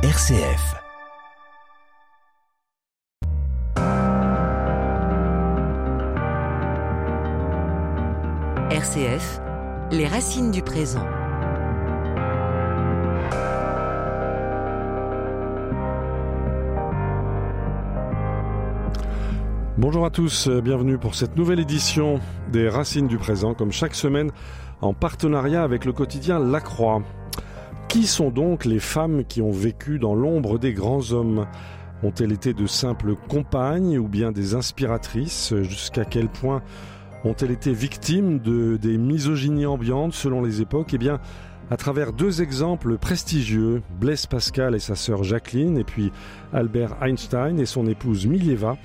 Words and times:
RCF. 0.00 0.76
RCF, 8.70 9.40
les 9.90 10.06
racines 10.06 10.52
du 10.52 10.62
présent. 10.62 11.04
Bonjour 19.76 20.06
à 20.06 20.10
tous, 20.10 20.46
euh, 20.46 20.60
bienvenue 20.60 20.98
pour 20.98 21.16
cette 21.16 21.36
nouvelle 21.36 21.58
édition 21.58 22.20
des 22.52 22.68
Racines 22.68 23.08
du 23.08 23.18
présent, 23.18 23.52
comme 23.52 23.72
chaque 23.72 23.96
semaine 23.96 24.30
en 24.80 24.94
partenariat 24.94 25.64
avec 25.64 25.84
le 25.84 25.92
quotidien 25.92 26.38
La 26.38 26.60
Croix. 26.60 27.02
Qui 27.88 28.06
sont 28.06 28.30
donc 28.30 28.66
les 28.66 28.80
femmes 28.80 29.24
qui 29.24 29.40
ont 29.40 29.50
vécu 29.50 29.98
dans 29.98 30.14
l'ombre 30.14 30.58
des 30.58 30.74
grands 30.74 31.12
hommes 31.12 31.46
Ont-elles 32.02 32.32
été 32.32 32.52
de 32.52 32.66
simples 32.66 33.16
compagnes 33.28 33.98
ou 33.98 34.06
bien 34.06 34.30
des 34.30 34.54
inspiratrices 34.54 35.54
Jusqu'à 35.62 36.04
quel 36.04 36.28
point 36.28 36.62
ont-elles 37.24 37.50
été 37.50 37.72
victimes 37.72 38.38
de 38.38 38.76
des 38.76 38.98
misogynies 38.98 39.66
ambiantes 39.66 40.12
selon 40.12 40.42
les 40.42 40.60
époques 40.60 40.92
Eh 40.92 40.98
bien, 40.98 41.18
à 41.70 41.76
travers 41.76 42.12
deux 42.12 42.40
exemples 42.42 42.98
prestigieux, 42.98 43.82
Blaise 44.00 44.26
Pascal 44.26 44.74
et 44.74 44.78
sa 44.80 44.94
sœur 44.94 45.24
Jacqueline, 45.24 45.78
et 45.78 45.84
puis 45.84 46.12
Albert 46.52 47.02
Einstein 47.02 47.58
et 47.58 47.66
son 47.66 47.86
épouse 47.86 48.26
Mileva, 48.26 48.76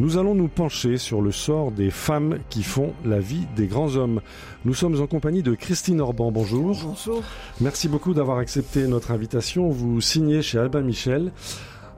nous 0.00 0.16
allons 0.16 0.34
nous 0.34 0.48
pencher 0.48 0.96
sur 0.96 1.20
le 1.20 1.30
sort 1.30 1.72
des 1.72 1.90
femmes 1.90 2.38
qui 2.48 2.62
font 2.62 2.94
la 3.04 3.18
vie 3.18 3.46
des 3.54 3.66
grands 3.66 3.96
hommes. 3.96 4.22
Nous 4.64 4.72
sommes 4.72 4.98
en 4.98 5.06
compagnie 5.06 5.42
de 5.42 5.54
Christine 5.54 6.00
Orban. 6.00 6.32
Bonjour. 6.32 6.74
Bonjour. 6.82 7.22
Merci 7.60 7.86
beaucoup 7.86 8.14
d'avoir 8.14 8.38
accepté 8.38 8.86
notre 8.86 9.10
invitation. 9.10 9.68
Vous 9.68 10.00
signez 10.00 10.40
chez 10.40 10.58
Albin 10.58 10.80
Michel 10.80 11.32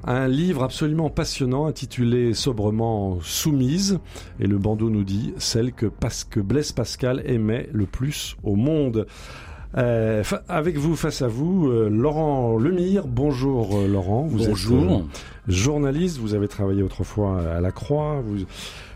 un 0.02 0.27
livre 0.27 0.65
absolument 0.65 1.10
passionnant 1.10 1.66
intitulé 1.66 2.35
sobrement 2.35 3.21
Soumise. 3.23 4.01
Et 4.41 4.48
le 4.48 4.59
bandeau 4.59 4.91
nous 4.91 5.04
dit 5.04 5.32
celle 5.38 5.73
que, 5.73 5.87
Blaise 6.41 6.73
Pascal 6.73 7.23
aimait 7.24 7.69
le 7.73 7.87
plus 7.87 8.37
au 8.43 8.57
monde. 8.57 9.07
Euh, 9.76 10.23
avec 10.48 10.76
vous, 10.76 10.96
face 10.96 11.23
à 11.23 11.28
vous, 11.28 11.68
euh, 11.68 11.88
Laurent 11.88 12.59
Lemire. 12.59 13.06
Bonjour 13.06 13.76
euh, 13.76 13.88
Laurent. 13.88 14.26
Vous 14.29 14.38
Bonjour. 14.46 15.06
êtes 15.48 15.52
journaliste, 15.52 16.18
vous 16.18 16.34
avez 16.34 16.46
travaillé 16.46 16.82
autrefois 16.82 17.42
à 17.56 17.60
la 17.60 17.73
Croix, 17.73 18.20
vous 18.24 18.45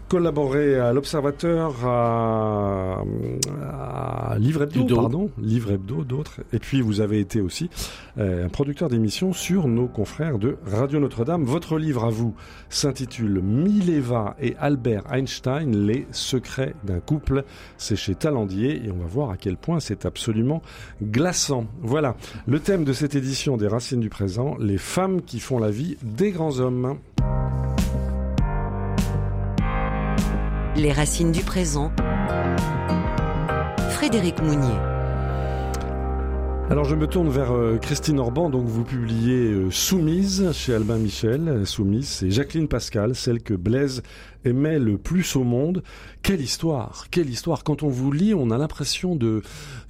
collaboré 0.08 0.78
à 0.78 0.92
l'Observateur, 0.92 1.84
à, 1.84 3.02
à, 3.62 4.36
Livre 4.38 4.62
Hebdo, 4.62 4.94
pardon, 4.94 5.30
Livre 5.38 5.72
Hebdo, 5.72 6.04
d'autres. 6.04 6.40
Et 6.52 6.58
puis 6.58 6.80
vous 6.80 7.00
avez 7.00 7.20
été 7.20 7.40
aussi 7.40 7.70
euh, 8.18 8.46
un 8.46 8.48
producteur 8.48 8.88
d'émissions 8.88 9.32
sur 9.32 9.68
nos 9.68 9.86
confrères 9.86 10.38
de 10.38 10.56
Radio 10.66 11.00
Notre-Dame. 11.00 11.44
Votre 11.44 11.78
livre 11.78 12.04
à 12.04 12.10
vous 12.10 12.34
s'intitule 12.68 13.40
Mileva 13.42 14.36
et 14.40 14.54
Albert 14.58 15.12
Einstein, 15.12 15.86
les 15.86 16.06
secrets 16.12 16.74
d'un 16.84 17.00
couple. 17.00 17.44
C'est 17.78 17.96
chez 17.96 18.14
Talandier 18.14 18.84
et 18.84 18.90
on 18.90 18.98
va 18.98 19.06
voir 19.06 19.30
à 19.30 19.36
quel 19.36 19.56
point 19.56 19.80
c'est 19.80 20.06
absolument 20.06 20.62
glaçant. 21.02 21.66
Voilà 21.80 22.16
le 22.46 22.60
thème 22.60 22.84
de 22.84 22.92
cette 22.92 23.14
édition 23.14 23.56
des 23.56 23.66
Racines 23.66 24.00
du 24.00 24.08
présent, 24.08 24.56
les 24.58 24.78
femmes 24.78 25.22
qui 25.22 25.40
font 25.40 25.58
la 25.58 25.70
vie 25.70 25.96
des 26.02 26.30
grands 26.30 26.60
hommes. 26.60 26.98
Les 30.76 30.92
racines 30.92 31.32
du 31.32 31.42
présent. 31.42 31.90
Frédéric 33.92 34.42
Mounier. 34.42 34.74
Alors 36.68 36.84
je 36.84 36.94
me 36.94 37.06
tourne 37.06 37.30
vers 37.30 37.52
euh, 37.52 37.78
Christine 37.78 38.18
Orban, 38.18 38.50
donc 38.50 38.66
vous 38.66 38.84
publiez 38.84 39.52
euh, 39.52 39.70
Soumise 39.70 40.52
chez 40.52 40.74
Albin 40.74 40.98
Michel. 40.98 41.66
Soumise, 41.66 42.08
c'est 42.08 42.30
Jacqueline 42.30 42.68
Pascal, 42.68 43.14
celle 43.14 43.40
que 43.40 43.54
Blaise 43.54 44.02
aimait 44.44 44.78
le 44.78 44.98
plus 44.98 45.34
au 45.36 45.44
monde. 45.44 45.82
Quelle 46.22 46.42
histoire, 46.42 47.06
quelle 47.10 47.30
histoire. 47.30 47.64
Quand 47.64 47.82
on 47.82 47.88
vous 47.88 48.12
lit, 48.12 48.34
on 48.34 48.50
a 48.50 48.58
l'impression 48.58 49.16
de, 49.16 49.40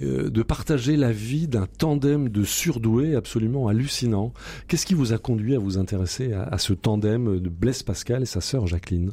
euh, 0.02 0.44
partager 0.44 0.96
la 0.96 1.10
vie 1.10 1.48
d'un 1.48 1.66
tandem 1.66 2.28
de 2.28 2.44
surdoués 2.44 3.16
absolument 3.16 3.66
hallucinant. 3.66 4.32
Qu'est-ce 4.68 4.86
qui 4.86 4.94
vous 4.94 5.12
a 5.12 5.18
conduit 5.18 5.56
à 5.56 5.58
vous 5.58 5.78
intéresser 5.78 6.32
à, 6.32 6.44
à 6.44 6.58
ce 6.58 6.74
tandem 6.74 7.40
de 7.40 7.48
Blaise 7.48 7.82
Pascal 7.82 8.22
et 8.22 8.26
sa 8.26 8.40
sœur 8.40 8.68
Jacqueline? 8.68 9.10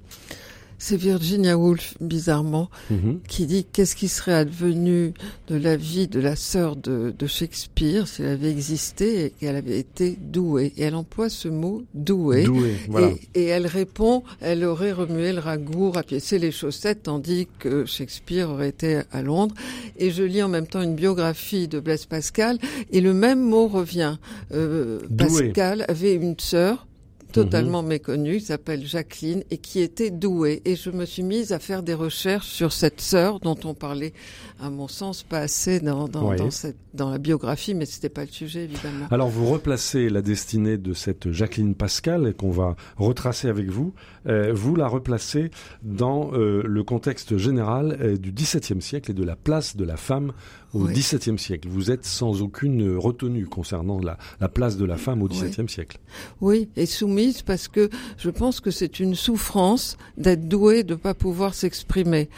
C'est 0.83 0.97
Virginia 0.97 1.57
Woolf, 1.57 1.95
bizarrement, 2.01 2.69
mm-hmm. 2.91 3.19
qui 3.25 3.45
dit 3.45 3.63
qu'est-ce 3.63 3.95
qui 3.95 4.09
serait 4.09 4.33
advenu 4.33 5.13
de 5.47 5.55
la 5.55 5.77
vie 5.77 6.09
de 6.09 6.19
la 6.19 6.35
sœur 6.35 6.75
de, 6.75 7.15
de 7.17 7.25
Shakespeare 7.25 8.05
si 8.05 8.21
elle 8.21 8.31
avait 8.31 8.51
existé 8.51 9.25
et 9.25 9.29
qu'elle 9.29 9.55
avait 9.55 9.79
été 9.79 10.17
douée. 10.19 10.73
Et 10.75 10.83
elle 10.83 10.95
emploie 10.95 11.29
ce 11.29 11.47
mot 11.47 11.83
douée. 11.93 12.43
Douée, 12.43 12.75
voilà. 12.89 13.11
Et, 13.33 13.43
et, 13.43 13.45
elle 13.45 13.65
répond, 13.65 14.23
elle 14.41 14.65
aurait 14.65 14.91
remué 14.91 15.31
le 15.31 15.39
ragoût, 15.39 15.91
rapiécé 15.91 16.37
les 16.37 16.51
chaussettes, 16.51 17.03
tandis 17.03 17.47
que 17.59 17.85
Shakespeare 17.85 18.49
aurait 18.49 18.69
été 18.69 19.03
à 19.13 19.21
Londres. 19.21 19.55
Et 19.97 20.11
je 20.11 20.23
lis 20.23 20.43
en 20.43 20.49
même 20.49 20.67
temps 20.67 20.81
une 20.81 20.95
biographie 20.95 21.69
de 21.69 21.79
Blaise 21.79 22.05
Pascal, 22.05 22.57
et 22.91 22.99
le 22.99 23.13
même 23.13 23.39
mot 23.39 23.69
revient. 23.69 24.17
Euh, 24.51 24.99
Pascal 25.17 25.85
avait 25.87 26.15
une 26.15 26.37
sœur 26.37 26.87
totalement 27.33 27.83
mmh. 27.83 27.87
méconnue, 27.87 28.37
qui 28.37 28.45
s'appelle 28.45 28.85
Jacqueline, 28.85 29.43
et 29.51 29.57
qui 29.57 29.81
était 29.81 30.11
douée. 30.11 30.61
Et 30.63 30.75
je 30.75 30.89
me 30.89 31.05
suis 31.05 31.23
mise 31.23 31.51
à 31.51 31.59
faire 31.59 31.83
des 31.83 31.93
recherches 31.93 32.47
sur 32.47 32.71
cette 32.71 33.01
sœur 33.01 33.39
dont 33.39 33.57
on 33.65 33.73
parlait, 33.73 34.13
à 34.61 34.69
mon 34.69 34.87
sens, 34.87 35.23
pas 35.23 35.39
assez 35.39 35.79
dans, 35.79 36.07
dans, 36.07 36.29
oui. 36.29 36.37
dans, 36.37 36.51
cette, 36.51 36.77
dans 36.93 37.09
la 37.09 37.17
biographie, 37.17 37.73
mais 37.73 37.85
c'était 37.85 38.09
pas 38.09 38.21
le 38.21 38.31
sujet, 38.31 38.63
évidemment. 38.63 39.07
Alors, 39.11 39.29
vous 39.29 39.47
replacez 39.47 40.09
la 40.09 40.21
destinée 40.21 40.77
de 40.77 40.93
cette 40.93 41.31
Jacqueline 41.31 41.75
Pascal, 41.75 42.33
qu'on 42.35 42.51
va 42.51 42.75
retracer 42.97 43.49
avec 43.49 43.69
vous. 43.69 43.93
Euh, 44.27 44.53
vous 44.53 44.75
la 44.75 44.87
replacez 44.87 45.51
dans 45.81 46.31
euh, 46.33 46.61
le 46.65 46.83
contexte 46.83 47.37
général 47.37 47.97
euh, 47.99 48.17
du 48.17 48.31
XVIIe 48.31 48.81
siècle 48.81 49.11
et 49.11 49.13
de 49.13 49.23
la 49.23 49.35
place 49.35 49.75
de 49.75 49.83
la 49.83 49.97
femme 49.97 50.31
au. 50.73 50.87
XVIIe 50.87 51.37
siècle. 51.37 51.67
Vous 51.69 51.91
êtes 51.91 52.05
sans 52.05 52.41
aucune 52.41 52.97
retenue 52.97 53.45
concernant 53.45 53.99
la, 53.99 54.17
la 54.39 54.49
place 54.49 54.77
de 54.77 54.85
la 54.85 54.97
femme 54.97 55.21
au 55.21 55.27
XVIIe 55.27 55.69
siècle. 55.69 55.99
Oui, 56.41 56.69
et 56.75 56.85
soumise 56.85 57.41
parce 57.41 57.67
que 57.67 57.89
je 58.17 58.29
pense 58.29 58.59
que 58.59 58.71
c'est 58.71 58.99
une 58.99 59.15
souffrance 59.15 59.97
d'être 60.17 60.47
doué, 60.47 60.83
de 60.83 60.93
ne 60.93 60.99
pas 60.99 61.13
pouvoir 61.13 61.53
s'exprimer, 61.53 62.29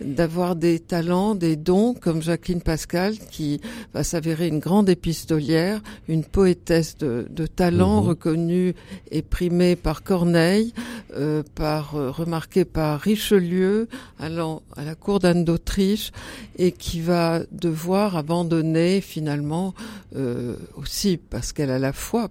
d'avoir 0.00 0.56
des 0.56 0.80
talents, 0.80 1.34
des 1.34 1.56
dons 1.56 1.94
comme 1.94 2.22
Jacqueline 2.22 2.60
Pascal 2.60 3.16
qui 3.30 3.60
va 3.92 4.02
s'avérer 4.02 4.48
une 4.48 4.58
grande 4.58 4.88
épistolière, 4.88 5.80
une 6.08 6.24
poétesse 6.24 6.96
de, 6.98 7.26
de 7.30 7.46
talent 7.46 8.02
mmh. 8.02 8.06
reconnue 8.06 8.74
et 9.10 9.22
primée 9.22 9.76
par 9.76 10.02
Corneille, 10.02 10.72
euh, 11.16 11.42
par 11.54 11.94
euh, 11.94 12.10
remarquée 12.10 12.64
par 12.64 13.00
Richelieu, 13.00 13.88
allant 14.18 14.62
à 14.76 14.84
la 14.84 14.94
cour 14.94 15.20
d'Anne 15.20 15.44
d'Autriche 15.44 16.10
et 16.58 16.72
qui 16.72 17.00
va 17.00 17.40
devoir 17.52 17.83
abandonner 17.92 19.00
finalement 19.00 19.74
euh, 20.16 20.56
aussi 20.76 21.16
parce 21.16 21.52
qu'elle 21.52 21.70
a 21.70 21.78
la 21.78 21.92
foi, 21.92 22.28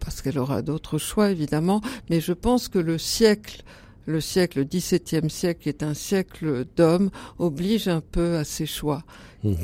parce 0.00 0.22
qu'elle 0.22 0.38
aura 0.38 0.62
d'autres 0.62 0.98
choix 0.98 1.30
évidemment, 1.30 1.80
mais 2.10 2.20
je 2.20 2.32
pense 2.32 2.68
que 2.68 2.78
le 2.78 2.98
siècle 2.98 3.62
le 4.06 4.20
siècle, 4.20 4.58
le 4.58 4.64
XVIIe 4.64 5.30
siècle, 5.30 5.66
est 5.66 5.82
un 5.82 5.94
siècle 5.94 6.66
d'hommes, 6.76 7.08
oblige 7.38 7.88
un 7.88 8.02
peu 8.02 8.36
à 8.36 8.44
ses 8.44 8.66
choix. 8.66 9.02
Mmh. 9.42 9.54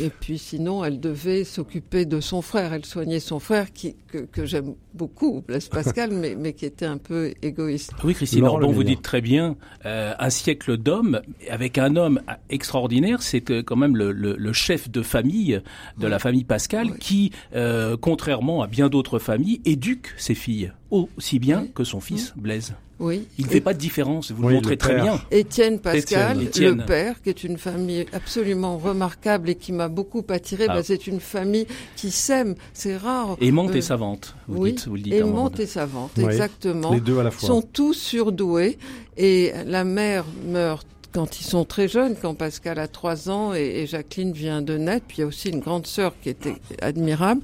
Et 0.00 0.08
puis 0.08 0.38
sinon, 0.38 0.84
elle 0.84 1.00
devait 1.00 1.44
s'occuper 1.44 2.04
de 2.04 2.20
son 2.20 2.42
frère. 2.42 2.72
Elle 2.72 2.84
soignait 2.84 3.20
son 3.20 3.38
frère, 3.38 3.72
qui, 3.72 3.96
que, 4.08 4.18
que 4.18 4.46
j'aime 4.46 4.74
beaucoup, 4.94 5.42
Blaise 5.46 5.68
Pascal, 5.68 6.10
mais, 6.12 6.34
mais 6.34 6.52
qui 6.52 6.64
était 6.64 6.86
un 6.86 6.98
peu 6.98 7.34
égoïste. 7.42 7.92
Oui, 8.04 8.14
Christine 8.14 8.44
Orban, 8.44 8.70
vous 8.70 8.84
dites 8.84 9.02
très 9.02 9.20
bien, 9.20 9.56
euh, 9.84 10.14
un 10.18 10.30
siècle 10.30 10.76
d'hommes, 10.76 11.20
avec 11.50 11.78
un 11.78 11.96
homme 11.96 12.20
extraordinaire, 12.48 13.22
c'est 13.22 13.40
quand 13.40 13.76
même 13.76 13.96
le, 13.96 14.12
le, 14.12 14.36
le, 14.36 14.52
chef 14.52 14.90
de 14.90 15.02
famille 15.02 15.60
de 15.98 16.04
oui. 16.04 16.10
la 16.10 16.18
famille 16.18 16.44
Pascal, 16.44 16.88
oui. 16.92 16.98
qui, 16.98 17.32
euh, 17.54 17.96
contrairement 18.00 18.62
à 18.62 18.66
bien 18.66 18.88
d'autres 18.88 19.18
familles, 19.18 19.60
éduque 19.64 20.14
ses 20.16 20.34
filles 20.34 20.72
aussi 20.90 21.38
bien 21.38 21.62
oui. 21.62 21.70
que 21.74 21.84
son 21.84 22.00
fils 22.00 22.34
Blaise. 22.36 22.74
Oui. 23.02 23.26
Il 23.36 23.46
ne 23.46 23.50
fait 23.50 23.60
pas 23.60 23.74
de 23.74 23.78
différence, 23.78 24.30
vous 24.30 24.44
oui, 24.44 24.50
le 24.50 24.54
montrez 24.54 24.76
très 24.76 24.94
bien. 24.94 25.20
Étienne 25.32 25.80
Pascal, 25.80 26.40
Étienne. 26.40 26.78
le 26.78 26.84
père, 26.84 27.20
qui 27.20 27.30
est 27.30 27.42
une 27.42 27.58
famille 27.58 28.06
absolument 28.12 28.78
remarquable 28.78 29.50
et 29.50 29.56
qui 29.56 29.72
m'a 29.72 29.88
beaucoup 29.88 30.24
attiré. 30.28 30.66
Ah. 30.68 30.74
Bah, 30.74 30.82
c'est 30.84 31.08
une 31.08 31.18
famille 31.18 31.66
qui 31.96 32.12
s'aime, 32.12 32.54
c'est 32.72 32.96
rare. 32.96 33.36
Aimante 33.40 33.72
euh, 33.72 33.78
et 33.78 33.80
savante, 33.80 34.36
vous 34.46 34.62
oui, 34.62 34.72
dites. 34.72 34.86
Vous 34.86 34.94
le 34.94 35.02
dites 35.02 35.14
aimante 35.14 35.58
et 35.58 35.66
savante, 35.66 36.12
oui. 36.16 36.26
exactement. 36.26 36.92
Les 36.92 37.00
deux 37.00 37.18
à 37.18 37.24
la 37.24 37.32
fois. 37.32 37.48
Sont 37.48 37.62
tous 37.62 37.94
surdoués 37.94 38.78
et 39.16 39.52
la 39.66 39.82
mère 39.82 40.24
meurt 40.46 40.86
quand 41.12 41.40
ils 41.40 41.44
sont 41.44 41.64
très 41.64 41.88
jeunes, 41.88 42.16
quand 42.20 42.34
Pascal 42.34 42.78
a 42.78 42.88
trois 42.88 43.28
ans 43.30 43.54
et, 43.54 43.86
Jacqueline 43.86 44.32
vient 44.32 44.62
de 44.62 44.76
naître, 44.78 45.04
puis 45.06 45.18
il 45.18 45.20
y 45.20 45.24
a 45.24 45.26
aussi 45.26 45.50
une 45.50 45.60
grande 45.60 45.86
sœur 45.86 46.14
qui 46.22 46.30
était 46.30 46.54
admirable, 46.80 47.42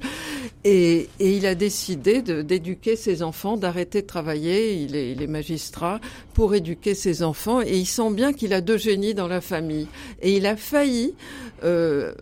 et, 0.63 1.07
et 1.19 1.37
il 1.37 1.45
a 1.45 1.55
décidé 1.55 2.21
d'éduquer 2.21 2.95
ses 2.95 3.21
enfants, 3.21 3.57
d'arrêter 3.57 4.01
de 4.01 4.07
travailler, 4.07 4.73
il 4.73 4.95
est, 4.95 5.11
il 5.11 5.21
est, 5.21 5.27
magistrat, 5.27 5.99
pour 6.33 6.55
éduquer 6.55 6.95
ses 6.95 7.23
enfants, 7.23 7.61
et 7.61 7.77
il 7.77 7.85
sent 7.85 8.11
bien 8.11 8.33
qu'il 8.33 8.53
a 8.53 8.61
deux 8.61 8.77
génies 8.77 9.13
dans 9.13 9.27
la 9.27 9.41
famille. 9.41 9.87
Et 10.21 10.35
il 10.35 10.45
a 10.45 10.55
failli... 10.55 11.13
Euh, 11.63 12.13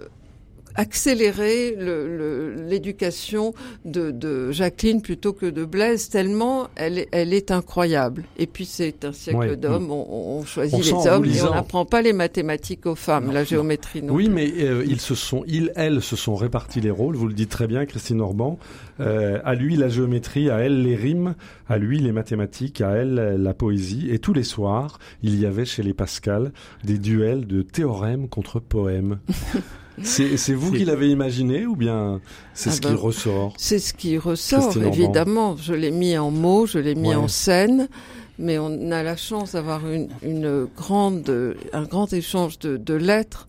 accélérer 0.77 1.75
l'éducation 1.75 3.53
de, 3.83 4.11
de, 4.11 4.51
Jacqueline 4.51 5.01
plutôt 5.01 5.33
que 5.33 5.47
de 5.47 5.65
Blaise, 5.65 6.09
tellement 6.09 6.69
elle 6.75 6.99
est, 6.99 7.07
elle 7.11 7.33
est 7.33 7.51
incroyable. 7.51 8.23
Et 8.37 8.47
puis 8.47 8.65
c'est 8.65 9.03
un 9.03 9.11
siècle 9.11 9.57
d'hommes, 9.57 9.91
on, 9.91 10.39
on, 10.39 10.45
choisit 10.45 10.85
les 10.85 11.07
hommes 11.07 11.25
et 11.25 11.41
on 11.41 11.51
n'apprend 11.51 11.85
pas 11.85 12.01
les 12.01 12.13
mathématiques 12.13 12.85
aux 12.85 12.95
femmes, 12.95 13.31
la 13.31 13.43
géométrie 13.43 14.03
non. 14.03 14.13
Oui, 14.13 14.29
mais 14.29 14.51
euh, 14.59 14.85
ils 14.87 15.01
se 15.01 15.15
sont, 15.15 15.43
ils, 15.47 15.71
elles 15.75 16.01
se 16.01 16.15
sont 16.15 16.35
répartis 16.35 16.79
les 16.79 16.91
rôles. 16.91 17.15
Vous 17.15 17.27
le 17.27 17.33
dites 17.33 17.49
très 17.49 17.67
bien, 17.67 17.85
Christine 17.85 18.21
Orban. 18.21 18.59
Euh, 18.99 19.39
à 19.43 19.55
lui 19.55 19.75
la 19.75 19.89
géométrie, 19.89 20.49
à 20.49 20.59
elle 20.59 20.83
les 20.83 20.95
rimes, 20.95 21.35
à 21.67 21.77
lui 21.77 21.99
les 21.99 22.11
mathématiques, 22.11 22.81
à 22.81 22.91
elle 22.91 23.15
la 23.15 23.53
poésie. 23.53 24.09
Et 24.11 24.19
tous 24.19 24.33
les 24.33 24.43
soirs, 24.43 24.99
il 25.23 25.39
y 25.39 25.45
avait 25.45 25.65
chez 25.65 25.83
les 25.83 25.93
Pascal 25.93 26.51
des 26.83 26.97
duels 26.97 27.47
de 27.47 27.63
théorèmes 27.63 28.27
contre 28.29 28.59
poèmes. 28.59 29.19
C'est 30.03 30.53
vous 30.53 30.71
qui 30.71 30.85
l'avez 30.85 31.09
imaginé 31.09 31.65
ou 31.65 31.75
bien 31.75 32.21
c'est 32.53 32.69
ah 32.69 32.73
ce 32.73 32.81
qui 32.81 32.87
ben, 32.87 32.95
ressort 32.95 33.53
C'est 33.57 33.79
ce 33.79 33.93
qui 33.93 34.17
ressort, 34.17 34.75
évidemment. 34.77 35.55
Je 35.57 35.73
l'ai 35.73 35.91
mis 35.91 36.17
en 36.17 36.31
mots, 36.31 36.65
je 36.65 36.79
l'ai 36.79 36.95
mis 36.95 37.15
en 37.15 37.27
scène, 37.27 37.87
mais 38.39 38.59
on 38.59 38.91
a 38.91 39.03
la 39.03 39.15
chance 39.15 39.53
d'avoir 39.53 39.87
une, 39.89 40.09
une, 40.21 40.67
grande, 40.75 41.55
un 41.73 41.83
grand 41.83 42.13
échange 42.13 42.59
de, 42.59 42.77
de 42.77 42.93
lettres, 42.93 43.47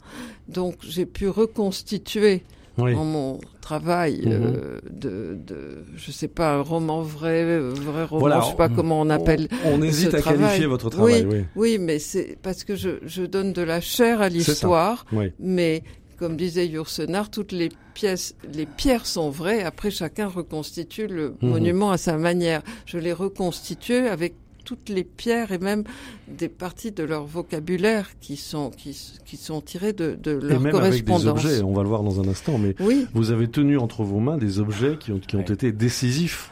donc 0.48 0.76
j'ai 0.82 1.06
pu 1.06 1.28
reconstituer 1.28 2.42
en 2.78 3.04
mon 3.04 3.40
travail 3.60 4.22
mhm. 4.24 4.32
euh, 4.32 4.78
de, 4.90 5.36
de, 5.46 5.84
je 5.96 6.10
sais 6.10 6.28
pas, 6.28 6.54
un 6.54 6.62
roman 6.62 7.02
vrai, 7.02 7.58
vrai 7.60 8.04
roman, 8.04 8.20
voilà, 8.20 8.40
je 8.40 8.50
sais 8.50 8.56
pas 8.56 8.68
comment 8.68 9.00
on 9.00 9.10
appelle. 9.10 9.48
On, 9.64 9.82
hésite 9.82 10.14
à 10.14 10.22
qualifier 10.22 10.66
votre 10.66 10.88
travail. 10.88 11.26
Oui, 11.26 11.44
oui. 11.56 11.78
mais 11.78 11.98
c'est 11.98 12.38
parce 12.42 12.64
que 12.64 12.76
je, 12.76 12.90
je 13.04 13.22
donne 13.22 13.52
de 13.52 13.62
la 13.62 13.80
chair 13.80 14.22
à 14.22 14.28
l'histoire, 14.28 15.04
mais 15.38 15.82
comme 16.18 16.36
disait 16.36 16.66
Yourcenar, 16.66 17.30
toutes 17.30 17.52
les 17.52 17.70
pièces, 17.94 18.34
les 18.52 18.66
pierres 18.66 19.06
sont 19.06 19.30
vraies. 19.30 19.62
Après, 19.62 19.90
chacun 19.90 20.26
reconstitue 20.26 21.06
le 21.06 21.34
mhm. 21.40 21.50
monument 21.50 21.90
à 21.90 21.98
sa 21.98 22.16
manière. 22.18 22.62
Je 22.86 22.98
l'ai 22.98 23.12
reconstitué 23.12 24.08
avec 24.08 24.34
toutes 24.64 24.90
les 24.90 25.04
pierres 25.04 25.50
et 25.50 25.58
même 25.58 25.84
des 26.28 26.50
parties 26.50 26.92
de 26.92 27.02
leur 27.02 27.24
vocabulaire 27.24 28.10
qui 28.20 28.36
sont 28.36 28.68
qui, 28.68 28.94
qui 29.24 29.38
sont 29.38 29.62
tirées 29.62 29.94
de, 29.94 30.18
de 30.22 30.32
leur 30.32 30.60
et 30.60 30.62
même 30.62 30.72
correspondance. 30.72 31.24
Avec 31.26 31.42
des 31.42 31.48
objets, 31.48 31.62
on 31.62 31.72
va 31.72 31.82
le 31.82 31.88
voir 31.88 32.02
dans 32.02 32.20
un 32.20 32.28
instant, 32.28 32.58
mais 32.58 32.74
vous 33.14 33.30
avez 33.30 33.48
tenu 33.48 33.78
entre 33.78 34.02
vos 34.02 34.20
mains 34.20 34.36
des 34.36 34.58
objets 34.58 34.98
qui 35.00 35.12
ont, 35.12 35.20
qui 35.20 35.36
ont 35.36 35.40
été 35.40 35.72
décisifs 35.72 36.50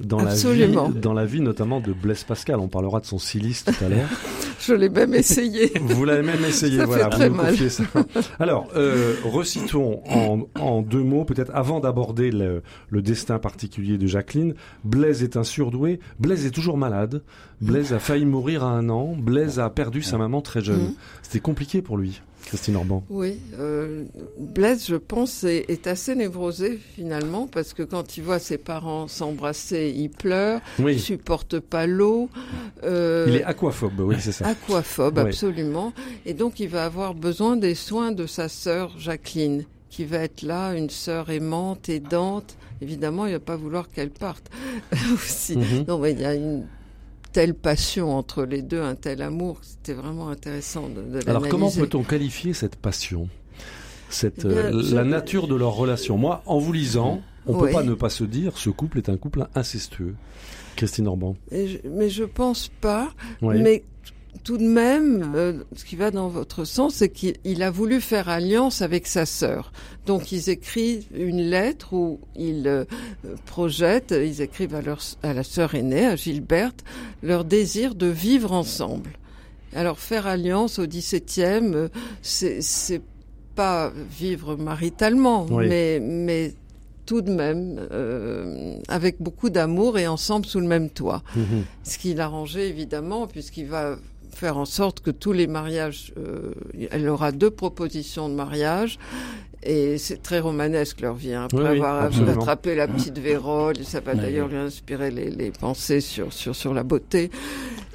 dans 0.00 0.22
la 0.22 0.34
vie, 0.34 0.66
dans 1.00 1.12
la 1.12 1.24
vie 1.24 1.40
notamment 1.40 1.80
de 1.80 1.92
Blaise 1.92 2.24
Pascal. 2.24 2.58
On 2.60 2.68
parlera 2.68 3.00
de 3.00 3.06
son 3.06 3.18
silice 3.18 3.64
tout 3.64 3.84
à 3.84 3.88
l'heure. 3.88 4.08
Je 4.60 4.72
l'ai 4.72 4.88
même 4.88 5.14
essayé. 5.14 5.72
Vous 5.80 6.04
l'avez 6.04 6.22
même 6.22 6.44
essayé, 6.44 6.78
ça 6.78 6.86
voilà. 6.86 7.04
Fait 7.04 7.10
très 7.10 7.30
mal. 7.30 7.56
Ça. 7.70 7.82
Alors, 8.38 8.68
euh, 8.76 9.14
recitons 9.24 10.00
en, 10.08 10.46
en, 10.58 10.80
deux 10.80 11.02
mots, 11.02 11.24
peut-être 11.24 11.50
avant 11.54 11.80
d'aborder 11.80 12.30
le, 12.30 12.62
le, 12.88 13.02
destin 13.02 13.38
particulier 13.38 13.98
de 13.98 14.06
Jacqueline. 14.06 14.54
Blaise 14.84 15.22
est 15.22 15.36
un 15.36 15.44
surdoué. 15.44 16.00
Blaise 16.18 16.46
est 16.46 16.50
toujours 16.50 16.78
malade. 16.78 17.22
Blaise 17.60 17.92
a 17.92 17.98
failli 17.98 18.24
mourir 18.24 18.64
à 18.64 18.70
un 18.70 18.88
an. 18.88 19.14
Blaise 19.18 19.58
a 19.58 19.68
perdu 19.70 20.02
sa 20.02 20.16
maman 20.18 20.40
très 20.40 20.62
jeune. 20.62 20.82
Mm. 20.82 20.94
C'était 21.22 21.40
compliqué 21.40 21.82
pour 21.82 21.98
lui. 21.98 22.22
Christine 22.44 22.76
Orban. 22.76 23.02
Oui, 23.10 23.38
euh, 23.58 24.04
Blaise, 24.38 24.86
je 24.86 24.96
pense, 24.96 25.44
est, 25.44 25.64
est, 25.68 25.86
assez 25.86 26.14
névrosé 26.14 26.78
finalement 26.94 27.46
parce 27.46 27.72
que 27.74 27.82
quand 27.82 28.16
il 28.16 28.22
voit 28.22 28.38
ses 28.38 28.58
parents 28.58 29.08
s'embrasser, 29.08 29.92
il 29.96 30.10
pleure, 30.10 30.60
oui. 30.78 30.94
il 30.94 31.00
supporte 31.00 31.58
pas 31.58 31.86
l'eau. 31.86 32.28
Euh, 32.84 33.26
il 33.28 33.36
est 33.36 33.44
aquaphobe, 33.44 34.00
oui, 34.00 34.16
c'est 34.18 34.32
ça. 34.32 34.46
Aquaphobe, 34.46 35.18
oui. 35.18 35.28
absolument. 35.28 35.92
Et 36.26 36.34
donc, 36.34 36.60
il 36.60 36.68
va 36.68 36.84
avoir 36.84 37.14
besoin 37.14 37.56
des 37.56 37.74
soins 37.74 38.12
de 38.12 38.26
sa 38.26 38.48
sœur 38.48 38.98
Jacqueline, 38.98 39.64
qui 39.90 40.04
va 40.04 40.18
être 40.18 40.42
là, 40.42 40.74
une 40.74 40.90
sœur 40.90 41.30
aimante, 41.30 41.88
aidante. 41.88 42.56
Évidemment, 42.80 43.26
il 43.26 43.32
va 43.32 43.40
pas 43.40 43.56
vouloir 43.56 43.88
qu'elle 43.90 44.10
parte 44.10 44.50
aussi. 45.14 45.56
Mm 45.56 45.62
-hmm. 45.62 45.88
Non, 45.88 45.98
mais 45.98 46.12
il 46.12 46.20
y 46.20 46.24
a 46.24 46.34
une 46.34 46.66
telle 47.34 47.54
passion 47.54 48.16
entre 48.16 48.44
les 48.44 48.62
deux, 48.62 48.80
un 48.80 48.94
tel 48.94 49.20
amour. 49.20 49.58
C'était 49.62 49.92
vraiment 49.92 50.28
intéressant 50.28 50.88
de, 50.88 51.20
de 51.20 51.28
Alors 51.28 51.46
comment 51.48 51.70
peut-on 51.70 52.02
qualifier 52.04 52.54
cette 52.54 52.76
passion 52.76 53.28
cette, 54.08 54.46
bien, 54.46 54.56
euh, 54.56 54.82
je... 54.82 54.94
La 54.94 55.04
nature 55.04 55.48
de 55.48 55.56
leur 55.56 55.72
relation? 55.72 56.16
Moi, 56.16 56.42
en 56.46 56.58
vous 56.58 56.72
lisant, 56.72 57.20
on 57.46 57.54
oui. 57.54 57.66
peut 57.66 57.72
pas 57.72 57.82
ne 57.82 57.94
pas 57.94 58.08
se 58.08 58.22
dire 58.22 58.56
ce 58.56 58.70
couple 58.70 58.98
est 58.98 59.08
un 59.08 59.16
couple 59.16 59.46
incestueux. 59.56 60.14
Christine 60.76 61.08
Orban. 61.08 61.36
Je, 61.50 61.78
mais 61.88 62.08
je 62.08 62.24
pense 62.24 62.70
pas. 62.80 63.12
Oui. 63.42 63.60
Mais 63.60 63.84
tout 64.44 64.58
de 64.58 64.66
même, 64.66 65.32
euh, 65.34 65.64
ce 65.74 65.84
qui 65.86 65.96
va 65.96 66.10
dans 66.10 66.28
votre 66.28 66.64
sens, 66.64 66.96
c'est 66.96 67.08
qu'il 67.08 67.62
a 67.62 67.70
voulu 67.70 68.00
faire 68.02 68.28
alliance 68.28 68.82
avec 68.82 69.06
sa 69.06 69.24
sœur. 69.24 69.72
Donc 70.04 70.32
ils 70.32 70.50
écrivent 70.50 71.06
une 71.14 71.40
lettre 71.40 71.94
où 71.94 72.20
ils 72.36 72.68
euh, 72.68 72.84
projettent, 73.46 74.12
ils 74.16 74.42
écrivent 74.42 74.74
à, 74.74 74.82
leur, 74.82 75.00
à 75.22 75.32
la 75.32 75.42
sœur 75.42 75.74
aînée, 75.74 76.06
à 76.06 76.14
Gilberte, 76.14 76.84
leur 77.22 77.44
désir 77.44 77.94
de 77.94 78.06
vivre 78.06 78.52
ensemble. 78.52 79.10
Alors 79.74 79.98
faire 79.98 80.26
alliance 80.26 80.78
au 80.78 80.86
XVIIe, 80.86 81.72
euh, 81.74 81.88
c'est 82.20 83.02
pas 83.54 83.92
vivre 84.10 84.56
maritalement, 84.56 85.46
oui. 85.50 85.68
mais, 85.68 86.00
mais 86.00 86.54
tout 87.06 87.22
de 87.22 87.30
même, 87.30 87.86
euh, 87.92 88.76
avec 88.88 89.20
beaucoup 89.20 89.50
d'amour 89.50 89.98
et 89.98 90.06
ensemble 90.06 90.46
sous 90.46 90.60
le 90.60 90.66
même 90.66 90.90
toit. 90.90 91.22
Mmh. 91.36 91.42
Ce 91.82 91.98
qui 91.98 92.14
l'arrangeait 92.14 92.68
évidemment, 92.68 93.26
puisqu'il 93.26 93.66
va 93.66 93.96
faire 94.34 94.56
en 94.56 94.64
sorte 94.64 95.00
que 95.00 95.10
tous 95.10 95.32
les 95.32 95.46
mariages, 95.46 96.12
euh, 96.18 96.52
elle 96.90 97.08
aura 97.08 97.32
deux 97.32 97.50
propositions 97.50 98.28
de 98.28 98.34
mariage. 98.34 98.98
Et 99.66 99.96
c'est 99.96 100.22
très 100.22 100.40
romanesque 100.40 101.00
leur 101.00 101.14
vie. 101.14 101.32
Hein. 101.32 101.44
Après 101.44 101.70
oui, 101.70 101.78
avoir 101.78 102.10
oui, 102.10 102.28
attrapé 102.28 102.74
la 102.74 102.86
petite 102.86 103.18
Vérole, 103.18 103.76
ça 103.82 104.00
va 104.00 104.14
d'ailleurs 104.14 104.48
lui 104.48 104.58
inspirer 104.58 105.10
les, 105.10 105.30
les, 105.30 105.50
pensées 105.50 106.02
sur, 106.02 106.34
sur, 106.34 106.54
sur 106.54 106.74
la 106.74 106.82
beauté. 106.82 107.30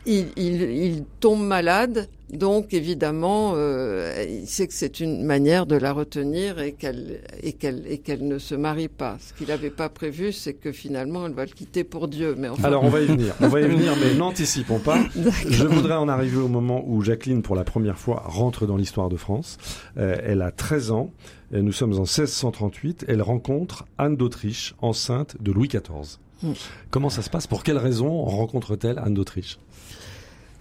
Il, 0.08 0.30
il, 0.36 0.62
il 0.64 1.04
tombe 1.20 1.44
malade 1.44 2.10
donc 2.32 2.74
évidemment, 2.74 3.54
euh, 3.56 4.24
il 4.30 4.48
sait 4.48 4.68
que 4.68 4.74
c'est 4.74 5.00
une 5.00 5.24
manière 5.24 5.66
de 5.66 5.76
la 5.76 5.94
retenir 5.94 6.60
et 6.60 6.74
qu'elle 6.74 7.22
et 7.42 7.54
qu'elle 7.54 7.84
et 7.88 7.98
qu'elle 7.98 8.28
ne 8.28 8.38
se 8.38 8.54
marie 8.54 8.88
pas. 8.88 9.18
Ce 9.20 9.34
qu'il 9.34 9.48
n'avait 9.48 9.72
pas 9.72 9.90
prévu, 9.90 10.32
c'est 10.32 10.54
que 10.54 10.72
finalement 10.72 11.26
elle 11.26 11.34
va 11.34 11.46
le 11.46 11.52
quitter 11.52 11.84
pour 11.84 12.08
Dieu. 12.08 12.36
Mais 12.38 12.48
enfin... 12.48 12.66
alors 12.66 12.84
on 12.84 12.90
va 12.90 13.02
y 13.02 13.06
venir, 13.06 13.34
on 13.42 13.48
va 13.48 13.62
y 13.62 13.68
venir, 13.68 13.94
mais 14.00 14.14
n'anticipons 14.18 14.80
pas. 14.80 15.00
Je 15.48 15.66
voudrais 15.66 15.96
en 15.96 16.08
arriver 16.08 16.38
au 16.38 16.48
moment 16.48 16.84
où 16.86 17.02
Jacqueline, 17.02 17.42
pour 17.42 17.56
la 17.56 17.64
première 17.64 17.98
fois, 17.98 18.24
rentre 18.26 18.68
dans 18.68 18.78
l'histoire 18.78 19.10
de 19.10 19.18
France. 19.18 19.58
Euh, 19.98 20.16
elle 20.24 20.42
a 20.42 20.52
13 20.52 20.92
ans. 20.92 21.12
Nous 21.52 21.72
sommes 21.72 21.94
en 21.94 22.04
1638. 22.04 23.06
Elle 23.08 23.24
rencontre 23.24 23.86
Anne 23.98 24.16
d'Autriche, 24.16 24.76
enceinte 24.82 25.36
de 25.42 25.52
Louis 25.52 25.68
XIV. 25.68 26.20
Hmm. 26.44 26.54
Comment 26.92 27.10
ça 27.10 27.22
se 27.22 27.30
passe? 27.30 27.48
Pour 27.48 27.64
quelles 27.64 27.78
raisons 27.78 28.24
rencontre-t-elle 28.24 29.00
Anne 29.00 29.14
d'Autriche? 29.14 29.58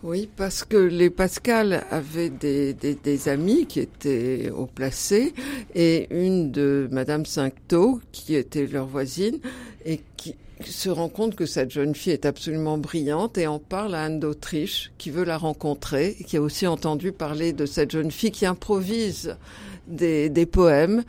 Oui, 0.05 0.29
parce 0.37 0.63
que 0.63 0.77
les 0.77 1.11
Pascal 1.11 1.85
avaient 1.91 2.31
des, 2.31 2.73
des, 2.73 3.29
amis 3.29 3.67
qui 3.67 3.81
étaient 3.81 4.49
au 4.51 4.67
placé 4.67 5.35
et 5.75 6.07
une 6.11 6.53
de 6.53 6.89
Madame 6.93 7.27
Sanctot, 7.27 8.01
qui 8.13 8.37
était 8.37 8.67
leur 8.67 8.87
voisine 8.87 9.41
et 9.85 10.01
qui 10.17 10.37
se 10.65 10.89
rend 10.89 11.09
compte 11.09 11.35
que 11.35 11.47
cette 11.47 11.73
jeune 11.73 11.97
fille 11.97 12.13
est 12.13 12.27
absolument 12.27 12.79
brillante 12.79 13.39
et 13.39 13.49
en 13.49 13.59
parle 13.59 13.95
à 13.97 14.05
Anne 14.05 14.21
d'Autriche 14.21 14.93
qui 14.99 15.11
veut 15.11 15.25
la 15.25 15.37
rencontrer 15.37 16.17
et 16.21 16.25
qui 16.25 16.37
a 16.37 16.43
aussi 16.43 16.67
entendu 16.67 17.11
parler 17.11 17.53
de 17.53 17.67
cette 17.67 17.91
jeune 17.91 18.11
fille 18.11 18.33
qui 18.33 18.47
improvise 18.47 19.37
des, 19.89 20.29
des 20.29 20.47
poèmes 20.47 21.03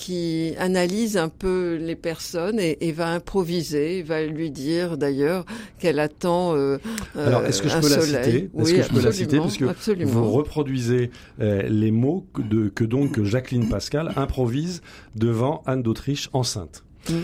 qui 0.00 0.54
analyse 0.58 1.18
un 1.18 1.28
peu 1.28 1.76
les 1.78 1.94
personnes 1.94 2.58
et, 2.58 2.78
et 2.80 2.90
va 2.90 3.08
improviser, 3.08 4.02
va 4.02 4.24
lui 4.24 4.50
dire 4.50 4.96
d'ailleurs 4.96 5.44
qu'elle 5.78 5.98
attend 5.98 6.56
euh, 6.56 6.78
Alors, 7.14 7.44
est-ce 7.44 7.60
que 7.60 7.68
je 7.68 7.76
peux 7.76 7.82
soleil. 7.82 8.12
la 8.12 8.24
citer? 8.24 8.50
Est-ce 8.58 8.70
oui, 8.72 8.76
que 8.78 8.82
je 8.82 8.88
peux 8.88 9.02
la 9.02 9.12
citer? 9.12 9.36
Parce 9.36 9.58
que 9.58 9.66
absolument. 9.66 10.10
vous 10.10 10.30
reproduisez 10.30 11.10
euh, 11.40 11.62
les 11.68 11.90
mots 11.90 12.24
de, 12.38 12.70
que 12.70 12.84
donc 12.84 13.22
Jacqueline 13.22 13.68
Pascal 13.68 14.12
improvise 14.16 14.80
devant 15.16 15.62
Anne 15.66 15.82
d'Autriche 15.82 16.30
enceinte. 16.32 16.82
Mmh. 17.10 17.14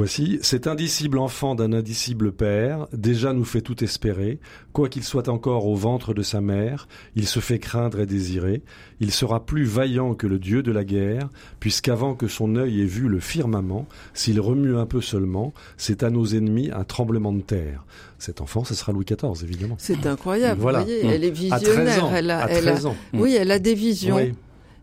Voici, 0.00 0.38
cet 0.40 0.66
indicible 0.66 1.18
enfant 1.18 1.54
d'un 1.54 1.74
indicible 1.74 2.32
père, 2.32 2.88
déjà 2.94 3.34
nous 3.34 3.44
fait 3.44 3.60
tout 3.60 3.84
espérer, 3.84 4.38
quoiqu'il 4.72 5.04
soit 5.04 5.28
encore 5.28 5.66
au 5.66 5.74
ventre 5.74 6.14
de 6.14 6.22
sa 6.22 6.40
mère, 6.40 6.88
il 7.16 7.26
se 7.26 7.38
fait 7.38 7.58
craindre 7.58 8.00
et 8.00 8.06
désirer, 8.06 8.62
il 9.00 9.12
sera 9.12 9.44
plus 9.44 9.64
vaillant 9.64 10.14
que 10.14 10.26
le 10.26 10.38
dieu 10.38 10.62
de 10.62 10.72
la 10.72 10.84
guerre, 10.84 11.28
puisqu'avant 11.60 12.14
que 12.14 12.28
son 12.28 12.56
œil 12.56 12.80
ait 12.80 12.86
vu 12.86 13.08
le 13.08 13.20
firmament, 13.20 13.86
s'il 14.14 14.40
remue 14.40 14.74
un 14.78 14.86
peu 14.86 15.02
seulement, 15.02 15.52
c'est 15.76 16.02
à 16.02 16.08
nos 16.08 16.24
ennemis 16.24 16.70
un 16.72 16.84
tremblement 16.84 17.34
de 17.34 17.42
terre. 17.42 17.84
Cet 18.18 18.40
enfant, 18.40 18.64
ce 18.64 18.72
sera 18.72 18.92
Louis 18.92 19.04
XIV, 19.04 19.44
évidemment. 19.44 19.76
C'est 19.78 20.06
incroyable, 20.06 20.62
voilà. 20.62 20.78
vous 20.78 20.86
voyez, 20.86 21.04
elle 21.04 21.24
est 21.24 21.30
visionnaire. 21.30 22.06
Ans, 22.06 22.12
elle 22.14 22.30
a, 22.30 22.48
elle 22.48 22.68
a. 22.68 22.78
Oui, 23.12 23.36
elle 23.38 23.50
a 23.50 23.58
des 23.58 23.74
visions. 23.74 24.16
Oui. 24.16 24.32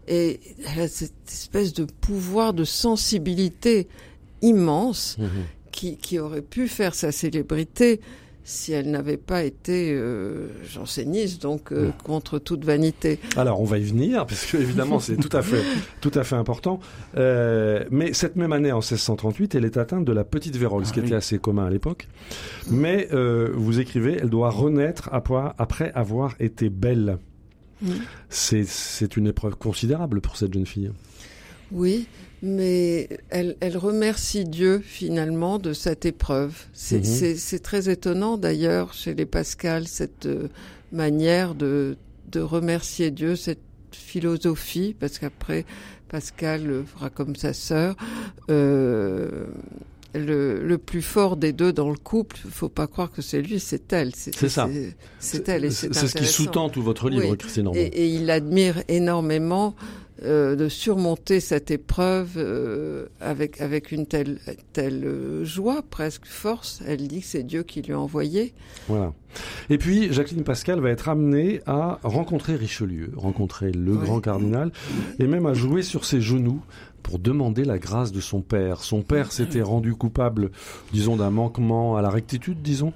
Et 0.07 0.39
elle 0.63 0.83
a 0.83 0.87
cette 0.87 1.27
espèce 1.27 1.73
de 1.73 1.85
pouvoir 1.85 2.53
de 2.53 2.63
sensibilité 2.63 3.87
immense 4.41 5.17
mmh. 5.17 5.25
qui, 5.71 5.97
qui, 5.97 6.19
aurait 6.19 6.41
pu 6.41 6.67
faire 6.67 6.95
sa 6.95 7.11
célébrité 7.11 8.01
si 8.47 8.71
elle 8.71 8.89
n'avait 8.89 9.17
pas 9.17 9.43
été 9.43 9.91
euh, 9.91 10.47
janséniste, 10.65 11.41
donc 11.41 11.73
euh, 11.73 11.91
contre 12.05 12.39
toute 12.39 12.63
vanité. 12.63 13.19
Alors 13.35 13.59
on 13.59 13.65
va 13.65 13.77
y 13.77 13.83
venir, 13.83 14.25
parce 14.25 14.45
que 14.45 14.55
évidemment 14.55 15.01
c'est 15.01 15.17
tout 15.17 15.35
à 15.35 15.41
fait, 15.41 15.61
tout 16.01 16.13
à 16.15 16.23
fait 16.23 16.37
important. 16.37 16.79
Euh, 17.17 17.83
mais 17.91 18.13
cette 18.13 18.37
même 18.37 18.53
année, 18.53 18.71
en 18.71 18.77
1638, 18.77 19.55
elle 19.55 19.65
est 19.65 19.75
atteinte 19.75 20.05
de 20.05 20.13
la 20.13 20.23
petite 20.23 20.55
vérole, 20.55 20.85
ce 20.85 20.93
qui 20.93 21.01
Ah 21.01 21.05
était 21.05 21.15
assez 21.15 21.39
commun 21.39 21.65
à 21.65 21.69
l'époque. 21.69 22.07
Mais 22.71 23.09
euh, 23.11 23.51
vous 23.53 23.81
écrivez, 23.81 24.17
elle 24.21 24.29
doit 24.29 24.49
renaître 24.49 25.09
après, 25.11 25.91
avoir 25.93 26.33
été 26.39 26.69
belle. 26.69 27.17
C'est 28.29 28.63
c'est 28.65 29.17
une 29.17 29.27
épreuve 29.27 29.55
considérable 29.55 30.21
pour 30.21 30.37
cette 30.37 30.53
jeune 30.53 30.65
fille. 30.65 30.91
Oui, 31.73 32.07
mais 32.41 33.09
elle, 33.29 33.55
elle 33.59 33.77
remercie 33.77 34.45
Dieu 34.45 34.79
finalement 34.83 35.57
de 35.57 35.73
cette 35.73 36.05
épreuve. 36.05 36.55
C'est 36.73 37.03
c'est 37.03 37.59
très 37.59 37.89
étonnant 37.89 38.37
d'ailleurs 38.37 38.93
chez 38.93 39.13
les 39.13 39.25
Pascal, 39.25 39.87
cette 39.87 40.25
euh, 40.25 40.47
manière 40.91 41.55
de, 41.55 41.97
de 42.31 42.39
remercier 42.39 43.11
Dieu, 43.11 43.35
cette 43.35 43.59
philosophie, 43.91 44.95
parce 44.99 45.19
qu'après 45.19 45.65
Pascal 46.09 46.83
fera 46.85 47.09
comme 47.09 47.35
sa 47.35 47.53
sœur. 47.53 47.95
Euh, 48.49 49.45
le, 50.17 50.63
le 50.63 50.77
plus 50.77 51.01
fort 51.01 51.37
des 51.37 51.53
deux 51.53 51.73
dans 51.73 51.89
le 51.89 51.97
couple, 51.97 52.37
faut 52.49 52.69
pas 52.69 52.87
croire 52.87 53.11
que 53.11 53.21
c'est 53.21 53.41
lui, 53.41 53.59
c'est 53.59 53.91
elle. 53.93 54.11
C'est 54.15 54.49
ça. 54.49 54.69
C'est 55.19 55.47
elle 55.49 55.71
c'est 55.71 55.93
ce 55.93 56.15
qui 56.15 56.25
sous-tend 56.25 56.69
tout 56.69 56.81
votre 56.81 57.09
livre, 57.09 57.29
Oui. 57.29 57.37
Christine 57.37 57.63
Normand. 57.63 57.79
Et, 57.79 57.85
et 57.87 58.07
il 58.07 58.29
admire 58.29 58.81
énormément 58.87 59.75
euh, 60.23 60.55
de 60.55 60.67
surmonter 60.67 61.39
cette 61.39 61.69
épreuve 61.69 62.37
euh, 62.37 63.05
avec 63.21 63.61
avec 63.61 63.91
une 63.91 64.07
telle 64.07 64.39
telle 64.73 65.05
euh, 65.05 65.45
joie, 65.45 65.83
presque 65.87 66.25
force. 66.25 66.81
Elle 66.87 67.07
dit 67.07 67.21
que 67.21 67.27
c'est 67.27 67.43
Dieu 67.43 67.61
qui 67.61 67.83
lui 67.83 67.93
a 67.93 67.99
envoyé. 67.99 68.53
Voilà. 68.87 69.13
Et 69.69 69.77
puis, 69.77 70.11
Jacqueline 70.11 70.43
Pascal 70.43 70.79
va 70.79 70.89
être 70.89 71.07
amenée 71.09 71.61
à 71.67 71.99
rencontrer 72.01 72.55
Richelieu, 72.55 73.11
rencontrer 73.15 73.71
le 73.71 73.95
grand 73.95 74.19
cardinal, 74.19 74.71
et 75.19 75.27
même 75.27 75.45
à 75.45 75.53
jouer 75.53 75.83
sur 75.83 76.05
ses 76.05 76.21
genoux 76.21 76.61
pour 77.03 77.19
demander 77.19 77.63
la 77.63 77.79
grâce 77.79 78.11
de 78.11 78.21
son 78.21 78.41
père. 78.41 78.83
Son 78.83 79.01
père 79.01 79.31
s'était 79.31 79.61
rendu 79.61 79.95
coupable, 79.95 80.51
disons, 80.91 81.15
d'un 81.15 81.31
manquement 81.31 81.97
à 81.97 82.01
la 82.01 82.09
rectitude, 82.09 82.61
disons? 82.61 82.93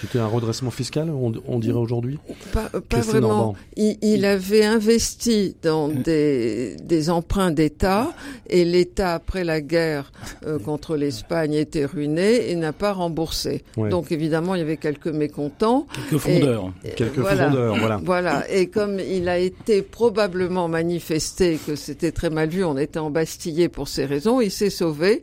C'était 0.00 0.18
un 0.18 0.26
redressement 0.26 0.70
fiscal, 0.70 1.08
on, 1.10 1.32
on 1.46 1.58
dirait 1.58 1.78
aujourd'hui. 1.78 2.18
Pas, 2.52 2.68
vraiment. 3.00 3.54
Il, 3.76 3.96
il 4.02 4.24
avait 4.24 4.64
investi 4.64 5.56
dans 5.62 5.88
des, 5.88 6.76
des 6.82 7.10
emprunts 7.10 7.50
d'État 7.50 8.12
et 8.48 8.64
l'État, 8.64 9.14
après 9.14 9.44
la 9.44 9.60
guerre 9.60 10.12
euh, 10.46 10.58
contre 10.58 10.96
l'Espagne, 10.96 11.54
était 11.54 11.84
ruiné 11.86 12.50
et 12.50 12.56
n'a 12.56 12.72
pas 12.72 12.92
remboursé. 12.92 13.62
Ouais. 13.76 13.88
Donc 13.88 14.12
évidemment, 14.12 14.54
il 14.54 14.58
y 14.58 14.62
avait 14.62 14.76
quelques 14.76 15.06
mécontents. 15.08 15.86
Quelques 16.10 16.20
fondeurs. 16.22 16.72
Quelques 16.96 17.18
Voilà. 17.18 17.48
fondeurs, 17.48 17.76
voilà. 17.78 18.00
Voilà, 18.04 18.50
et 18.50 18.66
comme 18.68 18.98
il 19.00 19.28
a 19.28 19.38
été 19.38 19.82
probablement 19.82 20.68
manifesté 20.68 21.58
que 21.66 21.76
c'était 21.76 22.12
très 22.12 22.30
mal 22.30 22.48
vu, 22.48 22.64
on 22.64 22.76
était 22.76 22.98
embastillé 22.98 23.68
pour 23.68 23.88
ces 23.88 24.04
raisons, 24.04 24.40
il 24.40 24.50
s'est 24.50 24.70
sauvé. 24.70 25.22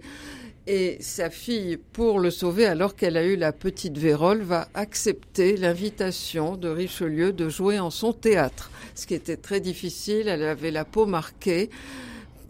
Et 0.74 0.96
sa 1.02 1.30
fille, 1.30 1.76
pour 1.92 2.22
le 2.22 2.32
sauver, 2.32 2.66
alors 2.66 2.96
qu'elle 2.96 3.18
a 3.18 3.26
eu 3.26 3.36
la 3.36 3.52
petite 3.52 3.98
vérole, 3.98 4.42
va 4.42 4.70
accepter 4.74 5.58
l'invitation 5.58 6.56
de 6.56 6.70
Richelieu 6.70 7.34
de 7.34 7.50
jouer 7.50 7.78
en 7.78 7.90
son 7.90 8.14
théâtre. 8.14 8.72
Ce 8.96 9.06
qui 9.06 9.14
était 9.14 9.36
très 9.36 9.60
difficile, 9.60 10.30
elle 10.30 10.44
avait 10.44 10.72
la 10.72 10.86
peau 10.86 11.06
marquée. 11.06 11.70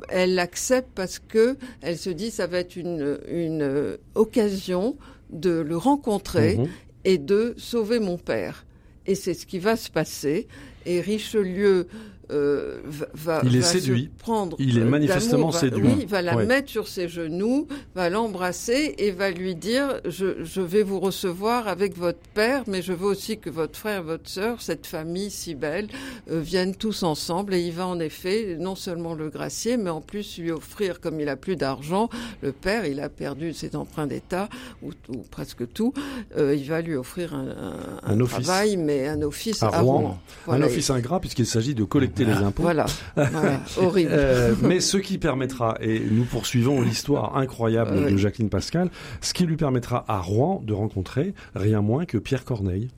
Elle 0.09 0.35
l'accepte 0.35 0.89
parce 0.93 1.17
que 1.17 1.57
elle 1.81 1.97
se 1.97 2.11
dit 2.11 2.29
ça 2.29 2.45
va 2.45 2.59
être 2.59 2.75
une, 2.75 3.17
une 3.27 3.97
occasion 4.13 4.97
de 5.31 5.49
le 5.59 5.77
rencontrer 5.77 6.57
Mhm. 6.57 6.67
et 7.05 7.17
de 7.17 7.55
sauver 7.57 7.99
mon 7.99 8.19
père. 8.19 8.65
Et 9.07 9.15
c'est 9.15 9.33
ce 9.33 9.47
qui 9.47 9.57
va 9.57 9.75
se 9.75 9.89
passer. 9.89 10.47
Et 10.85 11.01
Richelieu 11.01 11.87
euh, 12.31 12.79
va, 13.13 13.41
Il 13.43 13.55
est 13.55 13.59
va 13.59 13.65
se 13.65 13.79
séduit. 13.79 14.09
prendre. 14.17 14.55
Il 14.59 14.77
est 14.77 14.81
euh, 14.81 14.85
manifestement 14.85 15.49
va- 15.49 15.59
séduit. 15.59 15.81
Oui, 15.83 15.97
il 16.01 16.07
va 16.07 16.21
la 16.21 16.35
Ouais. 16.35 16.45
mettre 16.45 16.69
sur 16.69 16.87
ses 16.87 17.07
genoux, 17.09 17.67
va 17.95 18.09
l'embrasser 18.09 18.95
et 18.97 19.11
va 19.11 19.31
lui 19.31 19.55
dire 19.55 19.99
je, 20.05 20.43
je 20.43 20.61
vais 20.61 20.83
vous 20.83 20.99
recevoir 20.99 21.67
avec 21.67 21.97
votre 21.97 22.19
père, 22.33 22.63
mais 22.67 22.81
je 22.81 22.93
veux 22.93 23.07
aussi 23.07 23.37
que 23.37 23.49
votre 23.49 23.77
frère, 23.77 24.03
votre 24.03 24.29
sœur, 24.29 24.61
cette 24.61 24.85
famille 24.87 25.29
si 25.29 25.55
belle, 25.55 25.87
euh, 26.29 26.39
viennent 26.39 26.75
tous 26.75 27.03
ensemble. 27.03 27.53
Et 27.53 27.61
il 27.61 27.73
va 27.73 27.87
en 27.87 27.99
effet 27.99 28.55
non 28.59 28.75
seulement 28.75 29.13
le 29.13 29.29
gracier, 29.29 29.77
mais 29.77 29.89
en 29.89 30.01
plus 30.01 30.37
lui 30.37 30.51
offrir, 30.51 30.99
comme 31.01 31.19
il 31.19 31.27
a 31.29 31.35
plus 31.35 31.55
d'argent, 31.55 32.09
le 32.41 32.51
père, 32.51 32.85
il 32.85 32.99
a 32.99 33.09
perdu 33.09 33.53
ses 33.53 33.75
emprunts 33.75 34.07
d'État 34.07 34.47
ou, 34.81 34.91
ou 35.09 35.17
presque 35.29 35.71
tout, 35.73 35.93
euh, 36.37 36.55
il 36.55 36.67
va 36.67 36.81
lui 36.81 36.95
offrir 36.95 37.33
un, 37.35 37.47
un, 37.49 37.73
Un 38.03 38.13
un 38.17 38.19
office. 38.21 38.45
travail, 38.45 38.77
mais 38.77 39.07
un 39.07 39.21
office 39.21 39.61
À 39.63 39.67
à, 39.67 39.79
Rouen. 39.81 39.99
Rouen. 39.99 40.19
Voilà. 40.45 40.65
Un 40.65 40.67
office 40.67 40.89
ingrat, 40.89 41.19
puisqu'il 41.19 41.45
s'agit 41.45 41.75
de 41.75 41.83
collecter 41.83 42.20
les 42.25 42.33
impôts. 42.33 42.63
Voilà, 42.63 42.85
voilà, 43.15 43.59
horrible. 43.77 44.11
Euh, 44.13 44.55
mais 44.61 44.79
ce 44.79 44.97
qui 44.97 45.17
permettra, 45.17 45.77
et 45.81 45.99
nous 45.99 46.23
poursuivons 46.23 46.81
l'histoire 46.81 47.37
incroyable 47.37 48.11
de 48.11 48.17
Jacqueline 48.17 48.49
Pascal, 48.49 48.89
ce 49.21 49.33
qui 49.33 49.45
lui 49.45 49.57
permettra 49.57 50.05
à 50.07 50.19
Rouen 50.19 50.61
de 50.65 50.73
rencontrer 50.73 51.33
rien 51.55 51.81
moins 51.81 52.05
que 52.05 52.17
Pierre 52.17 52.45
Corneille. 52.45 52.89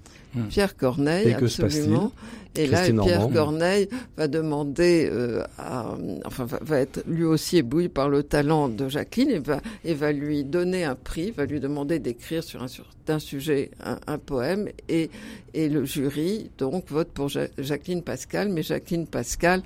Pierre 0.50 0.76
Corneille, 0.76 1.30
Et 1.30 1.34
absolument. 1.36 2.12
Et 2.56 2.68
là, 2.68 2.82
Pierre 2.84 2.94
Normand. 2.94 3.30
Corneille 3.30 3.90
va 4.16 4.28
demander, 4.28 5.10
euh, 5.12 5.44
à, 5.58 5.96
enfin, 6.26 6.46
va, 6.46 6.60
va 6.62 6.80
être 6.80 7.04
lui 7.08 7.24
aussi 7.24 7.58
ébloui 7.58 7.90
par 7.90 8.10
le 8.10 8.22
talent 8.22 8.70
de 8.70 8.88
Jacqueline 8.90 9.32
et 9.32 9.40
va, 9.40 9.60
et 9.84 9.96
va 9.96 10.12
lui 10.12 10.44
donner 10.44 10.84
un 10.84 10.94
prix, 10.94 11.32
va 11.32 11.46
lui 11.46 11.60
demander 11.60 11.98
d'écrire 11.98 12.44
sur 12.44 12.62
un 12.62 12.68
certain 12.68 13.18
sujet 13.18 13.72
un, 13.84 13.98
un 14.06 14.20
poème 14.20 14.70
et, 14.88 15.10
et 15.56 15.68
le 15.68 15.84
jury 15.86 16.52
donc 16.60 16.86
vote 16.90 17.08
pour 17.08 17.28
Ja- 17.30 17.48
Jacqueline 17.58 18.04
Pascal, 18.04 18.50
mais 18.50 18.62
Jacqueline 18.62 19.08
Pascal 19.08 19.64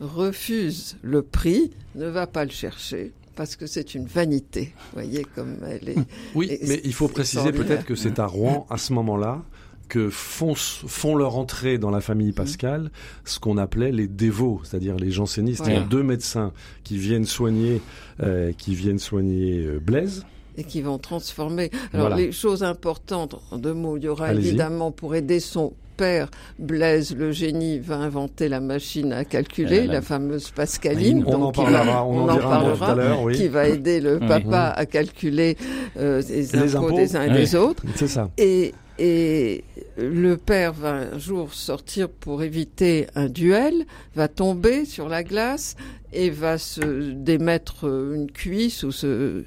refuse 0.00 0.96
le 1.02 1.22
prix, 1.22 1.70
ne 1.94 2.06
va 2.06 2.26
pas 2.26 2.44
le 2.44 2.50
chercher 2.50 3.12
parce 3.36 3.56
que 3.56 3.66
c'est 3.66 3.94
une 3.94 4.06
vanité. 4.06 4.72
Vous 4.92 5.00
voyez 5.02 5.24
comme 5.34 5.56
elle 5.66 5.88
est. 5.90 5.98
Oui, 6.34 6.58
mais 6.66 6.80
il 6.84 6.92
faut 6.92 7.08
préciser 7.08 7.52
peut-être 7.52 7.84
que 7.84 7.94
c'est 7.94 8.18
à 8.18 8.26
Rouen, 8.26 8.66
à 8.68 8.78
ce 8.78 8.92
moment-là, 8.92 9.42
que 9.88 10.10
font, 10.10 10.54
font 10.54 11.16
leur 11.16 11.36
entrée 11.36 11.78
dans 11.78 11.90
la 11.90 11.98
Mhm. 11.98 12.02
famille 12.02 12.32
Pascal 12.32 12.90
ce 13.24 13.38
qu'on 13.40 13.56
appelait 13.58 13.92
les 13.92 14.06
dévots, 14.08 14.60
c'est-à-dire 14.64 14.96
les 14.96 15.10
jansénistes. 15.10 15.64
Il 15.66 15.72
y 15.72 15.76
a 15.76 15.80
deux 15.80 16.02
médecins 16.02 16.52
qui 16.84 16.98
viennent 16.98 17.24
soigner, 17.26 17.80
euh, 18.22 18.52
qui 18.56 18.74
viennent 18.74 18.98
soigner 18.98 19.64
euh, 19.66 19.80
Blaise. 19.80 20.24
et 20.56 20.64
qui 20.64 20.82
vont 20.82 20.98
transformer. 20.98 21.70
Alors 21.92 22.08
Voilà. 22.08 22.16
les 22.16 22.32
choses 22.32 22.62
importantes, 22.64 23.36
en 23.52 23.58
deux 23.58 23.74
mots, 23.74 23.96
il 23.96 24.02
y 24.04 24.08
aura 24.08 24.32
évidemment 24.34 24.90
pour 24.90 25.14
aider 25.14 25.38
son 25.40 25.72
père, 25.96 26.28
Blaise 26.60 27.14
le 27.16 27.32
génie 27.32 27.78
va 27.80 27.96
inventer 27.96 28.48
la 28.48 28.60
machine 28.60 29.12
à 29.12 29.24
calculer, 29.24 29.80
Euh, 29.80 29.86
la- 29.86 29.92
la 29.94 30.02
fameuse 30.02 30.50
Pascaline. 30.50 31.24
On 31.26 31.34
en 31.34 31.38
donc, 31.38 31.54
parlera, 31.56 31.84
va- 31.84 32.04
on, 32.04 32.28
en 32.28 32.34
mot 32.34 32.76
tout 32.76 32.84
à 32.84 32.94
l'heure, 32.94 33.22
oui. 33.22 33.34
qui 33.36 33.48
va 33.48 33.68
aider 33.68 34.00
le 34.00 34.18
Mhm. 34.20 34.28
papa 34.28 34.72
à 34.76 34.86
calculer 34.86 35.56
euh, 35.96 36.22
les, 36.28 36.42
Les 36.42 36.76
impôts, 36.76 36.86
impôts. 36.86 36.96
des 36.96 37.16
uns 37.16 37.22
et 37.24 37.30
des 37.30 37.54
autres. 37.56 37.82
C'est 37.96 38.06
ça. 38.08 38.30
Et, 38.38 38.74
et 38.98 39.64
le 39.96 40.36
père 40.36 40.72
va 40.72 40.92
un 40.92 41.18
jour 41.18 41.54
sortir 41.54 42.08
pour 42.08 42.42
éviter 42.42 43.06
un 43.14 43.28
duel, 43.28 43.86
va 44.14 44.28
tomber 44.28 44.84
sur 44.84 45.08
la 45.08 45.22
glace 45.22 45.76
et 46.12 46.30
va 46.30 46.58
se 46.58 47.12
démettre 47.12 47.84
une 47.84 48.30
cuisse 48.30 48.82
ou 48.82 48.92
se 48.92 49.44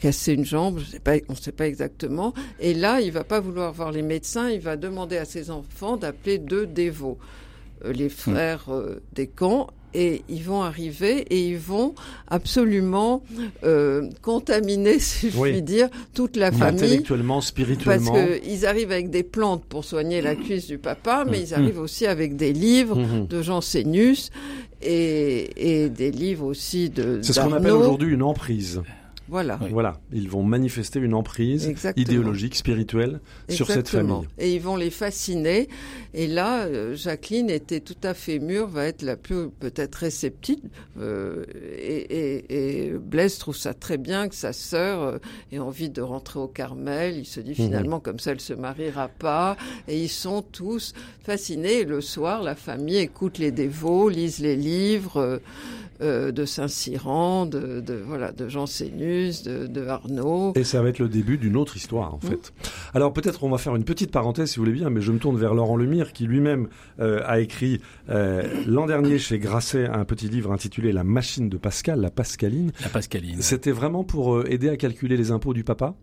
casser 0.00 0.34
une 0.34 0.44
jambe, 0.44 0.78
je 0.78 0.84
sais 0.84 1.00
pas, 1.00 1.16
on 1.28 1.32
ne 1.32 1.38
sait 1.38 1.52
pas 1.52 1.66
exactement. 1.66 2.34
Et 2.60 2.74
là, 2.74 3.00
il 3.00 3.12
va 3.12 3.24
pas 3.24 3.40
vouloir 3.40 3.72
voir 3.72 3.90
les 3.90 4.02
médecins, 4.02 4.50
il 4.50 4.60
va 4.60 4.76
demander 4.76 5.16
à 5.16 5.24
ses 5.24 5.50
enfants 5.50 5.96
d'appeler 5.96 6.38
deux 6.38 6.66
dévots, 6.66 7.18
euh, 7.84 7.92
les 7.92 8.08
frères 8.08 8.66
euh, 8.68 9.02
des 9.12 9.26
camps. 9.26 9.68
Et 9.94 10.22
ils 10.28 10.42
vont 10.42 10.62
arriver 10.62 11.18
et 11.30 11.48
ils 11.50 11.56
vont 11.58 11.94
absolument 12.28 13.22
euh, 13.62 14.08
contaminer, 14.22 14.98
si 14.98 15.30
je 15.30 15.38
Oui. 15.38 15.52
puis 15.52 15.62
dire, 15.62 15.88
toute 16.14 16.36
la 16.36 16.50
famille. 16.50 16.82
Intellectuellement, 16.82 17.34
Parce 17.36 17.46
spirituellement. 17.46 18.12
qu'ils 18.42 18.66
arrivent 18.66 18.90
avec 18.90 19.10
des 19.10 19.22
plantes 19.22 19.64
pour 19.64 19.84
soigner 19.84 20.20
la 20.20 20.34
cuisse 20.34 20.66
du 20.66 20.78
papa, 20.78 21.24
mais 21.30 21.40
ils 21.40 21.54
arrivent 21.54 21.78
aussi 21.80 22.06
avec 22.06 22.36
des 22.36 22.52
livres 22.52 22.96
Mhm. 22.96 23.26
de 23.28 23.42
Jansénus 23.42 24.30
et, 24.82 25.84
et 25.84 25.88
des 25.88 26.10
livres 26.10 26.44
aussi 26.46 26.90
de 26.90 27.20
C'est 27.22 27.32
ce 27.32 27.40
qu'on 27.40 27.52
appelle 27.52 27.72
aujourd'hui 27.72 28.12
une 28.12 28.22
emprise. 28.22 28.82
Voilà. 29.28 29.58
Oui. 29.62 29.68
Voilà, 29.70 30.00
ils 30.12 30.28
vont 30.28 30.42
manifester 30.42 30.98
une 31.00 31.14
emprise 31.14 31.66
Exactement. 31.66 32.02
idéologique, 32.02 32.54
spirituelle 32.54 33.20
sur 33.48 33.66
cette 33.66 33.86
Exactement. 33.86 34.16
famille. 34.22 34.28
Et 34.38 34.54
ils 34.54 34.60
vont 34.60 34.76
les 34.76 34.90
fasciner. 34.90 35.68
Et 36.12 36.26
là, 36.26 36.64
euh, 36.66 36.94
Jacqueline 36.94 37.48
était 37.50 37.80
tout 37.80 37.96
à 38.02 38.12
fait 38.14 38.38
mûre, 38.38 38.66
va 38.68 38.84
être 38.86 39.02
la 39.02 39.16
plus 39.16 39.48
peut-être 39.48 39.94
réceptive. 39.96 40.60
euh, 41.00 41.44
et, 41.78 41.96
et, 42.50 42.86
et 42.86 42.90
Blaise 42.92 43.38
trouve 43.38 43.56
ça 43.56 43.72
très 43.74 43.96
bien 43.98 44.28
que 44.28 44.34
sa 44.34 44.52
sœur 44.52 45.02
euh, 45.02 45.18
ait 45.52 45.58
envie 45.58 45.90
de 45.90 46.02
rentrer 46.02 46.38
au 46.38 46.48
Carmel. 46.48 47.16
Il 47.16 47.24
se 47.26 47.40
dit 47.40 47.54
finalement 47.54 48.00
comme 48.00 48.18
ça, 48.18 48.32
elle 48.32 48.40
se 48.40 48.52
mariera 48.54 49.08
pas. 49.08 49.56
Et 49.88 50.00
ils 50.02 50.08
sont 50.08 50.42
tous 50.42 50.92
fascinés. 51.22 51.80
Et 51.80 51.84
le 51.84 52.00
soir, 52.00 52.42
la 52.42 52.54
famille 52.54 52.98
écoute 52.98 53.38
les 53.38 53.50
dévots, 53.50 54.08
lise 54.08 54.38
les 54.40 54.56
livres. 54.56 55.40
Euh, 56.00 56.32
de 56.32 56.44
Saint-Cyran, 56.44 57.46
de, 57.46 57.80
de 57.80 57.94
voilà, 57.94 58.32
de 58.32 58.48
Jansénus 58.48 58.94
Camus, 58.94 59.42
de, 59.44 59.66
de, 59.66 59.86
Arnaud. 59.86 60.52
Et 60.54 60.64
ça 60.64 60.82
va 60.82 60.88
être 60.88 60.98
le 60.98 61.08
début 61.08 61.38
d'une 61.38 61.56
autre 61.56 61.76
histoire, 61.76 62.14
en 62.14 62.18
mmh. 62.18 62.28
fait. 62.28 62.52
Alors 62.94 63.12
peut-être 63.12 63.44
on 63.44 63.50
va 63.50 63.58
faire 63.58 63.76
une 63.76 63.84
petite 63.84 64.10
parenthèse, 64.10 64.50
si 64.50 64.56
vous 64.56 64.64
voulez 64.64 64.76
bien, 64.76 64.90
mais 64.90 65.00
je 65.00 65.12
me 65.12 65.18
tourne 65.18 65.36
vers 65.36 65.54
Laurent 65.54 65.76
Lemire, 65.76 66.12
qui 66.12 66.26
lui-même 66.26 66.68
euh, 67.00 67.20
a 67.24 67.40
écrit 67.40 67.80
euh, 68.08 68.42
l'an 68.66 68.86
dernier 68.86 69.18
chez 69.18 69.38
Grasset 69.38 69.86
un 69.86 70.04
petit 70.04 70.28
livre 70.28 70.52
intitulé 70.52 70.92
La 70.92 71.04
machine 71.04 71.48
de 71.48 71.56
Pascal, 71.56 72.00
la 72.00 72.10
Pascaline. 72.10 72.72
La 72.82 72.88
Pascaline. 72.88 73.40
C'était 73.40 73.72
vraiment 73.72 74.04
pour 74.04 74.36
euh, 74.36 74.44
aider 74.48 74.68
à 74.68 74.76
calculer 74.76 75.16
les 75.16 75.30
impôts 75.30 75.54
du 75.54 75.64
papa 75.64 75.94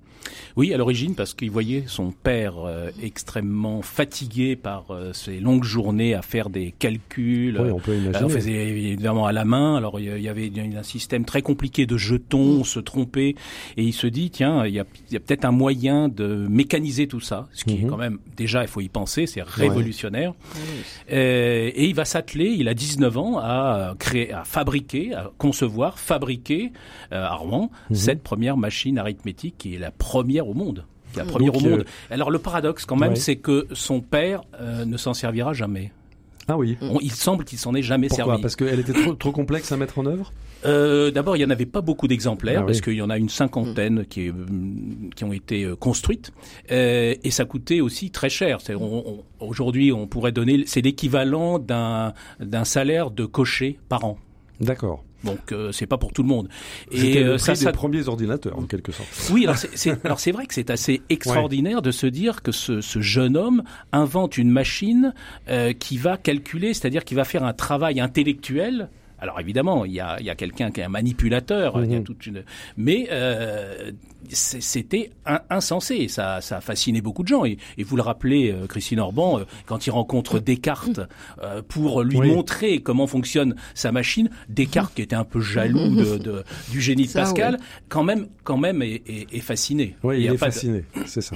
oui, 0.57 0.73
à 0.73 0.77
l'origine, 0.77 1.15
parce 1.15 1.33
qu'il 1.33 1.51
voyait 1.51 1.85
son 1.87 2.11
père 2.11 2.65
euh, 2.65 2.89
extrêmement 3.01 3.81
fatigué 3.81 4.55
par 4.55 4.91
euh, 4.91 5.13
ses 5.13 5.39
longues 5.39 5.63
journées 5.63 6.13
à 6.13 6.21
faire 6.21 6.49
des 6.49 6.73
calculs. 6.77 7.57
Oui, 7.59 7.71
on 7.71 7.79
peut 7.79 7.95
imaginer. 7.95 8.25
on 8.25 8.29
faisait 8.29 8.67
évidemment 8.67 9.25
à 9.25 9.31
la 9.31 9.45
main. 9.45 9.75
Alors 9.75 9.99
il 9.99 10.21
y 10.21 10.29
avait 10.29 10.51
un 10.75 10.83
système 10.83 11.25
très 11.25 11.41
compliqué 11.41 11.85
de 11.85 11.97
jetons, 11.97 12.59
on 12.59 12.63
se 12.63 12.79
trompait, 12.79 13.35
et 13.77 13.83
il 13.83 13.93
se 13.93 14.07
dit 14.07 14.29
tiens, 14.29 14.65
il 14.65 14.73
y 14.73 14.79
a, 14.79 14.85
peut-être 14.85 15.45
un 15.45 15.51
moyen 15.51 16.09
de 16.09 16.47
mécaniser 16.49 17.07
tout 17.07 17.19
ça, 17.19 17.47
ce 17.53 17.63
qui 17.65 17.75
est 17.75 17.83
mhm. 17.83 17.89
quand 17.89 17.97
même 17.97 18.19
déjà, 18.35 18.61
il 18.63 18.67
faut 18.67 18.81
y 18.81 18.89
penser, 18.89 19.27
c'est 19.27 19.43
révolutionnaire. 19.43 20.33
Euh, 21.11 21.71
et 21.73 21.85
il 21.85 21.95
va 21.95 22.05
s'atteler, 22.05 22.55
il 22.57 22.67
a 22.67 22.73
19 22.73 23.17
ans, 23.17 23.37
à 23.37 23.95
créer, 23.99 24.31
à 24.33 24.43
fabriquer, 24.43 25.13
à 25.13 25.31
concevoir, 25.37 25.99
fabriquer 25.99 26.71
à 27.11 27.35
Rouen 27.35 27.69
mhm. 27.89 27.95
cette 27.95 28.23
première 28.23 28.57
machine 28.57 28.97
arithmétique 28.97 29.55
qui 29.57 29.75
est 29.75 29.79
la 29.79 29.91
première 29.91 30.10
première 30.11 30.47
au 30.47 30.53
monde. 30.53 30.85
La 31.15 31.23
première 31.23 31.55
au 31.55 31.59
monde. 31.59 31.85
Alors 32.09 32.31
le 32.31 32.39
paradoxe 32.39 32.85
quand 32.85 32.97
même, 32.97 33.15
c'est 33.15 33.37
que 33.37 33.67
son 33.71 34.01
père 34.01 34.41
euh, 34.59 34.83
ne 34.85 34.97
s'en 34.97 35.13
servira 35.13 35.53
jamais. 35.53 35.91
Ah 36.47 36.57
oui. 36.57 36.77
il 37.01 37.11
semble 37.11 37.45
qu'il 37.45 37.57
s'en 37.57 37.73
ait 37.75 37.81
jamais 37.81 38.07
Pourquoi 38.07 38.25
servi. 38.25 38.41
Parce 38.41 38.55
qu'elle 38.55 38.79
était 38.79 38.93
trop, 38.93 39.13
trop 39.13 39.31
complexe 39.31 39.71
à 39.71 39.77
mettre 39.77 39.99
en 39.99 40.05
œuvre 40.05 40.33
euh, 40.65 41.11
D'abord, 41.11 41.35
il 41.37 41.39
n'y 41.39 41.45
en 41.45 41.49
avait 41.49 41.65
pas 41.65 41.81
beaucoup 41.81 42.07
d'exemplaires, 42.07 42.61
ah 42.63 42.65
parce 42.65 42.81
qu'il 42.81 42.93
y 42.93 43.01
en 43.01 43.09
a 43.09 43.17
une 43.17 43.29
cinquantaine 43.29 44.05
qui, 44.05 44.27
est, 44.27 44.33
qui 45.15 45.23
ont 45.23 45.31
été 45.31 45.63
euh, 45.63 45.75
construites, 45.75 46.31
euh, 46.71 47.15
et 47.23 47.31
ça 47.31 47.45
coûtait 47.45 47.79
aussi 47.79 48.11
très 48.11 48.29
cher. 48.29 48.57
Aujourd'hui, 49.39 49.91
on 49.93 50.07
pourrait 50.07 50.31
donner, 50.31 50.63
c'est 50.65 50.81
l'équivalent 50.81 51.57
d'un 51.59 52.13
salaire 52.63 53.11
de 53.11 53.25
cocher 53.25 53.79
par 53.87 54.03
an. 54.03 54.17
D'accord. 54.59 55.03
Donc 55.23 55.51
euh, 55.51 55.71
c'est 55.71 55.85
pas 55.85 55.97
pour 55.97 56.13
tout 56.13 56.23
le 56.23 56.27
monde. 56.27 56.49
Et 56.91 57.23
le 57.23 57.31
euh, 57.31 57.37
ça, 57.37 57.53
des 57.53 57.71
premiers 57.71 58.07
ordinateurs 58.07 58.57
en 58.57 58.63
quelque 58.63 58.91
sorte. 58.91 59.09
Oui, 59.31 59.43
alors 59.43 59.57
c'est 59.57 60.05
alors 60.05 60.19
c'est 60.19 60.31
vrai 60.31 60.45
que 60.45 60.53
c'est 60.53 60.69
assez 60.69 61.01
extraordinaire 61.09 61.81
de 61.81 61.91
se 61.91 62.07
dire 62.07 62.41
que 62.41 62.51
ce, 62.51 62.81
ce, 62.81 63.01
jeune 63.01 63.37
homme 63.37 63.63
invente 63.91 64.37
une 64.37 64.49
machine 64.49 65.13
euh, 65.49 65.73
qui 65.73 65.97
va 65.97 66.17
calculer, 66.17 66.73
c'est-à-dire 66.73 67.03
qui 67.03 67.15
va 67.15 67.23
faire 67.23 67.43
un 67.43 67.53
travail 67.53 67.99
intellectuel 67.99 68.89
alors 69.21 69.39
évidemment, 69.39 69.85
il 69.85 69.91
y 69.93 69.99
a, 69.99 70.19
il 70.19 70.25
y 70.25 70.31
a 70.31 70.35
quelqu'un 70.35 70.71
qui 70.71 70.81
est 70.81 70.83
un 70.83 70.89
manipulateur, 70.89 71.81
il 71.83 71.91
y 71.91 71.95
a 71.95 71.99
mhm. 71.99 72.03
toute 72.03 72.25
une... 72.25 72.43
mais 72.75 73.07
euh, 73.11 73.91
c'était 74.29 75.11
insensé. 75.49 76.07
Ça, 76.07 76.41
ça 76.41 76.57
a 76.57 76.61
fasciné 76.61 77.01
beaucoup 77.01 77.23
de 77.23 77.27
gens. 77.27 77.45
Et, 77.45 77.57
et 77.77 77.83
vous 77.83 77.95
le 77.95 78.01
rappelez, 78.01 78.51
euh, 78.51 78.67
Christine 78.67 78.99
Orban, 78.99 79.39
euh, 79.39 79.43
quand 79.65 79.87
il 79.87 79.91
rencontre 79.91 80.39
Descartes 80.39 81.01
euh, 81.41 81.61
pour 81.67 82.03
lui 82.03 82.19
montrer 82.19 82.81
comment 82.81 83.07
fonctionne 83.07 83.55
sa 83.73 83.91
machine, 83.91 84.29
Descartes, 84.49 84.93
qui 84.95 85.01
était 85.01 85.15
un 85.15 85.23
peu 85.23 85.41
jaloux 85.41 85.95
de, 85.95 86.17
de 86.17 86.43
du 86.71 86.81
génie 86.81 87.07
de 87.07 87.13
Pascal, 87.13 87.59
quand 87.89 88.03
même, 88.03 88.27
quand 88.43 88.57
même 88.57 88.81
est, 88.81 89.01
est, 89.07 89.27
est 89.33 89.39
fasciné. 89.39 89.95
Oui, 90.03 90.21
il, 90.21 90.25
est 90.27 90.37
fasciné, 90.37 90.83
c'est 91.05 91.21
ça. 91.21 91.35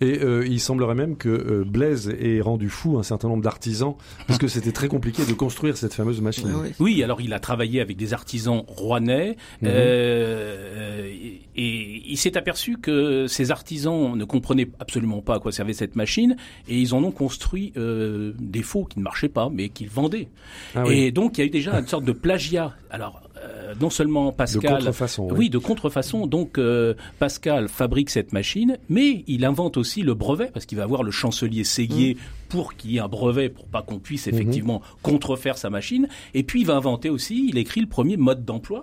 Et 0.00 0.20
il 0.46 0.60
semblerait 0.60 0.94
même 0.94 1.16
que 1.16 1.62
Blaise 1.64 2.08
ait 2.20 2.40
rendu 2.40 2.68
fou 2.68 2.98
un 2.98 3.02
certain 3.02 3.28
nombre 3.28 3.42
d'artisans, 3.42 3.94
parce 4.26 4.38
que 4.38 4.48
c'était 4.48 4.72
très 4.72 4.88
compliqué 4.88 5.24
de 5.24 5.32
construire 5.32 5.76
cette 5.76 5.94
fameuse 5.94 6.20
machine. 6.20 6.52
Oui, 6.78 7.02
alors 7.02 7.20
il 7.20 7.32
a 7.32 7.40
travaillé 7.40 7.80
avec 7.80 7.96
des 7.96 8.14
artisans 8.14 8.62
rouennais, 8.66 9.36
mhm. 9.60 9.68
euh, 9.70 11.08
et 11.54 12.02
il 12.06 12.16
s'est 12.22 12.36
aperçu 12.36 12.78
que 12.78 13.26
ces 13.26 13.50
artisans 13.50 14.16
ne 14.16 14.24
comprenaient 14.24 14.68
absolument 14.80 15.20
pas 15.20 15.36
à 15.36 15.38
quoi 15.38 15.52
servait 15.52 15.72
cette 15.72 15.96
machine, 15.96 16.36
et 16.68 16.78
ils 16.78 16.94
en 16.94 17.02
ont 17.02 17.10
construit 17.10 17.72
euh, 17.76 18.32
des 18.38 18.62
faux 18.62 18.84
qui 18.84 18.98
ne 18.98 19.04
marchaient 19.04 19.28
pas, 19.28 19.50
mais 19.52 19.68
qu'ils 19.68 19.90
vendaient. 19.90 20.28
Ah 20.74 20.84
et 20.88 21.10
donc 21.10 21.38
il 21.38 21.40
y 21.40 21.44
a 21.44 21.46
eu 21.46 21.50
déjà 21.50 21.78
une 21.78 21.86
sorte 21.86 22.04
de 22.04 22.12
plagiat. 22.12 22.74
Alors 22.90 23.22
euh, 23.44 23.74
non 23.80 23.90
seulement 23.90 24.32
Pascal, 24.32 24.62
de 24.62 24.76
contrefaçon, 24.76 25.28
oui. 25.32 25.50
de 25.50 25.58
contrefaçon. 25.58 26.26
Donc 26.26 26.58
euh, 26.58 26.94
Pascal 27.18 27.68
fabrique 27.68 28.10
cette 28.10 28.32
machine, 28.32 28.78
mais 28.88 29.24
il 29.26 29.44
invente 29.44 29.76
aussi 29.76 30.02
le 30.02 30.14
brevet 30.14 30.50
parce 30.52 30.66
qu'il 30.66 30.78
va 30.78 30.84
avoir 30.84 31.02
le 31.02 31.10
chancelier 31.10 31.64
Séguier 31.64 32.14
mm. 32.14 32.18
pour 32.48 32.74
qu'il 32.74 32.92
y 32.92 32.96
ait 32.98 33.00
un 33.00 33.08
brevet 33.08 33.48
pour 33.48 33.66
pas 33.66 33.82
qu'on 33.82 33.98
puisse 33.98 34.26
mm-hmm. 34.26 34.34
effectivement 34.34 34.82
contrefaire 35.02 35.58
sa 35.58 35.70
machine. 35.70 36.08
Et 36.34 36.42
puis 36.44 36.60
il 36.60 36.66
va 36.66 36.74
inventer 36.74 37.10
aussi, 37.10 37.48
il 37.48 37.58
écrit 37.58 37.80
le 37.80 37.88
premier 37.88 38.16
mode 38.16 38.44
d'emploi 38.44 38.82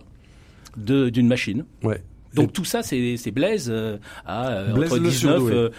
d'une 0.75 1.27
machine. 1.27 1.65
Ouais. 1.83 2.01
Donc 2.35 2.53
tout 2.53 2.65
ça, 2.65 2.83
c'est 2.83 3.31
Blaise 3.31 3.69
euh, 3.69 3.97
à 4.25 4.49
euh, 4.49 4.73
Blaise 4.73 4.93
entre 4.93 5.01
19, 5.01 5.43
euh, 5.45 5.69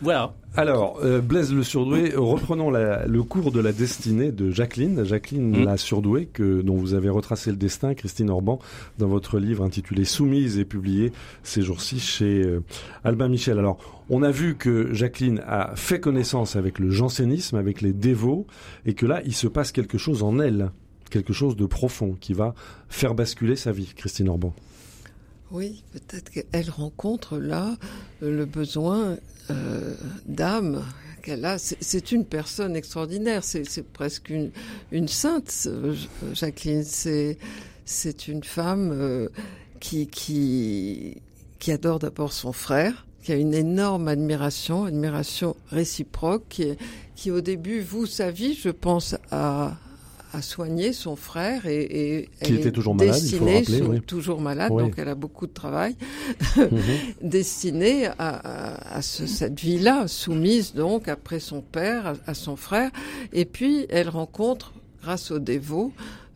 voilà. 0.00 0.34
Alors, 0.54 1.00
Blaise 1.22 1.54
le 1.54 1.62
surdoué, 1.62 2.12
reprenons 2.14 2.70
la, 2.70 3.06
le 3.06 3.22
cours 3.22 3.52
de 3.52 3.60
la 3.60 3.72
destinée 3.72 4.32
de 4.32 4.50
Jacqueline, 4.50 5.02
Jacqueline 5.02 5.62
mmh. 5.62 5.64
la 5.64 5.76
surdouée, 5.78 6.26
que, 6.26 6.60
dont 6.60 6.76
vous 6.76 6.92
avez 6.92 7.08
retracé 7.08 7.50
le 7.50 7.56
destin, 7.56 7.94
Christine 7.94 8.28
Orban, 8.28 8.58
dans 8.98 9.06
votre 9.06 9.38
livre 9.38 9.64
intitulé 9.64 10.04
Soumise 10.04 10.58
et 10.58 10.66
publié 10.66 11.12
ces 11.42 11.62
jours-ci 11.62 12.00
chez 12.00 12.44
Albin 13.02 13.28
Michel. 13.28 13.58
Alors, 13.58 13.78
on 14.10 14.22
a 14.22 14.30
vu 14.30 14.56
que 14.56 14.92
Jacqueline 14.92 15.42
a 15.46 15.72
fait 15.74 16.00
connaissance 16.00 16.54
avec 16.54 16.78
le 16.78 16.90
jansénisme, 16.90 17.56
avec 17.56 17.80
les 17.80 17.94
dévots, 17.94 18.46
et 18.84 18.92
que 18.92 19.06
là, 19.06 19.22
il 19.24 19.34
se 19.34 19.46
passe 19.46 19.72
quelque 19.72 19.96
chose 19.96 20.22
en 20.22 20.38
elle, 20.38 20.70
quelque 21.08 21.32
chose 21.32 21.56
de 21.56 21.64
profond 21.64 22.14
qui 22.20 22.34
va 22.34 22.54
faire 22.90 23.14
basculer 23.14 23.56
sa 23.56 23.72
vie, 23.72 23.94
Christine 23.96 24.28
Orban. 24.28 24.52
Oui, 25.52 25.84
peut-être 25.92 26.30
qu'elle 26.30 26.70
rencontre 26.70 27.36
là 27.36 27.76
le 28.22 28.46
besoin 28.46 29.18
euh, 29.50 29.94
d'âme 30.24 30.82
qu'elle 31.22 31.44
a. 31.44 31.58
C'est 31.58 32.10
une 32.10 32.24
personne 32.24 32.74
extraordinaire, 32.74 33.44
c'est 33.44 33.86
presque 33.92 34.30
une, 34.30 35.08
sainte, 35.08 35.68
Jacqueline. 36.32 36.84
C'est 37.84 38.28
une 38.28 38.42
femme 38.42 38.90
euh, 38.92 39.28
qui, 39.78 40.06
qui, 40.06 41.18
qui 41.58 41.70
adore 41.70 41.98
d'abord 41.98 42.32
son 42.32 42.52
frère, 42.52 43.06
qui 43.22 43.32
a 43.32 43.36
une 43.36 43.52
énorme 43.52 44.08
admiration, 44.08 44.84
admiration 44.84 45.54
réciproque, 45.70 46.44
qui, 46.48 46.78
qui 47.14 47.30
au 47.30 47.42
début 47.42 47.82
voue 47.82 48.06
sa 48.06 48.30
vie, 48.30 48.54
je 48.54 48.70
pense, 48.70 49.16
à, 49.30 49.76
a 50.32 50.42
soigné 50.42 50.92
son 50.92 51.16
frère 51.16 51.66
et, 51.66 51.82
et 51.82 52.28
qui 52.44 52.54
était 52.54 52.72
toujours 52.72 52.94
malade, 52.94 53.14
destinée, 53.14 53.64
il 53.68 53.84
faut 53.84 53.98
toujours 53.98 54.40
malade, 54.40 54.70
donc 54.70 54.94
elle 54.96 55.08
a 55.08 55.14
beaucoup 55.14 55.46
de 55.46 55.52
travail, 55.52 55.94
mhm. 56.56 56.68
destinée 57.22 58.06
à, 58.06 58.14
à, 58.18 58.96
à 58.96 59.02
ce, 59.02 59.26
cette 59.26 59.60
vie-là, 59.60 60.08
soumise 60.08 60.74
donc 60.74 61.08
après 61.08 61.40
son 61.40 61.60
père, 61.60 62.14
à, 62.26 62.34
son 62.34 62.56
frère, 62.56 62.90
et 63.32 63.44
puis 63.44 63.86
elle 63.90 64.08
rencontre, 64.08 64.72
grâce 65.02 65.30
aux 65.30 65.38
dévots, 65.38 65.92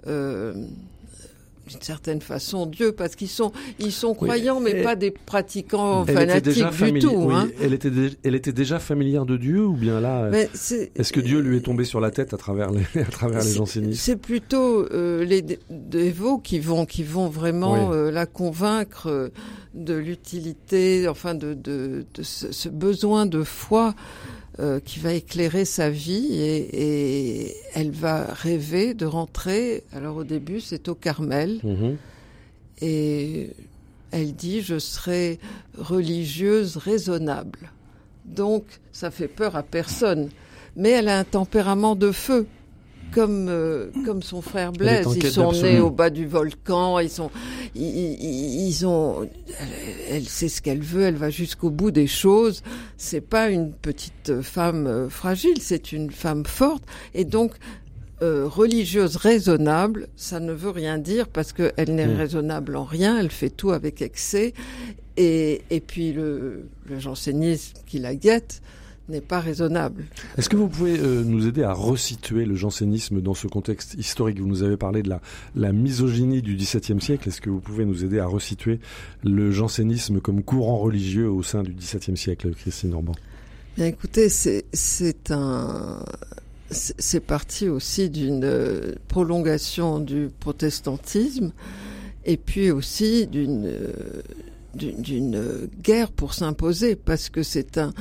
euh, 0.06 0.54
d'une 1.66 1.82
certaine 1.82 2.20
façon 2.20 2.66
Dieu 2.66 2.92
parce 2.92 3.16
qu'ils 3.16 3.28
sont 3.28 3.52
ils 3.78 3.92
sont 3.92 4.14
croyants 4.14 4.60
mais 4.60 4.82
pas 4.82 4.96
des 4.96 5.10
pratiquants 5.10 6.04
fanatiques 6.04 6.92
du 6.92 6.98
tout. 7.00 7.30
Hein. 7.32 7.48
Elle 7.60 7.74
était 7.74 7.90
elle 8.22 8.34
était 8.34 8.52
déjà 8.52 8.78
familière 8.78 9.26
de 9.26 9.36
Dieu 9.36 9.64
ou 9.64 9.74
bien 9.74 10.00
là 10.00 10.30
est-ce 10.32 11.12
que 11.12 11.20
Dieu 11.20 11.40
lui 11.40 11.56
est 11.56 11.60
tombé 11.60 11.84
sur 11.84 12.00
la 12.00 12.10
tête 12.10 12.34
à 12.34 12.36
travers 12.36 12.70
les 12.70 12.84
à 13.00 13.04
travers 13.04 13.42
les 13.42 13.52
jansénistes? 13.52 14.00
C'est 14.02 14.16
plutôt 14.16 14.86
euh, 14.92 15.24
les 15.24 15.42
dévots 15.70 16.38
qui 16.38 16.58
vont 16.58 16.86
qui 16.86 17.02
vont 17.02 17.28
vraiment 17.28 17.92
euh, 17.92 18.10
la 18.10 18.26
convaincre 18.26 19.08
euh, 19.08 19.28
de 19.74 19.94
l'utilité 19.94 21.08
enfin 21.08 21.34
de 21.34 21.54
de, 21.54 22.06
de 22.14 22.22
ce, 22.22 22.52
ce, 22.52 22.68
besoin 22.68 23.26
de 23.26 23.42
foi 23.42 23.94
euh, 24.58 24.80
qui 24.80 25.00
va 25.00 25.12
éclairer 25.12 25.64
sa 25.64 25.90
vie 25.90 26.32
et, 26.32 27.46
et, 27.48 27.56
elle 27.74 27.90
va 27.90 28.24
rêver 28.32 28.94
de 28.94 29.04
rentrer. 29.04 29.84
Alors 29.92 30.16
au 30.16 30.24
début, 30.24 30.60
c'est 30.60 30.88
au 30.88 30.94
Carmel. 30.94 31.60
Mhm. 31.62 31.96
Et 32.80 33.50
elle 34.12 34.34
dit, 34.34 34.62
je 34.62 34.78
serai 34.78 35.38
religieuse 35.76 36.78
raisonnable. 36.78 37.70
Donc, 38.24 38.64
ça 38.92 39.10
fait 39.10 39.28
peur 39.28 39.56
à 39.56 39.62
personne. 39.62 40.30
Mais 40.74 40.90
elle 40.90 41.08
a 41.08 41.18
un 41.18 41.24
tempérament 41.24 41.96
de 41.96 42.12
feu 42.12 42.46
comme 43.12 43.48
euh, 43.48 43.86
comme 44.04 44.22
son 44.22 44.42
frère 44.42 44.72
Blaise, 44.72 45.06
ils 45.16 45.30
sont 45.30 45.52
nés 45.52 45.80
au 45.80 45.90
bas 45.90 46.10
du 46.10 46.26
volcan, 46.26 46.98
ils 46.98 47.10
sont 47.10 47.30
ils, 47.74 48.66
ils 48.68 48.86
ont 48.86 49.28
elle, 50.10 50.24
sait 50.24 50.48
ce 50.48 50.62
qu'elle 50.62 50.82
veut, 50.82 51.04
elle 51.04 51.16
va 51.16 51.30
jusqu'au 51.30 51.70
bout 51.70 51.90
des 51.90 52.06
choses. 52.06 52.62
C'est 52.96 53.20
pas 53.20 53.50
une 53.50 53.72
petite 53.72 54.42
femme 54.42 54.86
euh, 54.86 55.08
fragile, 55.08 55.60
c'est 55.60 55.92
une 55.92 56.10
femme 56.10 56.44
forte 56.44 56.84
et 57.14 57.24
donc 57.24 57.52
euh, 58.22 58.46
religieuse 58.46 59.16
raisonnable, 59.16 60.08
ça 60.16 60.40
ne 60.40 60.52
veut 60.52 60.70
rien 60.70 60.96
dire 60.96 61.28
parce 61.28 61.52
qu'elle 61.52 61.94
n'est 61.94 62.06
hmm. 62.06 62.16
raisonnable 62.16 62.76
en 62.76 62.84
rien, 62.84 63.18
elle 63.18 63.30
fait 63.30 63.50
tout 63.50 63.72
avec 63.72 64.00
excès. 64.00 64.54
Et, 65.18 65.62
et 65.70 65.80
puis 65.80 66.12
le, 66.12 66.68
le 66.86 66.98
jansénisme 66.98 67.74
qui 67.86 67.98
la 67.98 68.14
guette, 68.14 68.62
n'est 69.08 69.20
pas 69.20 69.40
raisonnable. 69.40 70.04
Est-ce 70.36 70.48
que 70.48 70.56
vous 70.56 70.68
pouvez 70.68 70.98
euh, 70.98 71.22
nous 71.22 71.46
aider 71.46 71.62
à 71.62 71.72
resituer 71.72 72.44
le 72.44 72.54
jansénisme 72.54 73.20
dans 73.20 73.34
ce 73.34 73.46
contexte 73.46 73.94
historique? 73.94 74.40
Vous 74.40 74.46
nous 74.46 74.62
avez 74.62 74.76
parlé 74.76 75.02
de 75.02 75.08
la, 75.08 75.20
la 75.54 75.72
misogynie 75.72 76.42
du 76.42 76.56
XVIIe 76.56 77.00
siècle. 77.00 77.28
Est-ce 77.28 77.40
que 77.40 77.50
vous 77.50 77.60
pouvez 77.60 77.84
nous 77.84 78.04
aider 78.04 78.18
à 78.18 78.26
resituer 78.26 78.80
le 79.22 79.50
jansénisme 79.50 80.20
comme 80.20 80.42
courant 80.42 80.78
religieux 80.78 81.30
au 81.30 81.42
sein 81.42 81.62
du 81.62 81.72
XVIIe 81.72 82.16
siècle, 82.16 82.52
Christine 82.54 82.94
Orban? 82.94 83.14
Bien, 83.76 83.86
écoutez, 83.86 84.28
c'est 84.28 85.30
un 85.30 86.02
c'est 86.70 87.20
parti 87.20 87.68
aussi 87.68 88.10
d'une 88.10 88.44
euh, 88.44 88.94
prolongation 89.06 90.00
du 90.00 90.30
protestantisme 90.40 91.52
et 92.24 92.36
puis 92.36 92.72
aussi 92.72 93.28
d'une 93.28 93.66
euh, 93.66 93.92
d'une 94.74 95.68
guerre 95.82 96.10
pour 96.10 96.34
s'imposer 96.34 96.96
parce 96.96 97.30
que 97.30 97.42
c'est 97.42 97.78
un 97.78 97.94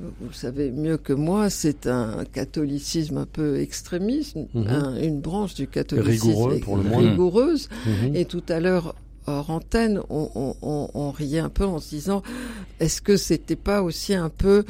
vous 0.00 0.28
le 0.28 0.34
savez 0.34 0.70
mieux 0.70 0.96
que 0.96 1.12
moi, 1.12 1.50
c'est 1.50 1.86
un 1.86 2.24
catholicisme 2.24 3.18
un 3.18 3.26
peu 3.26 3.60
extrémiste, 3.60 4.36
mhm. 4.54 4.98
une 5.02 5.20
branche 5.20 5.54
du 5.54 5.66
catholicisme 5.66 6.28
Rigoureux, 6.28 6.60
pour 6.60 6.76
le 6.76 6.84
moins. 6.84 7.10
rigoureuse. 7.10 7.68
Mhm. 7.86 8.16
Et 8.16 8.24
tout 8.24 8.42
à 8.48 8.60
l'heure, 8.60 8.94
hors 9.26 9.50
antenne, 9.50 10.00
on, 10.08 10.54
on, 10.62 10.88
on, 10.94 11.10
riait 11.10 11.40
un 11.40 11.50
peu 11.50 11.64
en 11.64 11.78
se 11.78 11.90
disant, 11.90 12.22
est-ce 12.80 13.02
que 13.02 13.16
c'était 13.16 13.56
pas 13.56 13.82
aussi 13.82 14.14
un 14.14 14.30
peu, 14.30 14.64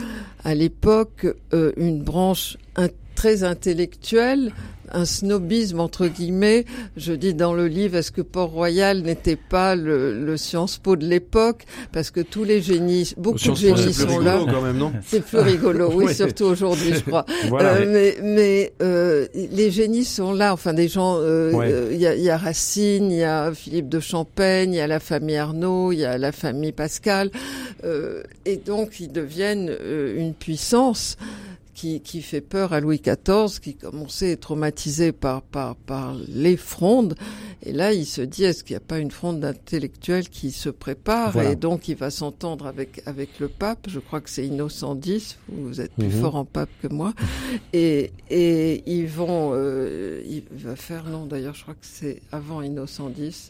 à 0.45 0.55
l'époque, 0.55 1.27
euh, 1.55 1.73
une 1.77 2.03
branche 2.03 2.57
très 3.21 3.45
intellectuelle 3.45 4.51
un 4.93 5.05
snobisme 5.05 5.81
entre 5.81 6.07
guillemets. 6.07 6.65
Je 6.97 7.13
dis 7.13 7.35
dans 7.35 7.53
le 7.53 7.67
livre, 7.67 7.97
est-ce 7.97 8.13
que 8.13 8.23
Port-Royal 8.23 9.03
n'était 9.03 9.37
pas 9.37 9.77
le, 9.77 10.25
le 10.25 10.37
Sciences 10.37 10.79
Po 10.79 10.97
de 10.97 11.07
l'époque? 11.07 11.65
Parce 11.93 12.11
que 12.11 12.21
tous 12.21 12.45
les 12.45 12.61
génies, 12.61 13.13
beaucoup 13.17 13.39
de 13.39 13.55
génies 13.55 13.93
sont 13.93 14.19
là. 14.21 14.41
C'est 15.05 15.25
plus 15.25 15.39
rigolo, 15.39 15.91
oui, 15.95 16.15
surtout 16.15 16.45
aujourd'hui, 16.45 16.95
je 16.95 17.01
crois. 17.01 17.25
euh, 17.53 17.87
mais 17.89 18.17
mais 18.23 18.73
euh, 18.83 19.27
les 19.35 19.71
génies 19.71 20.05
sont 20.05 20.33
là. 20.33 20.53
Enfin, 20.53 20.73
des 20.73 20.89
gens. 20.89 21.17
Euh, 21.19 21.53
euh, 21.55 21.91
il 21.93 22.01
y, 22.01 22.07
a, 22.07 22.15
y, 22.15 22.31
a, 22.31 22.37
Racine, 22.37 23.11
il 23.11 23.19
y 23.19 23.25
a 23.25 23.53
Philippe 23.53 23.89
de 23.89 24.01
Champaigne, 24.01 24.73
il 24.73 24.77
y 24.77 24.81
a 24.81 24.87
la 24.87 25.01
famille 25.01 25.37
Arnaud, 25.37 25.93
il 25.93 26.01
y 26.01 26.05
a 26.05 26.19
la 26.19 26.33
famille 26.33 26.73
Pascal, 26.73 27.31
euh, 27.85 28.23
et 28.45 28.57
donc 28.57 29.01
ils 29.01 29.13
deviennent 29.13 29.75
une 30.17 30.35
puissance 30.35 31.17
qui, 31.81 32.03
qui, 32.03 32.21
fait 32.21 32.43
peur 32.43 32.75
à 32.75 32.81
Louis 32.81 33.01
XIV, 33.01 33.59
qui, 33.59 33.75
comme 33.75 34.03
on 34.03 34.09
sait, 34.09 34.33
est 34.33 34.37
traumatisé 34.37 35.13
par, 35.13 35.41
par, 35.41 35.77
par 35.77 36.15
les 36.29 36.59
frondes. 36.59 37.15
Et 37.63 37.73
là, 37.73 37.95
il 37.95 38.05
se 38.05 38.21
dit, 38.21 38.45
est-ce 38.45 38.65
qu'il 38.65 38.75
n'y 38.75 38.83
a 38.83 38.87
pas 38.87 38.99
une 38.99 39.11
fronde 39.11 39.41
d'intellectuels 39.41 40.29
qui 40.29 40.51
se 40.51 40.69
prépare 40.69 41.41
Et 41.41 41.57
donc, 41.57 41.89
il 41.89 41.97
va 41.97 42.11
s'entendre 42.11 42.67
avec, 42.67 43.01
avec 43.07 43.39
le 43.39 43.49
pape. 43.49 43.87
Je 43.89 43.99
crois 43.99 44.21
que 44.21 44.29
c'est 44.29 44.47
Innocent 44.47 45.01
X. 45.03 45.39
Vous 45.49 45.81
êtes 45.81 45.93
plus 45.93 46.09
mhm. 46.09 46.21
fort 46.21 46.35
en 46.35 46.45
pape 46.45 46.69
que 46.83 46.89
moi. 46.89 47.15
Et, 47.73 48.13
et 48.29 48.83
ils 48.87 49.09
vont... 49.09 49.53
Euh, 49.55 50.23
il 50.29 50.43
va 50.53 50.77
faire... 50.77 51.05
Non, 51.05 51.25
d'ailleurs, 51.25 51.55
je 51.55 51.63
crois 51.63 51.75
que 51.75 51.87
c'est 51.87 52.21
avant 52.31 52.61
Innocent 52.61 53.11
X 53.19 53.49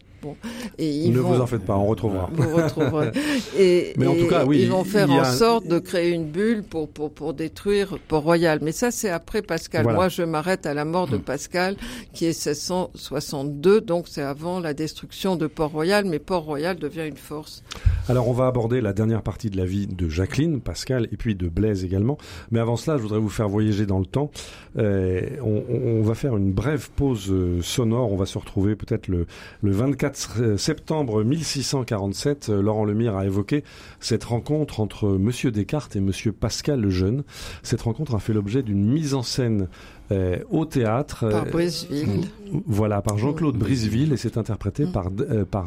et 0.78 0.90
ils 0.90 1.12
ne 1.12 1.20
vous 1.20 1.40
en 1.40 1.46
faites 1.46 1.64
pas, 1.64 1.76
on 1.76 1.86
retrouvera. 1.86 2.28
Vous 2.32 2.56
retrouverez. 2.56 3.12
Et, 3.58 3.92
Mais 3.96 4.06
en 4.06 4.14
tout 4.14 4.28
cas, 4.28 4.44
oui, 4.44 4.62
ils 4.62 4.70
vont 4.70 4.84
faire 4.84 5.10
en 5.10 5.24
sorte 5.24 5.66
de 5.66 5.78
créer 5.78 6.10
une 6.10 6.26
bulle 6.26 6.62
pour 6.62 6.88
pour 6.88 7.10
pour 7.10 7.34
détruire 7.34 7.98
Port-Royal. 8.08 8.60
Mais 8.62 8.72
ça, 8.72 8.90
c'est 8.90 9.10
après 9.10 9.42
Pascal. 9.42 9.84
Moi, 9.84 10.08
je 10.08 10.22
m'arrête 10.22 10.66
à 10.66 10.74
la 10.74 10.84
mort 10.84 11.06
de 11.06 11.16
hum. 11.16 11.22
Pascal, 11.22 11.76
qui 12.12 12.24
est 12.26 12.46
1662, 12.46 13.80
donc 13.80 14.06
c'est 14.08 14.22
avant 14.22 14.60
la 14.60 14.74
destruction 14.74 15.36
de 15.36 15.46
Port-Royal. 15.46 16.04
Mais 16.04 16.18
Port-Royal 16.18 16.76
devient 16.76 17.06
une 17.06 17.16
force. 17.16 17.62
Alors, 18.08 18.28
on 18.28 18.32
va 18.32 18.46
aborder 18.46 18.80
la 18.80 18.92
dernière 18.92 19.22
partie 19.22 19.50
de 19.50 19.56
la 19.56 19.64
vie 19.64 19.86
de 19.86 20.08
Jacqueline, 20.08 20.60
Pascal, 20.60 21.08
et 21.12 21.16
puis 21.16 21.34
de 21.34 21.48
Blaise 21.48 21.84
également. 21.84 22.18
Mais 22.50 22.60
avant 22.60 22.76
cela, 22.76 22.96
je 22.96 23.02
voudrais 23.02 23.20
vous 23.20 23.28
faire 23.28 23.48
voyager 23.48 23.86
dans 23.86 23.98
le 23.98 24.06
temps. 24.06 24.30
Euh, 24.78 25.22
on, 25.42 25.62
on, 25.68 26.02
va 26.02 26.14
faire 26.14 26.36
une 26.36 26.52
brève 26.52 26.90
pause 26.90 27.30
euh, 27.30 27.60
sonore. 27.62 28.12
On 28.12 28.16
va 28.16 28.26
se 28.26 28.38
retrouver 28.38 28.76
peut-être 28.76 29.08
le 29.08 29.26
le 29.62 29.70
24 29.72 30.09
septembre 30.16 31.24
1647, 31.24 32.48
euh, 32.48 32.62
Laurent 32.62 32.84
Lemire 32.84 33.16
a 33.16 33.24
évoqué 33.24 33.64
cette 34.00 34.24
rencontre 34.24 34.80
entre 34.80 35.08
Monsieur 35.08 35.50
Descartes 35.50 35.96
et 35.96 36.00
Monsieur 36.00 36.32
Pascal 36.32 36.80
le 36.80 36.90
Jeune. 36.90 37.24
Cette 37.62 37.82
rencontre 37.82 38.14
a 38.14 38.18
fait 38.18 38.32
l'objet 38.32 38.62
d'une 38.62 38.84
mise 38.84 39.14
en 39.14 39.22
scène 39.22 39.68
euh, 40.12 40.38
au 40.50 40.64
théâtre. 40.64 41.28
Par 41.30 41.46
euh, 41.46 41.50
Briseville. 41.50 42.28
Voilà, 42.66 43.02
par 43.02 43.18
Jean-Claude 43.18 43.56
Briseville 43.56 44.12
et 44.12 44.16
c'est 44.16 44.38
interprété 44.38 44.86
mm. 44.86 44.92
par, 44.92 45.10
par 45.50 45.66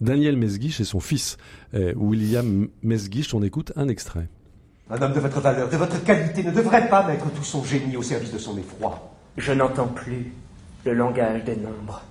Daniel 0.00 0.36
Mesguich 0.36 0.80
et 0.80 0.84
son 0.84 1.00
fils 1.00 1.36
William 1.72 2.68
Mesguich. 2.82 3.34
On 3.34 3.42
écoute 3.42 3.72
un 3.76 3.88
extrait. 3.88 4.28
Un 4.90 5.00
homme 5.02 5.12
de 5.12 5.20
votre 5.20 5.40
valeur, 5.40 5.68
de 5.68 5.76
votre 5.76 6.02
qualité, 6.02 6.42
ne 6.42 6.50
devrait 6.50 6.88
pas 6.88 7.06
mettre 7.06 7.30
tout 7.30 7.44
son 7.44 7.62
génie 7.62 7.96
au 7.96 8.02
service 8.02 8.32
de 8.32 8.38
son 8.38 8.56
effroi. 8.56 9.14
Je 9.36 9.52
n'entends 9.52 9.88
plus 9.88 10.32
le 10.84 10.94
langage 10.94 11.44
des 11.44 11.56
nombres. 11.56 12.02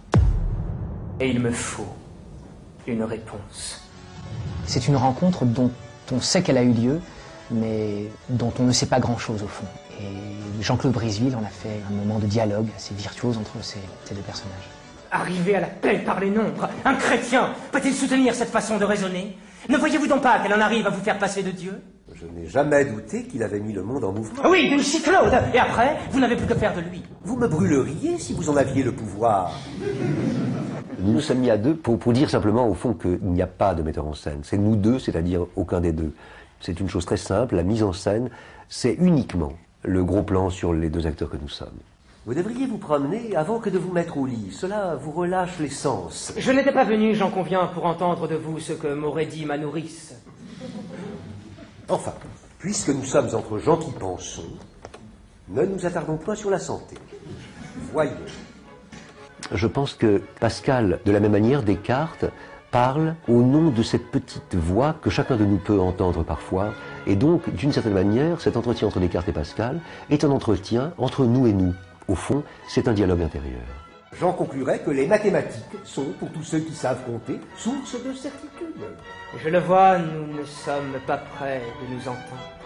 Et 1.20 1.30
il 1.30 1.40
me 1.40 1.52
faut 1.52 1.96
une 2.86 3.04
réponse. 3.04 3.82
C'est 4.66 4.88
une 4.88 4.96
rencontre 4.96 5.46
dont 5.46 5.72
on 6.12 6.22
sait 6.22 6.44
qu'elle 6.44 6.58
a 6.58 6.64
eu 6.64 6.72
lieu, 6.72 7.02
mais 7.50 8.06
dont 8.30 8.54
on 8.60 8.64
ne 8.64 8.72
sait 8.72 8.86
pas 8.86 9.00
grand-chose 9.00 9.42
au 9.42 9.48
fond. 9.48 9.66
Et 10.00 10.62
Jean-Claude 10.64 10.94
Briseville 10.94 11.36
en 11.36 11.44
a 11.44 11.50
fait 11.50 11.82
un 11.90 11.94
moment 11.94 12.20
de 12.20 12.28
dialogue 12.28 12.68
assez 12.76 12.94
virtuose 12.94 13.38
entre 13.38 13.64
ces, 13.64 13.80
deux 14.14 14.22
personnages. 14.22 14.70
Arriver 15.12 15.56
à 15.56 15.62
la 15.62 15.68
paix 15.68 16.04
par 16.06 16.20
les 16.20 16.30
nombres, 16.30 16.70
un 16.86 16.96
chrétien 16.96 17.54
peut-il 17.72 17.94
soutenir 17.94 18.36
cette 18.36 18.50
façon 18.50 18.78
de 18.78 18.86
raisonner? 18.86 19.38
Ne 19.70 19.78
voyez-vous 19.78 20.08
donc 20.08 20.22
pas 20.22 20.40
qu'elle 20.40 20.54
en 20.54 20.62
arrive 20.62 20.86
à 20.86 20.92
vous 20.92 21.02
faire 21.02 21.18
passer 21.18 21.42
de 21.42 21.52
Dieu? 21.52 21.82
Je 22.14 22.26
n'ai 22.26 22.48
jamais 22.48 22.86
douté 22.86 23.24
qu'il 23.24 23.44
avait 23.44 23.60
mis 23.60 23.74
le 23.74 23.84
monde 23.84 24.04
en 24.04 24.12
mouvement. 24.12 24.44
Oui, 24.50 24.70
une 24.72 24.82
Claude 25.02 25.34
Et 25.54 25.60
après, 25.60 25.98
vous 26.12 26.20
n'avez 26.20 26.36
plus 26.36 26.48
que 26.48 26.56
faire 26.56 26.76
de 26.76 26.82
lui. 26.82 27.04
Vous 27.24 27.38
me 27.38 27.48
brûleriez 27.48 28.18
si 28.18 28.34
vous 28.34 28.50
en 28.50 28.56
aviez 28.56 28.84
le 28.84 28.92
pouvoir. 28.92 29.52
Nous 31.08 31.14
nous 31.14 31.22
sommes 31.22 31.40
mis 31.40 31.50
à 31.50 31.58
deux 31.58 31.74
pour, 31.74 31.98
pour 31.98 32.12
dire 32.12 32.30
simplement 32.30 32.68
au 32.68 32.74
fond 32.74 32.94
qu'il 32.94 33.18
n'y 33.22 33.42
a 33.42 33.48
pas 33.48 33.74
de 33.74 33.82
metteur 33.82 34.06
en 34.06 34.14
scène. 34.14 34.42
C'est 34.44 34.58
nous 34.58 34.76
deux, 34.76 35.00
c'est-à-dire 35.00 35.46
aucun 35.56 35.80
des 35.80 35.94
deux. 35.94 36.12
C'est 36.60 36.82
une 36.82 36.90
chose 36.90 37.06
très 37.06 37.16
simple, 37.16 37.56
la 37.56 37.64
mise 37.64 37.82
en 37.82 37.94
scène, 37.94 38.30
c'est 38.68 38.92
uniquement 38.96 39.54
le 39.84 40.04
gros 40.04 40.24
plan 40.24 40.50
sur 40.50 40.74
les 40.74 40.90
deux 40.90 41.08
acteurs 41.08 41.30
que 41.30 41.38
nous 41.38 41.48
sommes. 41.48 41.78
Vous 42.26 42.34
devriez 42.34 42.68
vous 42.68 42.78
promener 42.78 43.38
avant 43.38 43.60
que 43.60 43.70
de 43.70 43.78
vous 43.78 43.94
mettre 43.94 44.18
au 44.18 44.26
lit. 44.26 44.50
Cela 44.52 44.96
vous 44.96 45.12
relâche 45.12 45.58
les 45.60 45.70
sens. 45.70 46.34
Je 46.36 46.52
n'étais 46.52 46.74
pas 46.74 46.84
venu, 46.84 47.16
j'en 47.16 47.32
conviens, 47.32 47.68
pour 47.68 47.86
entendre 47.86 48.28
de 48.28 48.36
vous 48.36 48.60
ce 48.60 48.74
que 48.74 48.94
m'aurait 48.94 49.28
dit 49.28 49.46
ma 49.46 49.58
nourrice. 49.58 50.14
Enfin, 51.88 52.16
puisque 52.60 52.90
nous 52.90 53.06
sommes 53.06 53.34
entre 53.34 53.60
gens 53.60 53.78
qui 53.78 53.92
pensons, 53.92 54.44
ne 55.48 55.64
nous 55.64 55.86
attardons 55.86 56.18
point 56.18 56.36
sur 56.36 56.50
la 56.50 56.60
santé. 56.60 56.98
Voyons. 57.94 58.12
Je 59.52 59.68
pense 59.68 59.94
que 59.94 60.22
Pascal, 60.40 61.00
de 61.06 61.12
la 61.12 61.20
même 61.20 61.32
manière, 61.32 61.64
Descartes, 61.64 62.26
parle 62.72 63.16
au 63.28 63.42
nom 63.42 63.70
de 63.70 63.82
cette 63.84 64.12
petite 64.12 64.56
voix 64.56 64.96
que 65.02 65.10
chacun 65.10 65.38
de 65.38 65.46
nous 65.46 65.58
peut 65.58 65.80
entendre 65.80 66.24
parfois. 66.24 66.74
Et 67.06 67.16
donc, 67.16 67.50
d'une 67.54 67.72
certaine 67.72 67.94
manière, 67.94 68.42
cet 68.42 68.58
entretien 68.58 68.88
entre 68.88 69.00
Descartes 69.00 69.30
et 69.30 69.34
Pascal 69.34 69.80
est 70.10 70.24
un 70.24 70.32
entretien 70.32 70.94
entre 70.98 71.26
nous 71.26 71.48
et 71.48 71.54
nous. 71.54 71.74
Au 72.08 72.16
fond, 72.16 72.44
c'est 72.68 72.88
un 72.88 72.94
dialogue 72.94 73.22
intérieur. 73.22 73.62
J'en 74.20 74.34
conclurai 74.34 74.80
que 74.80 74.92
les 74.92 75.06
mathématiques 75.06 75.64
sont, 75.84 76.06
pour 76.20 76.32
tous 76.32 76.44
ceux 76.44 76.60
qui 76.60 76.74
savent 76.74 77.04
compter, 77.06 77.40
source 77.58 78.04
de 78.04 78.14
certitude. 78.14 78.82
Je 79.44 79.50
le 79.50 79.60
vois, 79.60 80.00
nous 80.00 80.40
ne 80.40 80.44
sommes 80.46 80.98
pas 81.06 81.18
prêts 81.18 81.62
de 81.82 81.94
nous 81.94 82.02
entendre. 82.02 82.57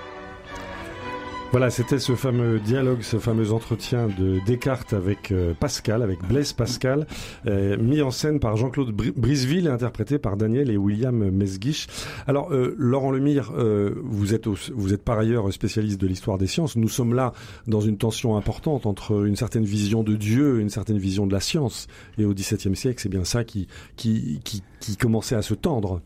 Voilà, 1.51 1.69
c'était 1.69 1.99
ce 1.99 2.15
fameux 2.15 2.59
dialogue, 2.59 3.01
ce 3.01 3.19
fameux 3.19 3.51
entretien 3.51 4.07
de 4.07 4.39
Descartes 4.45 4.93
avec 4.93 5.33
euh, 5.33 5.53
Pascal, 5.53 6.01
avec 6.01 6.25
Blaise 6.25 6.53
Pascal, 6.53 7.05
euh, 7.45 7.75
mis 7.77 8.01
en 8.01 8.09
scène 8.09 8.39
par 8.39 8.55
Jean-Claude 8.55 8.91
Briseville 8.93 9.67
et 9.67 9.69
interprété 9.69 10.17
par 10.17 10.37
Daniel 10.37 10.69
et 10.69 10.77
William 10.77 11.29
Mesguich. 11.29 11.87
Alors, 12.25 12.53
euh, 12.53 12.73
Laurent 12.77 13.11
Lemire, 13.11 13.51
vous 13.51 14.33
êtes 14.33 14.47
vous 14.47 14.93
êtes 14.93 15.03
par 15.03 15.19
ailleurs 15.19 15.51
spécialiste 15.51 15.99
de 15.99 16.07
l'histoire 16.07 16.37
des 16.37 16.47
sciences. 16.47 16.77
Nous 16.77 16.87
sommes 16.87 17.13
là 17.13 17.33
dans 17.67 17.81
une 17.81 17.97
tension 17.97 18.37
importante 18.37 18.85
entre 18.85 19.25
une 19.25 19.35
certaine 19.35 19.65
vision 19.65 20.03
de 20.03 20.15
Dieu 20.15 20.59
et 20.59 20.61
une 20.61 20.69
certaine 20.69 20.99
vision 20.99 21.27
de 21.27 21.33
la 21.33 21.41
science. 21.41 21.87
Et 22.17 22.23
au 22.23 22.33
XVIIe 22.33 22.77
siècle, 22.77 23.01
c'est 23.01 23.09
bien 23.09 23.25
ça 23.25 23.43
qui, 23.43 23.67
qui, 23.97 24.39
qui, 24.45 24.63
qui 24.79 24.95
commençait 24.95 25.35
à 25.35 25.41
se 25.41 25.53
tendre. 25.53 26.01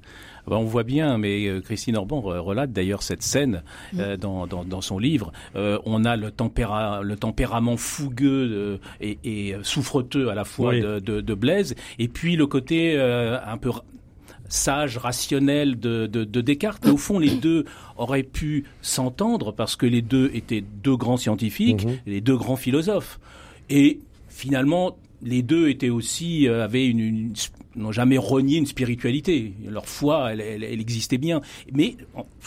Ben, 0.48 0.58
on 0.58 0.66
voit 0.66 0.84
bien, 0.84 1.18
mais 1.18 1.48
euh, 1.48 1.62
Christine 1.62 1.98
Orban 1.98 2.22
relate 2.22 2.72
d'ailleurs 2.72 3.04
cette 3.04 3.24
scène 3.24 3.64
euh, 3.98 4.18
dans, 4.18 4.48
dans, 4.48 4.64
dans, 4.64 4.82
son 4.82 5.00
livre. 5.00 5.32
Euh, 5.56 5.80
on 5.86 6.06
a 6.06 6.16
le, 6.16 6.32
tempéra 6.32 7.02
le 7.02 7.16
tempérament 7.16 7.78
fougueux 7.78 8.80
et, 9.02 9.18
et, 9.24 9.56
souffreteux 9.64 10.30
à 10.30 10.36
la 10.36 10.44
fois 10.44 10.76
de, 10.76 11.00
de, 11.00 11.22
de, 11.22 11.34
Blaise, 11.34 11.76
et 12.00 12.08
puis 12.08 12.36
le 12.36 12.48
côté 12.48 12.98
un 13.00 13.58
peu 13.58 13.72
sage, 14.48 14.98
rationnel 14.98 15.80
de, 15.80 16.06
de, 16.08 16.24
de, 16.24 16.42
Descartes. 16.42 16.86
au 16.88 16.98
fond, 16.98 17.20
les 17.20 17.36
deux 17.36 17.66
auraient 17.98 18.24
pu 18.24 18.66
s'entendre 18.82 19.52
parce 19.52 19.76
que 19.76 19.86
les 19.86 20.02
deux 20.02 20.30
étaient 20.34 20.64
deux 20.84 20.96
grands 20.96 21.18
scientifiques, 21.18 21.86
mhm. 21.86 21.98
les 22.06 22.22
deux 22.22 22.38
grands 22.38 22.56
philosophes. 22.56 23.20
Et 23.70 24.00
finalement, 24.30 24.98
les 25.24 25.42
deux 25.42 25.70
étaient 25.70 25.90
aussi 25.90 26.48
avaient 26.48 26.88
une, 26.88 27.00
une 27.00 27.34
n'ont 27.76 27.92
jamais 27.92 28.18
renié 28.18 28.58
une 28.58 28.66
spiritualité. 28.66 29.54
Leur 29.70 29.86
foi, 29.88 30.32
elle, 30.34 30.42
elle, 30.42 30.64
elle 30.64 30.80
existait 30.82 31.18
bien. 31.18 31.42
Mais 31.74 31.96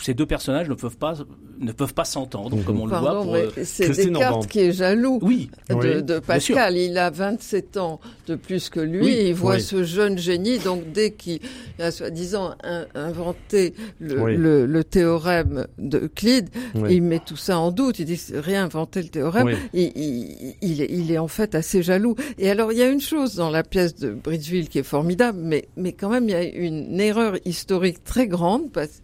ces 0.01 0.13
deux 0.13 0.25
personnages 0.25 0.69
ne 0.69 0.73
peuvent 0.75 0.97
pas 0.97 1.13
ne 1.61 1.73
peuvent 1.73 1.93
pas 1.93 2.05
s'entendre, 2.05 2.57
comme 2.63 2.79
on 2.79 2.85
le 2.85 2.95
voit. 2.95 3.21
Pour, 3.21 3.35
euh, 3.35 3.49
c'est 3.65 3.89
Descartes 3.89 4.47
qui 4.47 4.59
est 4.59 4.71
jaloux 4.71 5.19
oui. 5.21 5.51
de, 5.67 5.75
oui. 5.75 6.03
de 6.03 6.19
Pascal. 6.19 6.77
Il 6.77 6.97
a 6.97 7.09
27 7.09 7.75
ans 7.75 7.99
de 8.27 8.35
plus 8.35 8.69
que 8.69 8.79
lui. 8.79 9.01
Oui. 9.03 9.09
Et 9.11 9.27
il 9.27 9.33
voit 9.33 9.55
Oui. 9.55 9.61
ce 9.61 9.83
jeune 9.83 10.17
génie. 10.17 10.57
Donc 10.59 10.89
dès 10.93 11.11
qu'il 11.11 11.41
a 11.77 11.91
soi-disant 11.91 12.55
in- 12.63 12.85
inventé 12.95 13.73
le, 13.99 14.21
Oui. 14.21 14.37
le, 14.37 14.65
le 14.65 14.83
théorème 14.85 15.67
d'Euclide, 15.77 16.47
Oui. 16.75 16.95
il 16.95 17.01
met 17.03 17.19
tout 17.19 17.35
ça 17.35 17.59
en 17.59 17.71
doute. 17.71 17.99
Il 17.99 18.05
dit 18.05 18.21
réinventer 18.33 19.01
le 19.01 19.09
théorème. 19.09 19.47
Oui. 19.47 19.53
Il, 19.73 19.91
il, 19.97 20.55
il, 20.61 20.81
est, 20.81 20.87
il 20.89 21.11
est 21.11 21.17
en 21.17 21.27
fait 21.27 21.55
assez 21.55 21.83
jaloux. 21.83 22.15
Et 22.37 22.49
alors 22.49 22.71
il 22.71 22.77
y 22.77 22.83
a 22.83 22.87
une 22.89 23.01
chose 23.01 23.35
dans 23.35 23.49
la 23.49 23.63
pièce 23.63 23.95
de 23.95 24.11
Bridgeville 24.11 24.69
qui 24.69 24.79
est 24.79 24.83
formidable, 24.83 25.09
mais, 25.33 25.93
quand 25.93 26.09
même 26.09 26.25
il 26.25 26.31
y 26.31 26.35
a 26.35 26.43
une 26.43 26.99
erreur 26.99 27.37
historique 27.45 28.03
très 28.03 28.27
grande 28.27 28.71
parce 28.71 29.01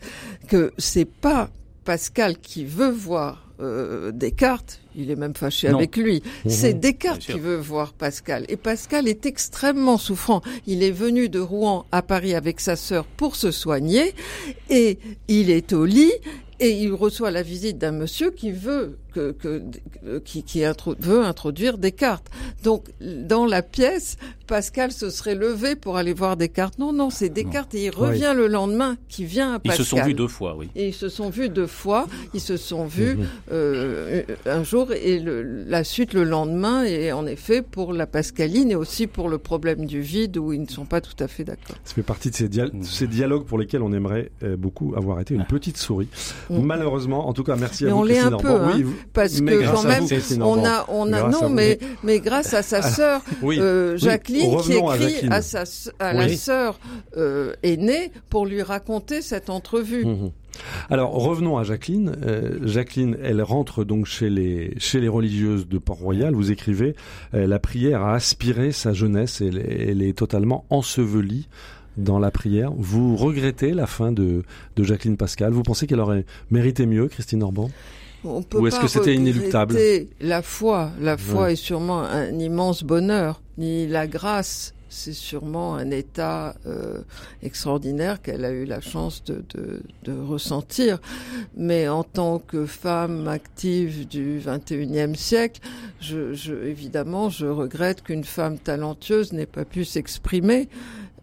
que 0.48 0.74
c'est 0.78 1.06
pas 1.06 1.50
Pascal 1.84 2.38
qui 2.38 2.66
veut 2.66 2.90
voir 2.90 3.52
euh, 3.60 4.12
Descartes, 4.12 4.82
il 4.98 5.12
est 5.12 5.16
même 5.16 5.36
fâché 5.36 5.70
Non. 5.70 5.78
avec 5.78 5.98
lui. 5.98 6.22
C'est 6.48 6.74
Descartes 6.74 7.22
qui 7.22 7.40
veut 7.40 7.58
voir 7.58 7.94
Pascal. 7.94 8.46
Et 8.50 8.58
Pascal 8.58 9.08
est 9.08 9.26
extrêmement 9.26 9.98
souffrant. 9.98 10.42
Il 10.68 10.84
est 10.84 10.92
venu 10.92 11.30
de 11.30 11.40
Rouen 11.40 11.86
à 11.92 12.02
Paris 12.02 12.34
avec 12.36 12.60
sa 12.60 12.76
sœur 12.76 13.06
pour 13.06 13.36
se 13.36 13.52
soigner 13.52 14.14
et 14.70 14.98
il 15.28 15.50
est 15.50 15.74
au 15.74 15.86
lit 15.86 16.14
et 16.62 16.70
il 16.72 16.94
reçoit 16.94 17.32
la 17.32 17.42
visite 17.44 17.78
d'un 17.78 17.92
monsieur 17.92 18.32
qui 18.32 18.52
veut 18.54 18.98
que, 19.14 19.32
que 19.32 19.62
qui, 20.26 20.44
qui 20.44 20.64
intro- 20.64 20.96
veut 21.00 21.24
introduire 21.24 21.78
Descartes. 21.78 22.28
Donc 22.64 22.86
dans 23.02 23.46
la 23.46 23.62
pièce, 23.62 24.18
Pascal 24.48 24.92
se 24.92 25.10
serait 25.10 25.36
levé 25.36 25.76
pour 25.76 25.96
aller 25.98 26.14
voir 26.14 26.36
Descartes. 26.38 26.78
Non, 26.80 26.92
non, 26.94 27.10
c'est 27.10 27.30
Descartes 27.30 27.74
et 27.76 27.86
il 27.86 27.90
revient 27.92 28.34
le 28.36 28.48
lendemain 28.48 28.98
qui 29.10 29.24
vient 29.26 29.54
à 29.54 29.56
Ils 29.64 29.68
Pascal. 29.70 29.86
se 29.86 29.90
sont 29.90 30.02
vus 30.04 30.14
deux 30.14 30.28
fois, 30.28 30.56
oui. 30.58 30.70
Et 30.76 30.90
ils 30.90 30.94
se 30.94 31.08
sont 31.10 31.30
vus 31.30 31.48
deux 31.50 31.68
fois. 31.68 32.08
Ils 32.34 32.42
se 32.42 32.56
sont 32.58 32.86
vus 32.86 33.18
euh, 33.52 34.24
un 34.46 34.64
jour 34.64 34.85
et 34.94 35.20
le, 35.20 35.42
la 35.68 35.84
suite 35.84 36.14
le 36.14 36.24
lendemain. 36.24 36.84
Et 36.84 37.12
en 37.12 37.26
effet, 37.28 37.62
pour 37.62 37.94
la 37.94 38.08
Pascaline 38.08 38.72
et 38.72 38.76
aussi 38.76 39.08
pour 39.08 39.30
le 39.30 39.38
problème 39.38 39.86
du 39.86 40.02
vide 40.02 40.38
où 40.38 40.54
ils 40.54 40.62
ne 40.62 40.68
sont 40.68 40.86
pas 40.86 41.02
tout 41.02 41.16
à 41.24 41.28
fait 41.28 41.44
d'accord. 41.44 41.76
Ça 41.84 41.94
fait 41.94 42.04
partie 42.04 42.30
de 42.30 42.36
ces, 42.36 42.48
dia- 42.50 42.70
ces 42.84 43.08
dialogues 43.08 43.46
pour 43.46 43.58
lesquels 43.58 43.82
on 43.82 43.94
aimerait 43.94 44.32
euh, 44.44 44.56
beaucoup 44.58 44.94
avoir 44.96 45.20
été 45.20 45.34
une 45.34 45.46
petite 45.46 45.78
souris. 45.78 46.08
Mm. 46.50 46.60
Malheureusement, 46.62 47.28
en 47.28 47.34
tout 47.34 47.44
cas, 47.44 47.56
merci 47.56 47.86
Mais 47.86 47.92
à 47.92 47.94
vous, 47.94 48.00
on 48.00 48.04
l'est 48.04 48.20
un 48.20 48.32
peu, 48.38 48.48
hein, 48.50 48.72
Oui, 48.76 48.84
vous- 48.84 48.96
Parce 49.14 49.40
mais 49.42 49.54
que 49.54 49.72
quand 49.72 49.84
même, 49.84 50.04
vous, 50.04 50.42
on 50.42 50.66
a, 50.66 50.86
on 50.90 51.06
non, 51.06 51.48
vous. 51.48 51.50
mais, 51.50 51.80
mais 52.04 52.20
grâce 52.20 52.54
à 52.54 52.62
sa 52.62 52.82
sœur, 52.82 53.22
Oui. 53.42 53.58
euh, 53.60 53.94
Oui. 53.94 54.00
Jacqueline, 54.00 54.58
qui 54.62 54.74
à 54.74 54.78
écrit 54.96 55.10
Jacqueline. 55.14 55.32
à, 55.34 55.42
sa, 55.42 55.64
à 56.00 56.14
la 56.14 56.30
sœur 56.30 56.80
euh, 57.18 57.54
aînée 57.64 58.12
pour 58.30 58.46
lui 58.46 58.62
raconter 58.62 59.22
cette 59.22 59.50
entrevue. 59.50 60.06
Mhm. 60.06 60.32
Alors 60.90 61.12
revenons 61.14 61.58
à 61.58 61.64
Jacqueline. 61.64 62.16
Euh, 62.26 62.60
Jacqueline, 62.64 63.18
elle 63.24 63.42
rentre 63.42 63.84
donc 63.84 64.06
chez 64.06 64.30
les 64.30 64.74
chez 64.78 65.00
les 65.00 65.08
religieuses 65.08 65.68
de 65.68 65.78
Port-Royal. 65.78 66.34
Vous 66.34 66.52
écrivez 66.52 66.96
euh, 67.34 67.48
la 67.48 67.60
prière 67.60 68.02
a 68.04 68.14
aspiré 68.14 68.72
sa 68.72 68.94
jeunesse. 68.94 69.42
Elle, 69.42 69.58
est- 69.58 69.88
elle 69.90 70.02
est 70.02 70.18
totalement 70.18 70.66
ensevelie 70.70 71.48
dans 71.98 72.20
la 72.20 72.30
prière. 72.30 72.72
Vous 72.78 73.16
regrettez 73.16 73.72
la 73.74 73.88
fin 73.88 74.12
de 74.12 74.44
de 74.76 74.84
Jacqueline 74.84 75.18
Pascal? 75.18 75.54
Vous 75.54 75.64
pensez 75.64 75.88
qu'elle 75.88 76.02
aurait 76.02 76.26
mérité 76.52 76.86
mieux, 76.86 77.08
Christine 77.08 77.42
Orban? 77.42 77.70
On 78.28 78.42
peut 78.42 78.60
Ou 78.60 78.68
est-ce 78.68 78.80
que 78.80 78.88
c'était 78.88 79.14
inéluctable? 79.16 79.78
La 80.20 80.42
foi, 80.42 80.90
la 81.00 81.16
foi 81.16 81.44
Ouais. 81.44 81.54
est 81.54 81.56
sûrement 81.56 82.02
un 82.02 82.38
immense 82.40 82.84
bonheur. 82.84 83.42
Ni 83.58 83.88
la 83.88 84.08
grâce, 84.08 84.74
c'est 84.96 85.14
sûrement 85.14 85.76
un 85.76 85.92
état 85.92 86.56
euh, 86.66 87.00
extraordinaire 87.44 88.22
qu'elle 88.22 88.46
a 88.46 88.52
eu 88.52 88.66
la 88.66 88.80
chance 88.82 89.24
de, 89.26 89.44
de, 89.54 89.82
de 90.04 90.14
ressentir. 90.18 91.00
Mais 91.58 91.88
en 91.88 92.04
tant 92.04 92.40
que 92.40 92.66
femme 92.66 93.28
active 93.28 94.08
du 94.08 94.40
21e 94.40 95.16
siècle, 95.16 95.60
je, 96.00 96.34
je, 96.34 96.54
évidemment, 96.54 97.30
je 97.30 97.46
regrette 97.46 98.02
qu'une 98.04 98.24
femme 98.24 98.58
talentueuse 98.58 99.34
n'ait 99.34 99.46
pas 99.46 99.66
pu 99.66 99.84
s'exprimer. 99.86 100.70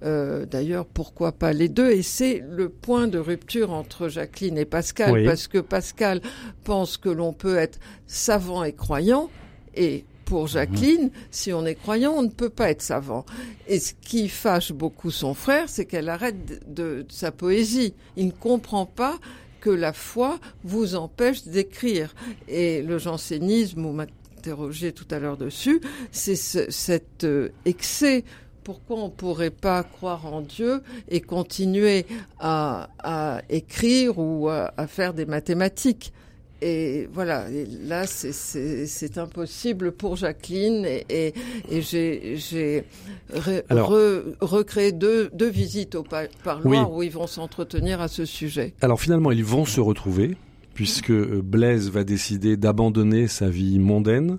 Euh, 0.05 0.45
D'ailleurs, 0.47 0.85
pourquoi 0.85 1.33
pas 1.33 1.53
les 1.53 1.69
deux? 1.69 1.91
Et 1.93 2.03
c'est 2.03 2.45
le 2.51 2.69
point 2.69 3.07
de 3.09 3.19
rupture 3.19 3.73
entre 3.73 4.09
Jacqueline 4.09 4.59
et 4.59 4.65
Pascal, 4.65 5.13
Oui. 5.13 5.25
parce 5.25 5.47
que 5.49 5.59
Pascal 5.59 6.21
pense 6.65 6.97
que 6.99 7.09
l'on 7.09 7.33
peut 7.33 7.57
être 7.57 7.79
savant 8.07 8.65
et 8.65 8.73
croyant, 8.73 9.31
et 9.75 10.05
pour 10.25 10.47
Jacqueline, 10.47 11.11
si 11.31 11.53
on 11.53 11.65
est 11.67 11.75
croyant, 11.75 12.13
on 12.13 12.23
ne 12.23 12.29
peut 12.29 12.51
pas 12.51 12.71
être 12.71 12.83
savant. 12.83 13.25
Et 13.69 13.79
ce 13.79 13.93
qui 14.01 14.29
fâche 14.29 14.73
beaucoup 14.73 15.11
son 15.11 15.35
frère, 15.35 15.69
c'est 15.69 15.85
qu'elle 15.85 16.09
arrête 16.09 16.73
de, 16.73 17.03
de 17.03 17.07
sa 17.09 17.33
poésie. 17.33 17.95
Il 18.17 18.27
ne 18.27 18.33
comprend 18.33 18.87
pas 18.87 19.19
que 19.61 19.71
la 19.71 19.93
foi 19.93 20.39
vous 20.65 20.95
empêche 20.95 21.45
d'écrire. 21.45 22.15
Et 22.49 22.83
le 22.83 22.99
jansénisme, 22.99 23.83
vous 23.83 23.93
m'interrogez 23.93 24.93
tout 24.93 25.07
à 25.11 25.19
l'heure 25.19 25.37
dessus, 25.37 25.81
c'est 26.11 26.37
ce, 26.37 26.71
cet 26.71 27.25
euh, 27.25 27.51
excès 27.65 28.25
pourquoi 28.65 28.99
on 28.99 29.11
pourrait 29.11 29.51
pas 29.51 29.83
croire 29.83 30.27
en 30.27 30.41
Dieu 30.41 30.83
et 31.09 31.21
continuer 31.21 32.07
à, 32.39 32.89
à 33.01 33.43
écrire 33.49 34.19
ou 34.19 34.49
à, 34.49 34.73
à 34.77 34.87
faire 34.87 35.15
des 35.15 35.27
mathématiques? 35.27 36.13
Et 36.63 37.09
voilà, 37.13 37.51
et 37.51 37.67
là 37.85 38.07
c'est- 38.07 38.33
impossible 39.19 39.93
pour 39.93 40.17
Jacqueline 40.17 40.85
et, 40.85 41.05
et, 41.11 41.35
et 41.71 41.83
j'ai 41.83 42.85
re- 43.35 43.63
re- 43.69 44.23
recréé 44.41 44.93
deux, 44.93 45.29
deux 45.35 45.51
visites 45.51 45.95
au 45.97 46.03
pa- 46.03 46.29
parloir 46.45 46.89
Oui. 46.91 46.97
où 46.99 47.03
ils 47.03 47.11
vont 47.11 47.27
s'entretenir 47.27 48.01
à 48.01 48.09
ce 48.09 48.25
sujet. 48.25 48.75
Alors 48.81 49.01
finalement, 49.01 49.33
ils 49.33 49.45
vont 49.45 49.65
se 49.65 49.81
retrouver 49.81 50.37
puisque 50.83 51.11
euh, 51.11 51.41
Blaise 51.45 51.91
va 51.91 52.03
décider 52.03 52.57
d'abandonner 52.57 53.29
sa 53.29 53.49
vie 53.49 53.79
mondaine, 53.79 54.39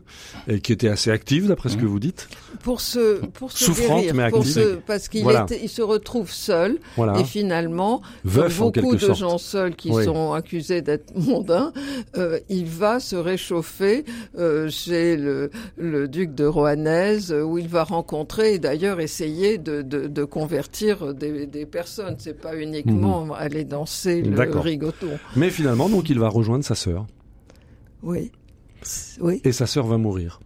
et 0.50 0.60
qui 0.60 0.74
était 0.74 0.90
assez 0.90 1.10
active 1.10 1.48
d'après 1.48 1.70
ce 1.70 1.78
que 1.78 1.86
vous 1.86 2.00
dites. 2.02 2.28
Pour 2.64 2.82
se 2.82 3.26
pour 3.28 3.52
se 3.54 3.64
Souffrante, 3.64 4.02
guérir, 4.02 4.14
mais 4.14 4.30
pour 4.30 4.40
active. 4.40 4.54
se, 4.54 4.76
parce 4.76 5.08
qu'il 5.08 5.24
Voilà. 5.24 5.44
était- 5.44 5.62
il 5.64 5.70
se 5.70 5.82
retrouve 5.82 6.30
seul 6.32 6.80
Voilà. 6.98 7.18
et 7.20 7.24
finalement 7.24 8.02
Veuf 8.26 8.58
beaucoup 8.60 8.94
de 8.96 9.00
sorte. 9.00 9.20
gens 9.20 9.38
seuls 9.38 9.76
qui 9.76 9.90
Oui. 9.90 10.04
sont 10.04 10.34
accusés 10.34 10.82
d'être 10.82 11.14
mondains, 11.16 11.72
euh, 12.18 12.40
il 12.50 12.66
va 12.66 13.00
se 13.00 13.16
réchauffer 13.16 14.04
euh, 14.38 14.70
chez 14.70 15.16
le, 15.16 15.50
le 15.78 16.10
duc 16.10 16.36
de 16.36 16.44
Rohanès, 16.46 17.32
euh, 17.32 17.42
où 17.42 17.58
il 17.58 17.70
va 17.70 17.86
rencontrer 17.86 18.56
et 18.56 18.60
d'ailleurs 18.60 19.00
essayer 19.00 19.58
de, 19.58 19.82
de, 19.82 20.08
de 20.08 20.24
convertir 20.26 21.14
des, 21.14 21.48
des 21.48 21.66
personnes. 21.66 22.16
C'est 22.18 22.40
pas 22.40 22.58
uniquement 22.58 23.34
aller 23.34 23.64
danser 23.64 24.22
le 24.22 24.32
Mhm. 24.32 24.36
D'accord. 24.36 24.64
rigoton. 24.64 25.08
Mais 25.36 25.50
finalement, 25.50 25.88
donc, 25.90 26.10
il 26.10 26.20
va 26.20 26.28
rejoindre 26.34 26.64
sa 26.66 26.76
sœur. 26.76 27.06
Oui, 28.02 28.32
oui, 29.22 29.42
Et 29.46 29.52
sa 29.54 29.66
sœur 29.68 29.86
va 29.88 29.98
mourir. 29.98 30.40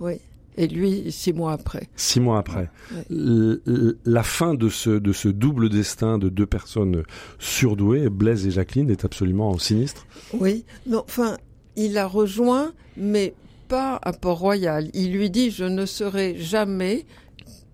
oui. 0.00 0.14
Et 0.58 0.68
lui, 0.68 1.12
six 1.12 1.34
mois 1.34 1.52
après. 1.52 1.86
Six 1.96 2.18
mois 2.18 2.38
après. 2.38 2.70
Ouais. 2.90 3.92
La 4.06 4.22
fin 4.22 4.54
de 4.54 4.70
ce, 4.70 4.88
de 4.88 5.12
ce 5.12 5.28
double 5.28 5.68
destin 5.68 6.16
de 6.16 6.30
deux 6.30 6.46
personnes 6.46 7.02
surdouées, 7.38 8.08
Blaise 8.08 8.46
et 8.46 8.50
Jacqueline, 8.50 8.88
est 8.90 9.04
absolument 9.04 9.58
sinistre. 9.58 10.06
Oui, 10.32 10.64
non, 10.86 11.04
enfin, 11.06 11.36
il 11.76 11.92
la 11.92 12.06
rejoint, 12.06 12.72
mais 12.96 13.34
pas 13.68 13.98
à 14.00 14.14
Port-Royal. 14.14 14.88
Il 14.94 15.12
lui 15.12 15.28
dit, 15.28 15.50
je 15.50 15.64
ne 15.64 15.84
serai 15.84 16.38
jamais, 16.38 17.04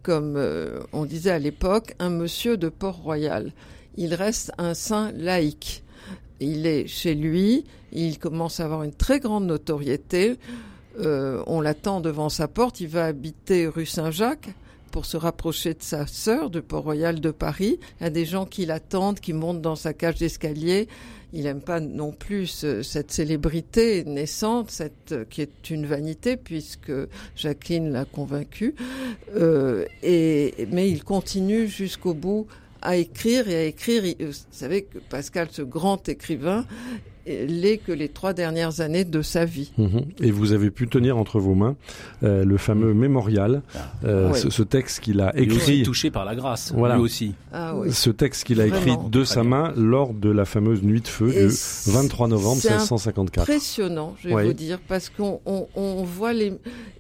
comme 0.03 0.35
euh, 0.37 0.81
on 0.93 1.05
disait 1.05 1.31
à 1.31 1.39
l'époque, 1.39 1.95
un 2.01 2.11
monsieur 2.11 2.57
de 2.57 2.69
Port-Royal. 2.69 3.53
Il 3.97 4.13
reste 4.15 4.51
un 4.59 4.75
saint 4.75 5.13
laïque. 5.13 5.85
Il 6.43 6.67
est 6.67 6.87
chez 6.87 7.15
lui, 7.15 7.65
il 7.93 8.19
commence 8.19 8.59
à 8.61 8.65
avoir 8.65 8.83
une 8.83 8.93
très 8.93 9.21
grande 9.21 9.47
notoriété. 9.47 10.37
Euh, 11.01 11.43
on 11.47 11.61
l'attend 11.61 12.01
devant 12.01 12.29
sa 12.29 12.49
porte, 12.49 12.81
il 12.81 12.89
va 12.89 13.07
habiter 13.07 13.67
rue 13.67 13.87
Saint-Jacques 13.87 14.51
pour 14.91 15.07
se 15.07 15.17
rapprocher 15.17 15.73
de 15.73 15.83
sa 15.83 16.07
sœur 16.07 16.51
de 16.51 16.61
Port-Royal 16.61 17.21
de 17.21 17.31
Paris. 17.31 17.79
Il 18.01 18.05
y 18.05 18.07
a 18.07 18.11
des 18.11 18.27
gens 18.27 18.45
qui 18.45 18.67
l'attendent, 18.67 19.21
qui 19.21 19.33
montent 19.33 19.63
dans 19.63 19.77
sa 19.77 19.95
cage 19.95 20.17
d'escalier. 20.17 20.87
Il 21.33 21.45
n'aime 21.45 21.63
pas 21.63 21.81
non 21.81 22.13
plus 22.13 22.47
ce- 22.47 22.83
cette 22.83 23.11
célébrité 23.11 24.05
naissante, 24.05 24.83
qui 25.31 25.41
est 25.41 25.71
une 25.71 25.87
vanité, 25.87 26.37
puisque 26.37 26.93
Jacqueline 27.37 27.91
l'a 27.91 28.05
convaincu. 28.05 28.75
Euh, 29.35 29.87
mais 30.03 30.91
il 30.91 31.05
continue 31.05 31.69
jusqu'au 31.69 32.13
bout 32.13 32.47
à 32.83 32.97
écrire 32.97 33.49
et 33.49 33.57
à 33.57 33.65
écrire. 33.65 34.05
Il- 34.05 34.27
Vous 34.27 34.33
savez 34.51 34.83
que 34.85 34.99
Pascal, 34.99 35.49
ce 35.51 35.63
grand 35.63 36.09
écrivain, 36.09 36.67
l'est 37.27 37.79
que 37.79 37.93
les 37.93 38.09
trois 38.09 38.33
dernières 38.33 38.81
années 38.81 39.05
de 39.05 39.23
sa 39.23 39.45
vie. 39.45 39.73
Mhm. 39.79 40.03
Et 40.21 40.31
vous 40.31 40.53
avez 40.53 40.71
pu 40.71 40.89
tenir 40.89 41.17
entre 41.17 41.39
vos 41.41 41.55
mains 41.55 41.77
euh, 42.23 42.45
le 42.45 42.57
fameux 42.57 42.95
mémorial, 42.95 43.63
euh, 44.05 44.31
Oui. 44.33 44.39
ce, 44.39 44.51
ce 44.51 44.63
texte 44.63 45.01
qu'il 45.01 45.21
a 45.21 45.33
Lui 45.33 45.51
aussi 45.53 45.73
écrit. 45.73 45.83
touché 45.83 46.11
par 46.11 46.25
la 46.25 46.35
grâce, 46.35 46.73
Voilà. 46.77 46.97
lui 46.97 47.03
aussi. 47.03 47.35
Ah 47.53 47.75
oui. 47.77 47.93
Ce 47.93 48.11
texte 48.11 48.45
qu'il 48.45 48.61
a 48.61 48.67
écrit 48.67 48.97
de 49.11 49.25
sa 49.25 49.43
main 49.45 49.73
lors 49.77 50.15
de 50.15 50.31
la 50.31 50.45
fameuse 50.45 50.83
nuit 50.83 51.01
de 51.01 51.09
feu 51.09 51.33
Et 51.37 51.47
du 51.47 51.53
c'est 51.53 51.91
23 51.93 52.29
novembre 52.29 52.61
c'est 52.61 52.71
1654. 52.71 53.43
Impressionnant, 53.49 54.15
je 54.23 54.29
vais 54.29 54.35
Oui. 54.35 54.45
vous 54.47 54.53
dire, 54.53 54.79
parce 54.89 55.09
qu'on 55.09 55.41
on, 55.47 55.67
on 55.77 56.03
voit 56.05 56.33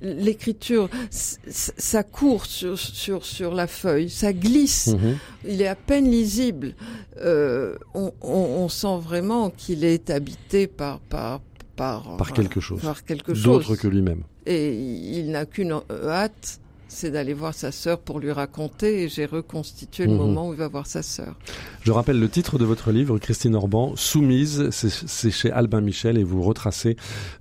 l'écriture, 0.01 0.89
ça 1.11 2.03
court 2.03 2.47
sur, 2.47 2.79
sur, 2.79 3.25
sur 3.25 3.55
la 3.55 3.67
feuille, 3.67 4.11
ça 4.11 4.33
glisse, 4.33 4.89
Mhm. 4.89 5.17
il 5.49 5.63
est 5.63 5.67
à 5.69 5.75
peine 5.75 6.11
lisible. 6.11 6.75
Euh, 7.21 7.75
on, 7.95 8.13
on, 8.23 8.31
on 8.61 8.69
sent 8.69 8.99
vraiment 9.03 9.51
qu'il 9.51 9.85
est 9.85 10.11
habité 10.13 10.67
par 10.67 11.01
par 11.01 11.41
par, 11.75 12.17
Par 12.19 12.33
quelque 12.35 12.61
chose. 12.61 12.81
Par 12.83 13.03
quelque 13.03 13.33
D'autre 13.33 13.69
chose. 13.69 13.79
que 13.81 13.89
lui-même. 13.89 14.23
Et 14.45 14.75
il 14.75 15.31
n'a 15.31 15.47
qu'une 15.47 15.73
euh, 15.73 16.09
hâte, 16.11 16.61
c'est 16.87 17.11
d'aller 17.11 17.33
voir 17.33 17.55
sa 17.55 17.73
sœur 17.73 17.99
pour 17.99 18.21
lui 18.21 18.31
raconter. 18.31 19.03
Et 19.03 19.09
j'ai 19.09 19.25
reconstitué 19.25 20.05
le 20.05 20.13
Mhm. 20.13 20.19
moment 20.19 20.49
où 20.49 20.53
il 20.53 20.59
va 20.59 20.69
voir 20.69 20.87
sa 20.87 21.03
sœur. 21.03 21.35
Je 21.83 21.91
rappelle 21.91 22.21
le 22.21 22.29
titre 22.29 22.59
de 22.59 22.67
votre 22.67 22.93
livre, 22.93 23.19
Christine 23.19 23.55
Orban, 23.57 23.95
Soumise, 23.97 24.69
c'est 24.71 24.91
c'est 24.91 25.31
chez 25.31 25.51
Albin 25.51 25.81
Michel 25.81 26.19
et 26.19 26.25
vous 26.25 26.43
retracez 26.43 26.97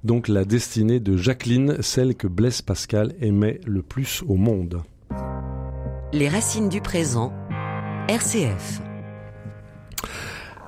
donc 0.06 0.30
la 0.30 0.46
destinée 0.46 1.02
de 1.02 1.18
Jacqueline, 1.18 1.82
celle 1.82 2.16
que 2.16 2.28
Blaise 2.28 2.62
Pascal 2.62 3.14
aimait 3.20 3.60
le 3.68 3.82
plus 3.82 4.24
au 4.28 4.36
monde. 4.36 4.82
Les 6.14 6.30
racines 6.30 6.70
du 6.70 6.80
présent. 6.80 7.34
RCF. 8.08 8.82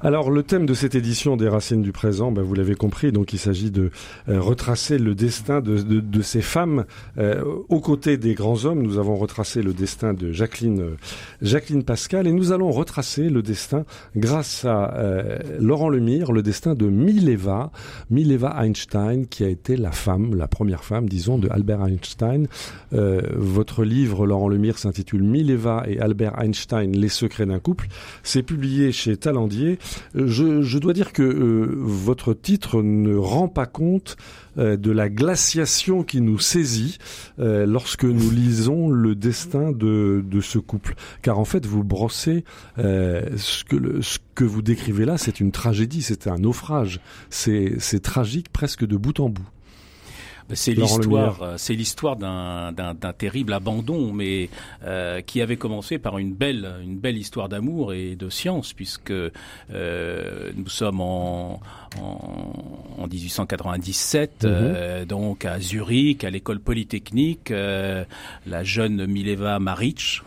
Alors 0.05 0.31
le 0.31 0.43
thème 0.43 0.65
de 0.65 0.73
cette 0.73 0.95
édition 0.95 1.37
des 1.37 1.47
Racines 1.47 1.81
du 1.81 1.93
présent, 1.93 2.29
ben, 2.33 2.41
vous 2.41 2.55
l'avez 2.55 2.75
compris, 2.75 3.13
donc 3.13 3.31
il 3.31 3.39
s'agit 3.39 3.71
de 3.71 3.89
euh, 4.27 4.41
retracer 4.41 4.97
le 4.97 5.15
destin 5.15 5.61
de, 5.61 6.21
ces 6.21 6.41
femmes 6.41 6.83
euh, 7.17 7.41
aux 7.69 7.79
côtés 7.79 8.17
des 8.17 8.33
grands 8.33 8.65
hommes. 8.65 8.83
Nous 8.83 8.97
avons 8.97 9.15
retracé 9.15 9.61
le 9.61 9.71
destin 9.71 10.13
de 10.13 10.33
Jacqueline, 10.33 10.97
euh, 11.41 11.81
Pascal 11.85 12.27
et 12.27 12.33
nous 12.33 12.51
allons 12.51 12.69
retracer 12.69 13.29
le 13.29 13.41
destin, 13.41 13.85
grâce 14.17 14.65
à 14.65 14.93
euh, 14.95 15.39
Laurent 15.61 15.87
Lemire, 15.87 16.33
le 16.33 16.41
destin 16.41 16.75
de 16.75 16.87
Mileva, 16.87 17.71
Mileva 18.09 18.61
Einstein, 18.61 19.25
qui 19.25 19.45
a 19.45 19.47
été 19.47 19.77
la 19.77 19.93
femme, 19.93 20.35
la 20.35 20.49
première 20.49 20.83
femme, 20.83 21.07
disons, 21.07 21.37
de 21.37 21.47
Albert 21.49 21.81
Einstein. 21.81 22.47
Votre 22.91 23.83
livre, 23.85 24.25
Laurent 24.27 24.49
Lemire, 24.49 24.77
s'intitule 24.77 25.23
Mileva 25.23 25.85
et 25.87 25.99
Albert 25.99 26.37
Einstein, 26.39 26.91
les 26.91 27.09
secrets 27.09 27.45
d'un 27.45 27.59
couple. 27.59 27.87
C'est 28.21 28.43
publié 28.43 28.91
chez 28.91 29.15
Talendier. 29.15 29.79
Je, 30.15 30.61
je 30.61 30.77
dois 30.77 30.93
dire 30.93 31.13
que 31.13 31.23
euh, 31.23 31.73
votre 31.77 32.33
titre 32.33 32.81
ne 32.81 33.15
rend 33.15 33.47
pas 33.47 33.65
compte 33.65 34.15
euh, 34.57 34.77
de 34.77 34.91
la 34.91 35.09
glaciation 35.09 36.03
qui 36.03 36.21
nous 36.21 36.39
saisit 36.39 36.97
euh, 37.39 37.65
lorsque 37.65 38.03
nous 38.05 38.29
lisons 38.31 38.89
le 38.89 39.15
destin 39.15 39.71
de, 39.71 40.23
de 40.25 40.41
ce 40.41 40.59
couple. 40.59 40.95
Car 41.21 41.39
en 41.39 41.45
fait, 41.45 41.65
vous 41.65 41.83
brossez 41.83 42.43
euh, 42.79 43.23
ce, 43.37 43.63
que 43.63 43.75
le- 43.75 44.01
ce 44.01 44.19
que 44.35 44.43
vous 44.43 44.61
décrivez 44.61 45.05
là, 45.05 45.17
c'est 45.17 45.39
une 45.39 45.51
tragédie, 45.51 46.01
c'est 46.01 46.27
un 46.27 46.37
naufrage. 46.37 46.99
C'est 47.29 47.73
c'est 47.79 47.99
tragique 48.01 48.51
presque 48.51 48.85
de 48.85 48.97
bout 48.97 49.19
en 49.19 49.29
bout. 49.29 49.47
C'est 50.51 50.73
l'histoire, 50.73 51.31
Lemire. 51.39 51.43
euh, 51.43 51.53
c'est 51.57 51.73
l'histoire 51.73 52.15
d'un, 52.15 52.71
d'un, 52.71 52.93
d'un 52.93 53.13
terrible 53.13 53.53
abandon, 53.53 54.11
mais 54.11 54.49
euh, 54.83 55.21
qui 55.21 55.41
avait 55.41 55.57
commencé 55.57 55.97
par 55.97 56.17
une 56.17 56.33
belle, 56.33 56.69
une 56.83 56.97
belle 56.97 57.17
histoire 57.17 57.49
d'amour 57.49 57.93
et 57.93 58.15
de 58.15 58.29
science, 58.29 58.73
puisque 58.73 59.11
euh, 59.11 59.31
nous 60.55 60.69
sommes 60.69 61.01
en, 61.01 61.61
en, 61.99 62.93
en 62.99 63.07
1897, 63.07 64.43
Mhm. 64.43 64.49
euh, 64.51 65.05
donc 65.05 65.45
à 65.45 65.59
Zurich, 65.59 66.23
à 66.23 66.29
l'école 66.29 66.59
polytechnique, 66.59 67.49
la 67.49 68.63
jeune 68.63 69.05
Mileva 69.05 69.59
Maric, 69.59 70.21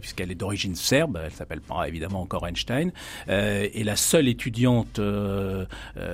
puisqu'elle 0.00 0.30
est 0.30 0.34
d'origine 0.34 0.74
serbe, 0.74 1.18
elle 1.24 1.32
s'appelle 1.32 1.60
pas 1.60 1.88
évidemment 1.88 2.20
encore 2.22 2.46
Einstein, 2.46 2.92
est 3.28 3.84
la 3.84 3.96
seule 3.96 4.28
étudiante 4.28 5.00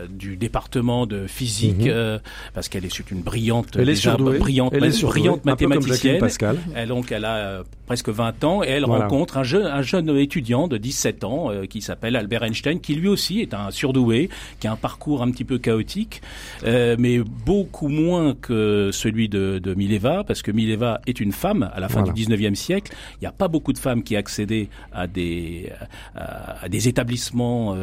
du 0.08 0.36
département 0.36 1.06
de 1.06 1.26
physique, 1.26 1.86
Mhm. 1.86 2.20
parce 2.54 2.68
qu'elle 2.68 2.84
est 2.84 3.10
une 3.10 3.22
brillante, 3.22 3.39
Elle 3.76 3.88
est 3.88 3.94
déjà 3.94 4.10
surdouée. 4.16 4.38
brillante, 4.38 4.72
Elle 4.74 4.84
est 4.84 5.02
brillante 5.02 5.42
comme 5.42 5.50
Jacqueline 5.50 5.68
mathématicienne. 5.68 6.18
Pascal. 6.18 6.58
Elle, 6.74 6.88
donc, 6.88 7.10
elle 7.12 7.24
a 7.24 7.36
euh, 7.36 7.62
presque 7.86 8.08
20 8.08 8.44
ans 8.44 8.62
et 8.62 8.68
elle 8.68 8.84
Voilà. 8.84 9.04
rencontre 9.04 9.38
un 9.38 9.42
jeune, 9.42 9.66
un 9.66 9.82
jeune 9.82 10.08
étudiant 10.16 10.68
de 10.68 10.76
17 10.76 11.24
ans 11.24 11.50
euh, 11.50 11.66
qui 11.66 11.80
s'appelle 11.80 12.16
Albert 12.16 12.42
Einstein, 12.44 12.80
qui 12.80 12.94
lui 12.94 13.08
aussi 13.08 13.40
est 13.40 13.54
un 13.54 13.70
surdoué, 13.70 14.28
qui 14.60 14.66
a 14.66 14.72
un 14.72 14.76
parcours 14.76 15.22
un 15.22 15.30
petit 15.30 15.44
peu 15.44 15.58
chaotique, 15.58 16.22
euh, 16.64 16.96
mais 16.98 17.18
beaucoup 17.18 17.88
moins 17.88 18.34
que 18.34 18.90
celui 18.92 19.28
de, 19.28 19.58
de 19.62 19.74
Mileva, 19.74 20.24
parce 20.24 20.42
que 20.42 20.50
Mileva 20.50 21.00
est 21.06 21.20
une 21.20 21.32
femme 21.32 21.70
à 21.72 21.80
la 21.80 21.88
fin 21.88 22.00
Voilà. 22.00 22.12
du 22.12 22.24
19e 22.26 22.54
siècle. 22.54 22.92
Il 23.16 23.20
n'y 23.24 23.26
a 23.28 23.32
pas 23.32 23.48
beaucoup 23.48 23.72
de 23.72 23.78
femmes 23.78 24.02
qui 24.02 24.16
accédaient 24.16 24.68
à 24.92 25.06
des, 25.06 25.70
à, 26.14 26.64
à 26.64 26.68
des 26.68 26.88
établissements 26.88 27.76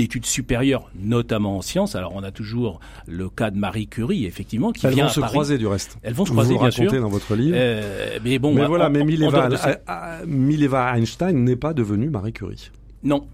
d'études 0.00 0.24
supérieures, 0.24 0.90
notamment 0.98 1.58
en 1.58 1.62
sciences. 1.62 1.94
Alors 1.94 2.12
on 2.14 2.22
a 2.22 2.30
toujours 2.30 2.80
le 3.06 3.28
cas 3.28 3.50
de 3.50 3.58
Marie 3.58 3.86
Curie, 3.86 4.24
effectivement, 4.24 4.72
qui 4.72 4.86
Elles 4.86 4.94
vient 4.94 5.04
vont 5.04 5.10
à 5.10 5.14
se 5.14 5.20
Paris. 5.20 5.32
croiser 5.32 5.58
du 5.58 5.66
reste. 5.66 5.98
Elles 6.02 6.14
vont 6.14 6.24
se 6.24 6.30
croiser, 6.32 6.54
vous 6.54 6.60
bien 6.60 6.70
sûr. 6.70 6.90
dans 6.92 7.08
votre 7.08 7.34
livre. 7.34 7.56
Euh, 7.58 8.18
mais 8.24 8.38
bon, 8.38 8.54
mais 8.54 8.66
voilà, 8.66 8.88
mais 8.88 9.04
Mileva, 9.04 9.48
de 9.48 10.98
Einstein 10.98 11.44
n'est 11.44 11.56
pas 11.56 11.74
devenue 11.74 12.08
Marie 12.08 12.32
Curie. 12.32 12.70
Non. 13.02 13.26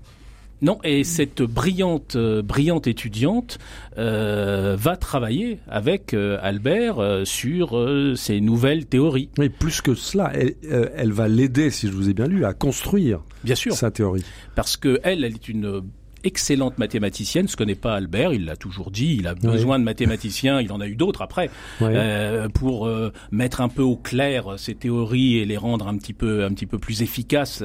Non, 0.63 0.79
et 0.85 1.05
cette 1.05 1.43
brillante, 1.43 2.17
euh, 2.17 2.41
brillante 2.41 2.87
étudiante 2.87 3.59
euh, 3.99 4.75
va 4.79 4.97
travailler 4.97 5.59
avec 5.69 6.15
euh, 6.15 6.39
Albert 6.41 6.99
euh, 6.99 7.27
sur 7.27 7.79
ses 8.17 8.41
nouvelles 8.41 8.87
théories. 8.87 9.29
Mais 9.39 9.51
plus 9.51 9.83
que 9.83 9.95
cela, 9.95 10.33
elle, 10.35 10.55
elle 10.97 11.13
va 11.13 11.29
l'aider, 11.29 11.71
si 11.71 11.89
je 11.89 11.93
vous 11.93 12.09
ai 12.09 12.15
bien 12.15 12.27
lu, 12.27 12.45
à 12.47 12.55
construire 12.55 13.21
Bien 13.45 13.55
sûr, 13.55 13.75
sa 13.75 13.91
théorie. 13.91 14.25
parce 14.55 14.77
que 14.79 14.99
elle, 15.03 15.25
elle 15.25 15.35
est 15.35 15.49
une 15.49 15.83
excellente 16.27 16.77
mathématicienne, 16.79 17.49
ce 17.49 17.57
connaît 17.57 17.75
pas 17.75 17.95
Albert, 17.95 18.33
il 18.35 18.45
l'a 18.45 18.57
toujours 18.57 18.91
dit, 18.91 19.17
il 19.19 19.27
a 19.29 19.33
Oui. 19.35 19.41
besoin 19.53 19.79
de 19.79 19.85
mathématiciens, 19.85 20.61
il 20.61 20.71
en 20.73 20.81
a 20.81 20.87
eu 20.87 20.97
d'autres 20.97 21.23
après, 21.23 21.49
euh, 21.81 22.49
pour 22.49 22.87
euh, 22.87 23.13
mettre 23.31 23.61
un 23.61 23.69
peu 23.69 23.83
au 23.83 23.97
clair 23.97 24.55
ces 24.59 24.75
théories 24.75 25.37
et 25.39 25.45
les 25.45 25.57
rendre 25.57 25.87
un 25.89 25.97
petit 25.97 26.13
peu 26.13 26.45
un 26.45 26.51
petit 26.53 26.67
peu 26.67 26.79
plus 26.79 27.03
efficaces. 27.03 27.63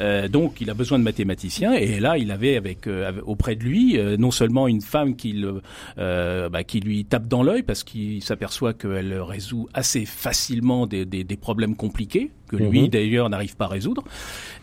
Euh, 0.00 0.28
donc 0.28 0.60
il 0.60 0.68
a 0.70 0.74
besoin 0.74 0.98
de 0.98 1.04
mathématiciens 1.04 1.72
et 1.72 2.00
là 2.00 2.18
il 2.18 2.30
avait 2.30 2.56
avec, 2.56 2.88
auprès 3.24 3.54
de 3.56 3.64
lui 3.64 3.96
non 4.18 4.30
seulement 4.30 4.68
une 4.68 4.80
femme 4.82 5.16
qui 5.16 5.32
le, 5.32 5.60
bah, 5.96 6.64
qui 6.64 6.80
lui 6.80 7.04
tape 7.04 7.28
dans 7.28 7.42
l'œil 7.42 7.62
parce 7.62 7.84
qu'il 7.84 8.22
s'aperçoit 8.22 8.74
qu'elle 8.74 9.14
résout 9.20 9.68
assez 9.72 10.04
facilement 10.04 10.86
des, 10.86 11.04
des, 11.06 11.24
des 11.24 11.36
problèmes 11.36 11.76
compliqués 11.76 12.30
que 12.48 12.56
lui 12.56 12.80
Mhm. 12.82 12.88
d'ailleurs 12.88 13.30
n'arrive 13.30 13.54
pas 13.56 13.66
à 13.66 13.68
résoudre. 13.68 14.02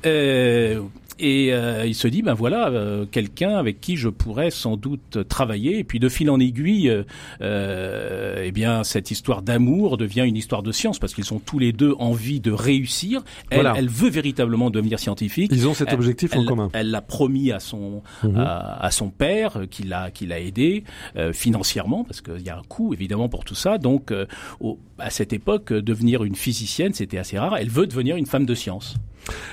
Euh, 0.05 0.81
et 1.19 1.51
euh, 1.53 1.85
il 1.85 1.95
se 1.95 2.07
dit 2.07 2.21
ben 2.21 2.33
voilà 2.33 2.67
euh, 2.69 3.05
quelqu'un 3.09 3.57
avec 3.57 3.81
qui 3.81 3.97
je 3.97 4.09
pourrais 4.09 4.51
sans 4.51 4.77
doute 4.77 5.27
travailler 5.27 5.79
et 5.79 5.83
puis 5.83 5.99
de 5.99 6.09
fil 6.09 6.29
en 6.29 6.39
aiguille 6.39 6.89
euh, 6.89 7.03
euh, 7.41 8.43
eh 8.45 8.51
bien 8.51 8.83
cette 8.83 9.11
histoire 9.11 9.41
d'amour 9.41 9.97
devient 9.97 10.23
une 10.27 10.35
histoire 10.35 10.63
de 10.63 10.71
science 10.71 10.99
parce 10.99 11.13
qu'ils 11.13 11.33
ont 11.33 11.39
tous 11.39 11.59
les 11.59 11.71
deux 11.73 11.93
envie 11.99 12.39
de 12.39 12.51
réussir 12.51 13.23
elle, 13.49 13.61
Voilà. 13.61 13.73
elle 13.77 13.89
veut 13.89 14.09
véritablement 14.09 14.69
devenir 14.69 14.99
scientifique 14.99 15.51
Ils 15.53 15.67
ont 15.67 15.73
cet 15.73 15.89
Elle- 15.89 15.95
objectif 15.95 16.35
en 16.35 16.41
elle- 16.41 16.45
commun. 16.45 16.69
Elle 16.73 16.91
l'a 16.91 17.01
promis 17.01 17.51
à 17.51 17.59
son 17.59 18.01
Mhm. 18.23 18.37
à, 18.37 18.83
à 18.85 18.91
son 18.91 19.09
père 19.09 19.57
euh, 19.57 19.65
qui 19.65 19.83
l'a 19.83 20.11
qui 20.11 20.25
l'a 20.25 20.39
aidé 20.39 20.83
euh, 21.15 21.33
financièrement 21.33 22.03
parce 22.03 22.21
qu'il 22.21 22.41
y 22.41 22.49
a 22.49 22.57
un 22.57 22.63
coût 22.67 22.93
évidemment 22.93 23.29
pour 23.29 23.43
tout 23.45 23.55
ça. 23.55 23.77
Donc 23.77 24.11
euh, 24.11 24.25
au- 24.59 24.79
à 24.99 25.09
cette 25.09 25.33
époque 25.33 25.71
devenir 25.73 26.23
une 26.23 26.35
physicienne 26.35 26.93
c'était 26.93 27.17
assez 27.17 27.37
rare. 27.37 27.57
Elle 27.57 27.69
veut 27.69 27.87
devenir 27.87 28.15
une 28.17 28.25
femme 28.25 28.45
de 28.45 28.55
science. 28.55 28.95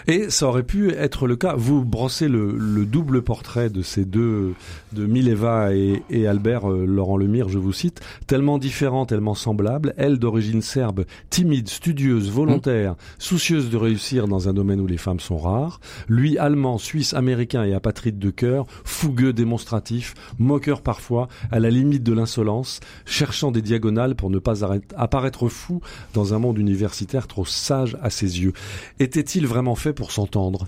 Et 0.07 0.31
ça 0.31 0.47
aurait 0.47 0.63
pu 0.63 0.91
être 0.91 1.27
le 1.27 1.37
cas. 1.37 1.55
Vous 1.57 1.85
brossez 1.85 2.29
le, 2.29 2.57
le 2.57 2.85
double 2.85 3.23
portrait 3.23 3.71
de 3.71 3.83
ces 3.83 4.05
deux, 4.05 4.55
de 4.93 5.07
Mileva 5.07 5.75
et, 5.75 6.03
et 6.11 6.27
Albert 6.27 6.71
euh, 6.71 6.85
Laurent 6.87 7.17
Lemire, 7.17 7.49
je 7.49 7.59
vous 7.59 7.73
cite, 7.73 8.01
tellement 8.27 8.59
différents, 8.59 9.07
tellement 9.07 9.35
semblables. 9.35 9.95
Elle 9.97 10.19
d'origine 10.19 10.63
serbe, 10.63 11.05
timide, 11.31 11.69
studieuse, 11.69 12.31
volontaire, 12.31 12.97
soucieuse 13.19 13.71
de 13.71 13.77
réussir 13.77 14.29
dans 14.29 14.49
un 14.49 14.53
domaine 14.53 14.81
où 14.81 14.87
les 14.87 14.99
femmes 14.99 15.21
sont 15.21 15.39
rares. 15.39 15.81
Lui, 16.09 16.39
allemand, 16.39 16.79
suisse, 16.79 17.15
américain 17.15 17.65
et 17.65 17.75
apatride 17.75 18.19
de 18.19 18.31
cœur, 18.31 18.67
fougueux, 18.85 19.33
démonstratif, 19.33 20.15
moqueur 20.39 20.83
parfois, 20.83 21.29
à 21.51 21.59
la 21.61 21.71
limite 21.71 22.03
de 22.03 22.13
l'insolence, 22.13 22.81
cherchant 23.07 23.51
des 23.51 23.63
diagonales 23.63 24.15
pour 24.15 24.31
ne 24.31 24.39
pas 24.39 24.65
apparaître 24.97 25.49
fou 25.49 25.81
dans 26.13 26.35
un 26.35 26.39
monde 26.39 26.59
universitaire 26.59 27.27
trop 27.27 27.45
sage 27.45 27.97
à 28.03 28.11
ses 28.11 28.43
yeux. 28.43 28.53
Était-il 28.99 29.47
vraiment 29.47 29.64
fait 29.75 29.95
pour 29.95 30.13
s'entendre 30.13 30.67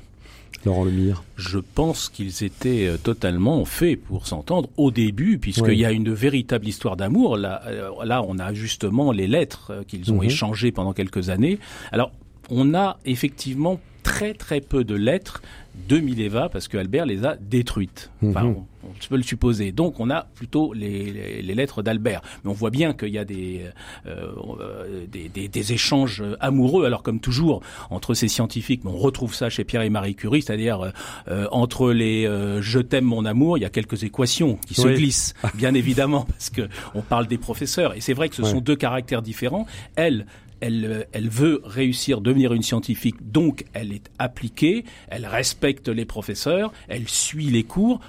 Laurent 0.64 0.84
Lemire. 0.84 1.22
Je 1.36 1.58
pense 1.58 2.08
qu'ils 2.08 2.42
étaient 2.42 2.86
euh, 2.88 2.96
totalement 2.96 3.64
faits 3.64 4.02
pour 4.02 4.26
s'entendre 4.26 4.68
au 4.76 4.90
début, 4.90 5.38
puisqu'il 5.38 5.64
Oui. 5.64 5.76
y 5.78 5.84
a 5.84 5.92
une 5.92 6.12
véritable 6.12 6.66
histoire 6.66 6.96
d'amour. 6.96 7.36
Là, 7.36 7.62
euh, 7.66 7.90
là, 8.04 8.22
on 8.26 8.38
a 8.38 8.52
justement 8.54 9.12
les 9.12 9.26
lettres 9.28 9.68
euh, 9.70 9.82
qu'ils 9.86 10.10
ont 10.12 10.16
Mhm. 10.16 10.24
échangées 10.24 10.72
pendant 10.72 10.92
quelques 10.94 11.28
années. 11.28 11.58
Alors, 11.92 12.10
on 12.50 12.74
a 12.74 12.98
effectivement 13.04 13.78
très 14.02 14.34
très 14.34 14.60
peu 14.60 14.82
de 14.82 14.94
lettres 14.94 15.42
de 15.88 15.98
Mileva 15.98 16.48
parce 16.48 16.68
que 16.68 16.76
Albert 16.78 17.06
les 17.06 17.24
a 17.24 17.36
détruites. 17.36 18.10
Enfin, 18.24 18.42
Mhm. 18.44 18.56
on, 18.56 18.66
on 18.88 19.08
peut 19.08 19.16
le 19.16 19.22
supposer. 19.22 19.72
Donc 19.72 20.00
on 20.00 20.10
a 20.10 20.22
plutôt 20.34 20.72
les, 20.72 21.10
les- 21.12 21.42
les 21.42 21.54
lettres 21.54 21.82
d'Albert. 21.82 22.22
Mais 22.44 22.50
on 22.50 22.54
voit 22.54 22.70
bien 22.70 22.92
qu'il 22.92 23.10
y 23.10 23.18
a 23.18 23.24
des, 23.24 23.62
euh, 24.06 24.26
euh, 24.60 25.06
des, 25.10 25.28
des- 25.28 25.48
des 25.48 25.72
échanges 25.72 26.22
amoureux. 26.40 26.84
Alors 26.86 27.02
comme 27.02 27.20
toujours 27.20 27.62
entre 27.90 28.14
ces 28.14 28.28
scientifiques, 28.28 28.82
mais 28.84 28.90
on 28.90 28.96
retrouve 28.96 29.34
ça 29.34 29.48
chez 29.50 29.64
Pierre 29.64 29.82
et 29.82 29.90
Marie 29.90 30.14
Curie, 30.14 30.42
c'est-à-dire 30.42 30.80
euh, 30.80 30.90
euh, 31.28 31.46
entre 31.52 31.92
les 31.92 32.26
euh, 32.26 32.62
je 32.62 32.78
t'aime 32.80 33.04
mon 33.04 33.24
amour, 33.24 33.58
il 33.58 33.62
y 33.62 33.64
a 33.66 33.70
quelques 33.70 34.02
équations 34.04 34.56
qui 34.66 34.74
se 34.74 34.88
glissent, 34.88 35.34
bien 35.54 35.74
évidemment, 35.82 36.22
parce 36.24 36.50
que 36.50 36.68
on 36.94 37.02
parle 37.02 37.26
des 37.26 37.38
professeurs. 37.38 37.94
Et 37.96 38.00
c'est 38.00 38.14
vrai 38.14 38.28
que 38.28 38.34
ce 38.36 38.42
Ouais. 38.42 38.50
sont 38.50 38.60
deux 38.60 38.76
caractères 38.76 39.22
différents. 39.22 39.66
Elle, 39.96 40.26
elle, 40.60 40.84
euh, 40.84 41.04
elle 41.12 41.28
veut 41.28 41.60
réussir, 41.64 42.20
devenir 42.20 42.52
une 42.52 42.62
scientifique, 42.62 43.16
donc 43.30 43.64
elle 43.72 43.92
est 43.92 44.10
appliquée, 44.18 44.84
elle 45.08 45.26
respecte 45.26 45.88
les 45.88 46.04
professeurs, 46.04 46.72
elle 46.88 47.08
suit 47.08 47.46
les 47.46 47.64
cours. 47.64 48.00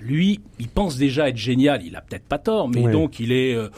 Lui, 0.00 0.40
il 0.58 0.68
pense 0.68 0.96
déjà 0.96 1.28
être 1.28 1.36
génial. 1.36 1.82
Il 1.84 1.94
a 1.94 2.00
peut-être 2.00 2.24
pas 2.24 2.38
tort, 2.38 2.68
mais 2.68 2.90
donc 2.90 3.20
il 3.20 3.32
est, 3.32 3.54
euh, 3.54 3.68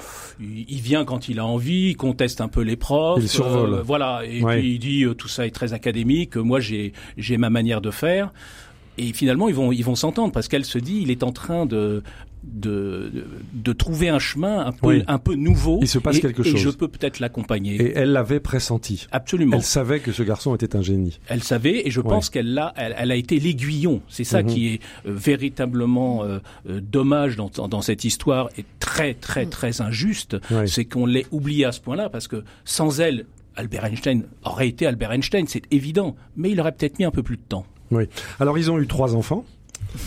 il, 0.40 0.80
vient 0.80 1.04
quand 1.04 1.28
il 1.28 1.38
a 1.40 1.46
envie, 1.46 1.90
il 1.90 1.96
conteste 1.96 2.40
un 2.40 2.48
peu 2.48 2.60
les 2.60 2.76
profs. 2.76 3.18
Il 3.20 3.28
survole. 3.28 3.74
euh, 3.74 3.82
voilà, 3.82 4.22
et 4.24 4.40
puis 4.42 4.74
il 4.74 4.78
dit 4.78 5.04
euh, 5.04 5.14
tout 5.14 5.28
ça 5.28 5.46
est 5.46 5.50
très 5.50 5.72
académique. 5.72 6.36
Moi, 6.36 6.60
j'ai 6.60 6.92
j'ai 7.16 7.38
ma 7.38 7.50
manière 7.50 7.80
de 7.80 7.90
faire. 7.90 8.32
Et 8.98 9.12
finalement, 9.12 9.48
ils 9.48 9.54
vont 9.54 9.72
ils 9.72 9.84
vont 9.84 9.94
s'entendre 9.94 10.32
parce 10.32 10.48
qu'elle 10.48 10.64
se 10.64 10.78
dit, 10.78 11.00
il 11.02 11.10
est 11.10 11.22
en 11.22 11.32
train 11.32 11.66
de 11.66 12.02
de, 12.44 13.10
de, 13.14 13.24
de 13.54 13.72
trouver 13.72 14.08
un 14.08 14.18
chemin 14.18 14.66
un 14.66 14.72
peu 14.72 14.86
Oui. 14.88 15.04
un 15.06 15.18
peu 15.18 15.34
nouveau. 15.34 15.78
Il 15.82 15.88
se 15.88 15.98
passe 15.98 16.16
et- 16.16 16.20
quelque 16.20 16.42
et 16.42 16.50
chose. 16.50 16.60
je 16.60 16.70
peux 16.70 16.88
peut-être 16.88 17.20
l'accompagner. 17.20 17.76
Et 17.76 17.92
elle 17.96 18.12
l'avait 18.12 18.40
pressenti. 18.40 19.06
Absolument. 19.12 19.56
Elle 19.56 19.62
savait 19.62 20.00
que 20.00 20.12
ce 20.12 20.22
garçon 20.22 20.54
était 20.54 20.74
un 20.76 20.82
génie. 20.82 21.18
Elle 21.28 21.42
savait, 21.42 21.86
et 21.86 21.90
je 21.90 22.00
pense 22.00 22.30
qu'elle 22.30 22.52
l'a, 22.54 22.72
elle, 22.76 22.94
elle 22.98 23.10
a 23.10 23.16
été 23.16 23.38
l'aiguillon. 23.38 24.02
C'est 24.08 24.24
ça 24.24 24.42
Mhm. 24.42 24.48
qui 24.48 24.68
est 24.74 24.80
euh, 25.06 25.12
véritablement 25.14 26.24
euh, 26.24 26.38
euh, 26.68 26.80
dommage 26.80 27.36
dans, 27.36 27.48
dans, 27.54 27.68
dans 27.68 27.82
cette 27.82 28.04
histoire 28.04 28.48
et 28.56 28.64
très 28.80 29.14
très 29.14 29.46
très 29.46 29.80
injuste. 29.80 30.36
C'est 30.66 30.84
qu'on 30.84 31.06
l'ait 31.06 31.26
oublié 31.30 31.64
à 31.64 31.72
ce 31.72 31.80
point-là 31.80 32.08
parce 32.08 32.28
que 32.28 32.44
sans 32.64 33.00
elle, 33.00 33.26
Albert 33.56 33.84
Einstein 33.84 34.24
aurait 34.44 34.68
été 34.68 34.86
Albert 34.86 35.12
Einstein, 35.12 35.46
c'est 35.46 35.62
évident. 35.70 36.16
Mais 36.36 36.50
il 36.50 36.60
aurait 36.60 36.72
peut-être 36.72 36.98
mis 36.98 37.04
un 37.04 37.10
peu 37.10 37.22
plus 37.22 37.36
de 37.36 37.42
temps. 37.48 37.66
Oui. 37.90 38.04
Alors 38.40 38.56
ils 38.58 38.70
ont 38.70 38.78
eu 38.78 38.86
trois 38.86 39.14
enfants. 39.14 39.44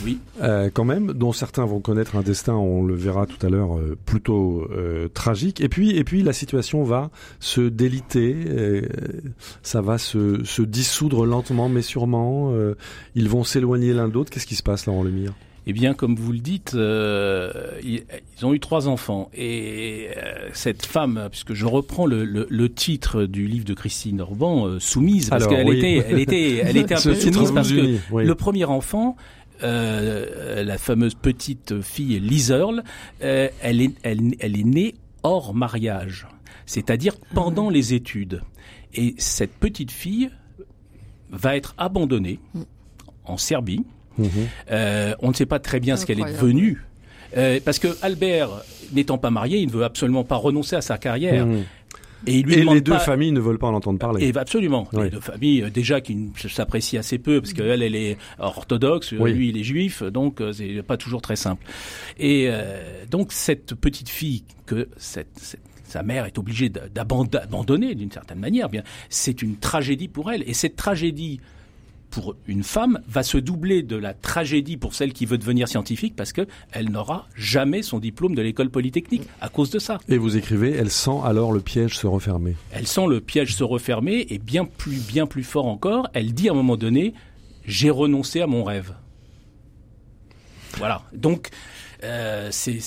Oui. 0.04 0.18
Euh, 0.42 0.70
quand 0.72 0.84
même, 0.84 1.12
dont 1.12 1.32
certains 1.32 1.64
vont 1.64 1.80
connaître 1.80 2.16
un 2.16 2.22
destin, 2.22 2.54
on 2.54 2.84
le 2.84 2.94
verra 2.94 3.26
tout 3.26 3.44
à 3.44 3.50
l'heure, 3.50 3.76
euh, 3.76 3.96
plutôt 4.06 4.68
euh, 4.70 5.08
tragique. 5.08 5.60
Et 5.60 5.68
puis, 5.68 5.90
et 5.96 6.04
puis, 6.04 6.22
la 6.22 6.32
situation 6.32 6.82
va 6.82 7.10
se 7.40 7.60
déliter, 7.60 8.36
ça 9.62 9.80
va 9.80 9.98
se, 9.98 10.44
se 10.44 10.62
dissoudre 10.62 11.26
lentement, 11.26 11.68
mais 11.68 11.82
sûrement. 11.82 12.52
ils 13.14 13.28
vont 13.28 13.44
s'éloigner 13.44 13.92
l'un 13.92 14.08
de 14.08 14.14
l'autre. 14.14 14.30
Qu'est-ce 14.30 14.46
qui 14.46 14.56
se 14.56 14.62
passe, 14.62 14.86
Laurent 14.86 15.02
Lemire? 15.02 15.32
Eh 15.68 15.72
bien, 15.72 15.94
comme 15.94 16.14
vous 16.14 16.30
le 16.30 16.38
dites, 16.38 16.74
euh, 16.74 17.50
ils, 17.82 18.04
ils 18.38 18.46
ont 18.46 18.54
eu 18.54 18.60
trois 18.60 18.86
enfants. 18.86 19.30
Et 19.34 20.10
euh, 20.16 20.48
cette 20.52 20.86
femme, 20.86 21.26
puisque 21.28 21.54
je 21.54 21.66
reprends 21.66 22.06
le, 22.06 22.24
le, 22.24 22.46
le 22.48 22.72
titre 22.72 23.24
du 23.24 23.48
livre 23.48 23.64
de 23.64 23.74
Christine 23.74 24.20
Orban, 24.20 24.66
euh, 24.66 24.78
Soumise, 24.78 25.28
parce 25.28 25.48
qu'elle 25.48 25.68
oui. 25.68 25.78
était, 25.78 26.06
elle 26.08 26.20
était, 26.20 26.56
elle 26.58 26.76
était 26.76 26.94
un 26.94 27.00
peu 27.02 27.14
soumise 27.16 27.50
parce 27.50 27.72
que 27.72 27.96
oui. 28.12 28.24
le 28.24 28.34
premier 28.36 28.64
enfant, 28.64 29.16
euh, 29.62 30.64
la 30.64 30.78
fameuse 30.78 31.14
petite 31.14 31.80
fille 31.80 32.18
Liz 32.20 32.50
Earle, 32.50 32.82
euh, 33.22 33.48
elle, 33.62 33.80
est, 33.80 33.92
elle, 34.02 34.34
elle 34.40 34.58
est 34.58 34.64
née 34.64 34.94
hors 35.22 35.54
mariage, 35.54 36.26
c'est-à-dire 36.66 37.16
pendant 37.34 37.70
les 37.70 37.94
études. 37.94 38.42
Et 38.94 39.14
cette 39.18 39.52
petite 39.52 39.90
fille 39.90 40.30
va 41.30 41.56
être 41.56 41.74
abandonnée 41.78 42.38
en 43.24 43.36
Serbie. 43.36 43.84
Mhm. 44.18 44.28
Euh, 44.70 45.14
on 45.20 45.28
ne 45.28 45.34
sait 45.34 45.46
pas 45.46 45.58
très 45.58 45.80
bien 45.80 45.96
ce 45.96 46.06
qu'elle 46.06 46.20
est 46.20 46.32
devenue. 46.32 46.82
Euh, 47.36 47.60
parce 47.64 47.78
que 47.78 47.88
Albert, 48.02 48.48
n'étant 48.92 49.18
pas 49.18 49.30
marié, 49.30 49.58
il 49.58 49.66
ne 49.66 49.72
veut 49.72 49.84
absolument 49.84 50.24
pas 50.24 50.36
renoncer 50.36 50.76
à 50.76 50.80
sa 50.80 50.96
carrière. 50.96 51.46
Et 52.26 52.38
il 52.38 52.46
lui 52.46 52.54
Et 52.54 52.60
demande 52.60 52.74
les 52.76 52.80
deux 52.80 52.92
pas- 52.92 52.98
familles 52.98 53.32
ne 53.32 53.40
veulent 53.40 53.58
pas 53.58 53.66
en 53.68 53.74
entendre 53.74 53.98
parler. 53.98 54.26
et 54.26 54.36
absolument. 54.36 54.88
Oui. 54.92 55.04
Les 55.04 55.10
deux 55.10 55.20
familles, 55.20 55.62
euh, 55.64 55.70
déjà, 55.70 56.00
qui 56.00 56.28
s'apprécient 56.48 57.00
assez 57.00 57.18
peu, 57.18 57.40
parce 57.40 57.52
qu'elle, 57.52 57.82
elle 57.82 57.94
est 57.94 58.16
orthodoxe, 58.38 59.12
Oui. 59.18 59.32
lui, 59.32 59.48
il 59.50 59.58
est 59.58 59.62
juif, 59.64 60.02
donc 60.02 60.40
euh, 60.40 60.52
c'est 60.52 60.82
pas 60.82 60.96
toujours 60.96 61.20
très 61.22 61.36
simple. 61.36 61.64
Et 62.18 62.46
euh, 62.48 63.04
donc, 63.10 63.32
cette 63.32 63.74
petite 63.74 64.08
fille 64.08 64.44
que 64.64 64.88
cette, 64.96 65.28
cette- 65.38 65.60
sa 65.84 66.02
mère 66.02 66.24
est 66.24 66.36
obligée 66.38 66.68
d'a- 66.68 66.88
d'aband- 66.88 67.24
d'abandonner 67.24 67.94
d'une 67.94 68.10
certaine 68.10 68.40
manière, 68.40 68.68
bien, 68.68 68.82
c'est 69.08 69.40
une 69.42 69.56
tragédie 69.56 70.08
pour 70.08 70.32
elle. 70.32 70.42
Et 70.48 70.54
cette 70.54 70.74
tragédie 70.76 71.40
pour 72.16 72.34
une 72.46 72.62
femme 72.62 73.02
va 73.06 73.22
se 73.22 73.36
doubler 73.36 73.82
de 73.82 73.94
la 73.94 74.14
tragédie 74.14 74.78
pour 74.78 74.94
celle 74.94 75.12
qui 75.12 75.26
veut 75.26 75.36
devenir 75.36 75.68
scientifique 75.68 76.16
parce 76.16 76.32
que 76.32 76.46
elle 76.72 76.88
n'aura 76.90 77.28
jamais 77.34 77.82
son 77.82 77.98
diplôme 77.98 78.34
de 78.34 78.40
l'école 78.40 78.70
polytechnique 78.70 79.24
à 79.42 79.50
cause 79.50 79.68
de 79.68 79.78
ça. 79.78 79.98
Et 80.08 80.16
vous 80.16 80.38
écrivez, 80.38 80.70
elle 80.70 80.88
sent 80.88 81.18
alors 81.24 81.52
le 81.52 81.60
piège 81.60 81.98
se 81.98 82.06
refermer. 82.06 82.56
Elle 82.72 82.86
sent 82.86 83.06
le 83.06 83.20
piège 83.20 83.54
se 83.54 83.64
refermer 83.64 84.26
et 84.30 84.38
bien 84.38 84.64
plus, 84.64 84.96
bien 85.06 85.26
plus 85.26 85.44
fort 85.44 85.66
encore, 85.66 86.08
elle 86.14 86.32
dit 86.32 86.48
à 86.48 86.52
un 86.52 86.54
moment 86.54 86.78
donné, 86.78 87.12
j'ai 87.66 87.90
renoncé 87.90 88.40
à 88.40 88.46
mon 88.46 88.64
rêve. 88.64 88.94
Voilà. 90.78 91.02
Donc, 91.12 91.50
euh, 92.02 92.48
c'est 92.50 92.80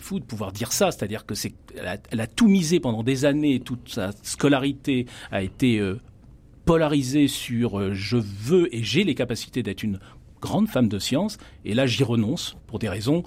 fou 0.00 0.20
de 0.20 0.24
pouvoir 0.24 0.52
dire 0.52 0.72
ça. 0.72 0.90
C'est-à-dire 0.90 1.26
que 1.26 1.34
c'est, 1.34 1.52
elle 2.10 2.20
a 2.20 2.26
tout 2.26 2.48
misé 2.48 2.80
pendant 2.80 3.02
des 3.02 3.26
années. 3.26 3.60
Toute 3.60 3.90
sa 3.90 4.12
scolarité 4.22 5.04
a 5.30 5.42
été 5.42 5.78
euh, 5.78 6.00
polarisée 6.74 7.26
sur 7.26 7.80
euh, 7.80 7.90
je 7.92 8.16
veux 8.16 8.72
et 8.72 8.84
j'ai 8.84 9.02
les 9.02 9.16
capacités 9.16 9.64
d'être 9.64 9.82
une 9.82 9.98
grande 10.40 10.68
femme 10.68 10.88
de 10.88 11.00
science. 11.00 11.36
Et 11.64 11.74
là, 11.74 11.86
j'y 11.86 12.04
renonce 12.04 12.56
pour 12.68 12.78
des 12.78 12.88
raisons, 12.88 13.24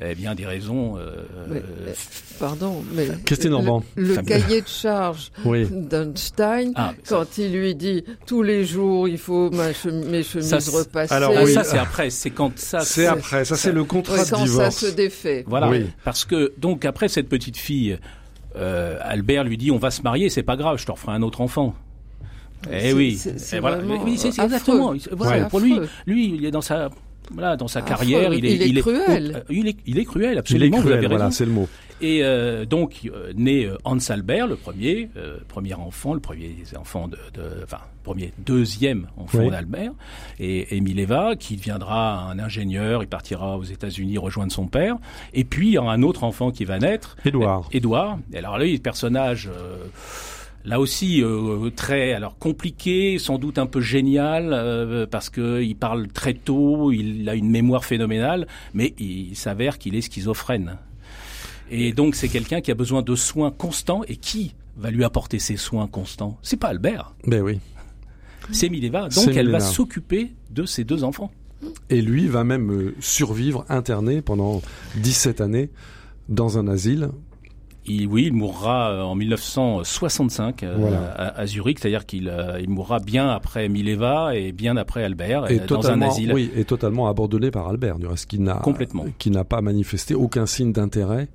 eh 0.00 0.14
bien, 0.14 0.36
des 0.36 0.46
raisons. 0.46 0.96
euh, 0.96 1.24
Mais, 1.50 1.56
euh, 1.58 1.92
Pardon, 2.38 2.84
mais 2.92 3.08
Christine 3.26 3.50
le- 3.50 3.56
Orban. 3.56 3.82
Le, 3.96 4.14
cahier 4.22 4.62
de 4.62 4.68
charge 4.68 5.32
Oui. 5.44 5.66
d'Einstein, 5.68 6.70
Ah, 6.76 6.94
ça- 7.02 7.16
quand 7.16 7.36
il 7.38 7.52
lui 7.52 7.74
dit 7.74 8.04
tous 8.26 8.42
les 8.42 8.64
jours 8.64 9.08
il 9.08 9.18
faut 9.18 9.50
ma 9.50 9.66
mes 9.68 10.22
chemises 10.22 10.48
Ça, 10.48 10.60
c'est- 10.60 10.70
repassées. 10.76 11.12
Alors, 11.14 11.32
oui. 11.42 11.52
ça, 11.52 11.64
c'est 11.64 11.78
après. 11.78 12.10
C'est 12.10 12.30
quand 12.30 12.56
ça. 12.58 12.80
C'est 12.80 13.06
après, 13.06 13.44
ça 13.44 13.56
c'est 13.56 13.72
le 13.72 13.82
contrat 13.82 14.24
de 14.24 14.30
quand 14.30 14.36
ça 14.38 14.44
divorce. 14.44 14.76
se 14.86 14.94
défait. 14.94 15.42
Voilà. 15.48 15.68
Oui. 15.68 15.86
Parce 16.04 16.24
que 16.24 16.52
donc 16.58 16.84
après 16.84 17.08
cette 17.08 17.28
petite 17.28 17.56
fille, 17.56 17.98
euh, 18.56 18.98
Albert 19.02 19.42
lui 19.42 19.56
dit 19.58 19.72
on 19.72 19.78
va 19.78 19.90
se 19.90 20.02
marier, 20.02 20.30
c'est 20.30 20.44
pas 20.44 20.56
grave, 20.56 20.78
je 20.78 20.86
te 20.86 20.92
referai 20.92 21.12
un 21.12 21.22
autre 21.22 21.40
enfant. 21.40 21.74
Eh 22.72 22.92
oui. 22.92 23.16
c'est- 23.16 23.56
Et 23.56 23.60
voilà. 23.60 23.78
Oui, 23.78 24.14
affreux. 24.14 24.44
exactement. 24.44 24.94
Voilà, 25.12 25.46
pour 25.46 25.60
lui, 25.60 25.78
lui, 26.06 26.34
il 26.36 26.44
est 26.44 26.50
dans 26.50 26.60
sa 26.60 26.90
voilà, 27.32 27.56
dans 27.56 27.68
sa 27.68 27.78
Affreux. 27.78 27.88
carrière, 27.96 28.34
il 28.34 28.44
est, 28.44 28.68
Il 28.68 28.76
est 28.76 28.80
cruel. 28.82 29.36
euh, 29.36 29.40
il 29.48 29.66
est, 29.68 29.76
il 29.86 29.98
est 29.98 30.04
cruel, 30.04 30.32
Il 30.32 30.36
est 30.36 30.38
absolument. 30.40 30.76
vous 30.76 30.82
cruel, 30.82 30.98
avez 30.98 31.06
voilà, 31.08 31.30
c'est 31.30 31.46
le 31.46 31.52
mot. 31.52 31.66
Et 32.02 32.22
euh, 32.22 32.66
donc 32.66 33.00
euh, 33.06 33.32
né 33.34 33.64
euh, 33.64 33.78
Hans 33.84 33.96
Albert, 34.10 34.46
le 34.46 34.56
premier, 34.56 35.08
euh, 35.16 35.38
premier 35.48 35.72
enfant, 35.72 36.12
le 36.12 36.20
premier 36.20 36.48
des 36.48 36.76
enfants 36.76 37.08
de, 37.08 37.16
de- 37.32 37.62
enfin 37.64 37.78
premier, 38.02 38.34
deuxième 38.44 39.06
enfant 39.16 39.38
Oui. 39.44 39.50
d'Albert, 39.50 39.92
et 40.38 40.76
Émile 40.76 40.98
Eva, 41.00 41.34
qui 41.38 41.56
deviendra 41.56 42.28
un 42.30 42.38
ingénieur, 42.38 43.02
il 43.02 43.08
partira 43.08 43.56
aux 43.56 43.62
États-Unis 43.64 44.18
rejoindre 44.18 44.52
son 44.52 44.66
père, 44.66 44.96
et 45.32 45.44
puis 45.44 45.68
il 45.68 45.72
y 45.74 45.78
aura 45.78 45.94
un 45.94 46.02
autre 46.02 46.24
enfant 46.24 46.50
qui 46.50 46.66
va 46.66 46.78
naître, 46.78 47.16
Édouard. 47.24 47.70
Édouard. 47.72 48.18
Et 48.34 48.38
alors 48.38 48.58
lui, 48.58 48.76
personnage. 48.80 49.48
Là 50.64 50.80
aussi 50.80 51.22
euh, 51.22 51.70
très 51.70 52.12
alors 52.12 52.38
compliqué, 52.38 53.18
sans 53.18 53.38
doute 53.38 53.58
un 53.58 53.66
peu 53.66 53.80
génial 53.80 54.52
euh, 54.52 55.06
parce 55.06 55.28
que 55.28 55.62
il 55.62 55.76
parle 55.76 56.08
très 56.08 56.32
tôt, 56.32 56.90
il 56.90 57.28
a 57.28 57.34
une 57.34 57.50
mémoire 57.50 57.84
phénoménale, 57.84 58.46
mais 58.72 58.94
il 58.98 59.36
s'avère 59.36 59.78
qu'il 59.78 59.94
est 59.94 60.00
schizophrène. 60.00 60.78
Et 61.70 61.92
donc 61.92 62.14
c'est 62.14 62.28
quelqu'un 62.28 62.60
qui 62.60 62.70
a 62.70 62.74
besoin 62.74 63.02
de 63.02 63.14
soins 63.14 63.50
constants 63.50 64.02
et 64.08 64.16
qui 64.16 64.54
va 64.76 64.90
lui 64.90 65.04
apporter 65.04 65.38
ces 65.38 65.56
soins 65.56 65.86
constants? 65.86 66.38
C'est 66.42 66.56
pas 66.56 66.68
Albert, 66.68 67.14
Ben 67.26 67.42
oui. 67.42 67.60
c'est 68.50 68.68
Mileva. 68.68 69.08
Donc 69.08 69.28
elle 69.28 69.50
va 69.50 69.60
s'occuper 69.60 70.32
de 70.50 70.64
ses 70.64 70.84
deux 70.84 71.04
enfants. 71.04 71.30
Et 71.88 72.02
lui 72.02 72.26
va 72.26 72.44
même 72.44 72.70
euh, 72.70 72.94
survivre 73.00 73.64
interné 73.68 74.20
pendant 74.20 74.60
17 74.96 75.40
années 75.40 75.70
dans 76.28 76.58
un 76.58 76.68
asile. 76.68 77.10
Il, 77.86 78.06
oui, 78.06 78.24
il 78.28 78.32
mourra 78.32 78.90
euh, 78.92 79.02
en 79.02 79.14
1965 79.14 80.62
euh, 80.62 80.74
Voilà. 80.78 81.10
à, 81.12 81.40
à 81.40 81.46
Zurich, 81.46 81.78
c'est-à-dire 81.78 82.06
qu'il 82.06 82.28
euh, 82.28 82.58
il 82.60 82.70
mourra 82.70 82.98
bien 82.98 83.28
après 83.28 83.68
Mileva 83.68 84.34
et 84.36 84.52
bien 84.52 84.76
après 84.76 85.04
Albert 85.04 85.50
Et 85.50 85.60
dans 85.60 85.90
un 85.90 86.00
asile. 86.02 86.32
oui, 86.32 86.50
et 86.56 86.64
totalement 86.64 87.08
abandonné 87.08 87.50
par 87.50 87.68
Albert, 87.68 87.98
du 87.98 88.06
reste, 88.06 88.26
qui 88.26 88.38
n'a, 88.38 88.54
Complètement. 88.54 89.04
qui 89.18 89.30
n'a 89.30 89.44
pas 89.44 89.60
manifesté 89.60 90.14
aucun 90.14 90.46
signe 90.46 90.72
d'intérêt 90.72 91.28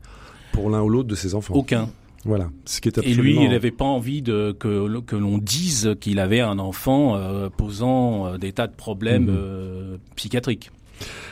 pour 0.52 0.70
l'un 0.70 0.82
ou 0.82 0.90
l'autre 0.90 1.08
de 1.10 1.16
ses 1.16 1.36
enfants. 1.36 1.54
Aucun. 1.54 1.90
Voilà. 2.26 2.50
Ce 2.66 2.82
qui 2.82 2.90
est 2.90 2.98
Et 2.98 3.14
lui, 3.14 3.36
il 3.42 3.50
n'avait 3.50 3.72
pas 3.72 3.86
envie 3.86 4.22
de, 4.22 4.52
que, 4.52 5.00
que 5.02 5.16
l'on 5.16 5.38
dise 5.38 5.96
qu'il 6.02 6.20
avait 6.20 6.42
un 6.42 6.60
enfant 6.60 7.16
euh, 7.16 7.48
posant 7.50 8.38
des 8.38 8.52
tas 8.52 8.68
de 8.68 8.74
problèmes 8.76 9.26
Mhm. 9.28 9.38
euh, 9.40 9.98
psychiatriques. 10.16 10.72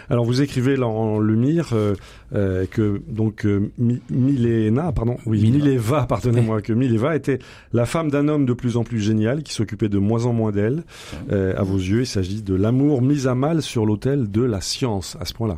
Alors 0.09 0.25
vous 0.25 0.41
écrivez 0.41 0.77
là 0.77 0.87
en 0.87 1.19
Lemire 1.19 1.69
euh, 1.73 1.93
euh, 2.33 2.65
que 2.69 3.01
donc 3.07 3.45
euh, 3.45 3.71
Milena, 3.77 4.91
pardon, 4.91 5.17
oui 5.25 5.41
Mileva, 5.41 6.05
pardonnez-moi, 6.07 6.61
que 6.61 6.73
Mileva 6.73 7.15
était 7.15 7.39
la 7.73 7.85
femme 7.85 8.09
d'un 8.09 8.27
homme 8.27 8.45
de 8.45 8.53
plus 8.53 8.77
en 8.77 8.83
plus 8.83 8.99
génial 8.99 9.43
qui 9.43 9.53
s'occupait 9.53 9.89
de 9.89 9.97
moins 9.97 10.25
en 10.25 10.33
moins 10.33 10.51
d'elle. 10.51 10.83
à 11.29 11.63
vos 11.63 11.77
yeux, 11.77 12.01
il 12.01 12.07
s'agit 12.07 12.41
de 12.41 12.55
l'amour 12.55 13.01
mis 13.01 13.27
à 13.27 13.35
mal 13.35 13.61
sur 13.61 13.85
l'autel 13.85 14.31
de 14.31 14.43
la 14.43 14.61
science 14.61 15.17
à 15.19 15.25
ce 15.25 15.33
point-là. 15.33 15.57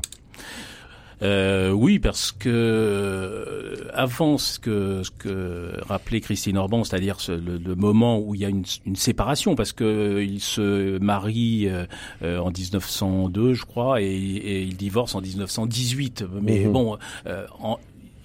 Euh, 1.22 1.72
oui, 1.72 2.00
parce 2.00 2.32
que 2.32 2.50
euh, 2.50 3.90
avant 3.94 4.38
ce 4.38 4.60
que, 4.60 5.04
ce 5.04 5.12
que 5.12 5.74
rappelait 5.82 6.22
Christine 6.22 6.58
Orban, 6.58 6.84
c'est-à-dire 6.84 7.18
le, 7.28 7.58
le, 7.58 7.76
moment 7.76 8.20
où 8.20 8.36
il 8.36 8.42
y 8.42 8.46
a 8.46 8.50
une, 8.50 8.64
une 8.86 8.96
séparation, 8.96 9.56
parce 9.56 9.74
que 9.74 9.84
euh, 9.84 10.24
il 10.24 10.40
se 10.40 10.98
marie 11.00 11.68
euh, 11.68 12.40
en 12.40 12.52
1902, 12.52 13.54
je 13.54 13.66
crois, 13.66 14.02
et, 14.02 14.06
et, 14.06 14.62
il 14.62 14.78
divorce 14.78 15.16
en 15.16 15.22
1918. 15.22 16.26
Mais 16.42 16.66
mmh. 16.66 16.72
bon, 16.72 16.98
en, 17.60 17.80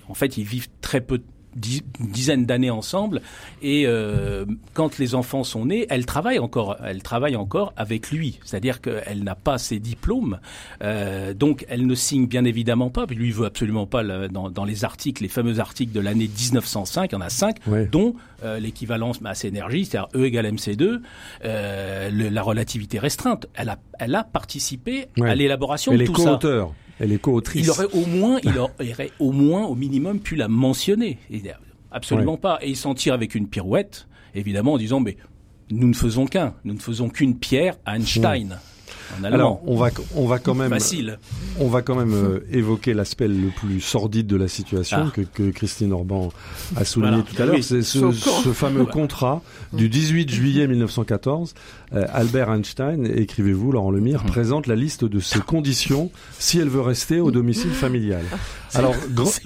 en 0.08 0.14
fait, 0.14 0.36
ils 0.36 0.44
vivent 0.44 0.68
très 0.80 1.00
peu 1.00 1.20
une 1.56 2.10
dizaine 2.10 2.46
d'années 2.46 2.70
ensemble. 2.70 3.22
Et 3.62 3.84
euh, 3.86 4.44
quand 4.72 4.98
les 4.98 5.14
enfants 5.14 5.44
sont 5.44 5.66
nés, 5.66 5.86
elle 5.90 6.06
travaille 6.06 6.38
encore, 6.38 6.76
elle 6.84 7.02
travaille 7.02 7.36
encore 7.36 7.72
avec 7.76 8.10
lui, 8.10 8.38
c'est-à-dire 8.44 8.80
qu'elle 8.80 9.22
n'a 9.24 9.34
pas 9.34 9.58
ses 9.58 9.78
diplômes, 9.78 10.38
euh, 10.82 11.34
donc 11.34 11.64
elle 11.68 11.86
ne 11.86 11.94
signe 11.94 12.26
bien 12.26 12.44
évidemment 12.44 12.90
pas, 12.90 13.06
puis 13.06 13.16
lui 13.16 13.30
veut 13.30 13.46
absolument 13.46 13.86
pas 13.86 14.04
dans, 14.28 14.50
dans, 14.50 14.64
les 14.64 14.84
articles, 14.84 15.22
les 15.22 15.28
fameux 15.28 15.60
articles 15.60 15.92
de 15.92 16.00
l'année 16.00 16.28
1905, 16.28 17.10
il 17.10 17.14
y 17.14 17.16
en 17.16 17.20
a 17.20 17.30
cinq, 17.30 17.56
dont 17.90 18.14
euh, 18.44 18.58
l'équivalence 18.58 19.20
masse 19.20 19.44
énergie, 19.44 19.84
c'est-à-dire 19.86 20.08
E 20.14 20.26
égale 20.26 20.46
MC2, 20.46 21.00
euh, 21.44 22.10
le, 22.10 22.28
la 22.28 22.42
relativité 22.42 22.98
restreinte. 22.98 23.46
Elle 23.54 23.70
a, 23.70 23.78
elle 23.98 24.14
a 24.14 24.24
participé 24.24 25.06
à 25.22 25.34
l'élaboration 25.34 25.92
de 25.94 26.04
tout 26.04 26.16
ça. 26.16 26.38
Elle 26.42 26.50
est 26.50 26.62
co-autrice. 27.18 27.64
Il 27.64 27.70
aurait 27.70 27.92
au 27.92 28.06
moins, 28.06 28.38
il 28.42 28.58
aurait 28.92 29.10
au 29.18 29.32
moins, 29.32 29.64
au 29.64 29.74
minimum, 29.74 30.20
pu 30.20 30.36
la 30.36 30.48
mentionner. 30.48 31.18
Absolument 31.90 32.36
pas. 32.36 32.58
Et 32.62 32.70
il 32.70 32.76
s'en 32.76 32.94
tire 32.94 33.14
avec 33.14 33.34
une 33.34 33.48
pirouette, 33.48 34.08
évidemment, 34.34 34.74
en 34.74 34.78
disant, 34.78 35.00
mais 35.00 35.16
nous 35.70 35.88
ne 35.88 35.94
faisons 35.94 36.26
qu'un. 36.26 36.54
Nous 36.64 36.74
ne 36.74 36.80
faisons 36.80 37.08
qu'une 37.08 37.38
pierre 37.38 37.76
à 37.86 37.96
Einstein. 37.96 38.58
Alors, 39.22 39.60
on 39.66 39.76
va, 39.76 39.90
on 40.16 40.26
va 40.26 40.38
quand 40.38 40.54
même, 40.54 40.70
Facile. 40.70 41.18
on 41.60 41.68
va 41.68 41.82
quand 41.82 41.94
même 41.94 42.14
euh, 42.14 42.40
évoquer 42.50 42.94
l'aspect 42.94 43.28
le 43.28 43.48
plus 43.48 43.80
sordide 43.80 44.26
de 44.26 44.36
la 44.36 44.48
situation 44.48 45.06
ah. 45.06 45.10
que, 45.12 45.20
que, 45.20 45.50
Christine 45.50 45.92
Orban 45.92 46.30
a 46.76 46.84
souligné 46.84 47.22
tout 47.22 47.40
à 47.40 47.46
l'heure. 47.46 47.62
C'est 47.62 47.82
ce, 47.82 48.10
ce, 48.12 48.52
fameux 48.52 48.84
contrat 48.92 49.42
du 49.72 49.88
18 49.88 50.30
juillet 50.30 50.66
1914. 50.66 51.54
Euh, 51.92 52.06
Albert 52.12 52.50
Einstein, 52.50 53.06
écrivez-vous, 53.06 53.72
Laurent 53.72 53.90
Lemire, 53.90 54.24
mmh. 54.24 54.28
présente 54.28 54.66
la 54.66 54.74
liste 54.74 55.04
de 55.04 55.20
ses 55.20 55.40
conditions 55.40 56.10
si 56.38 56.58
elle 56.58 56.68
veut 56.68 56.80
rester 56.80 57.20
au 57.20 57.30
domicile 57.30 57.70
familial. 57.70 58.24
Alors, 58.76 58.94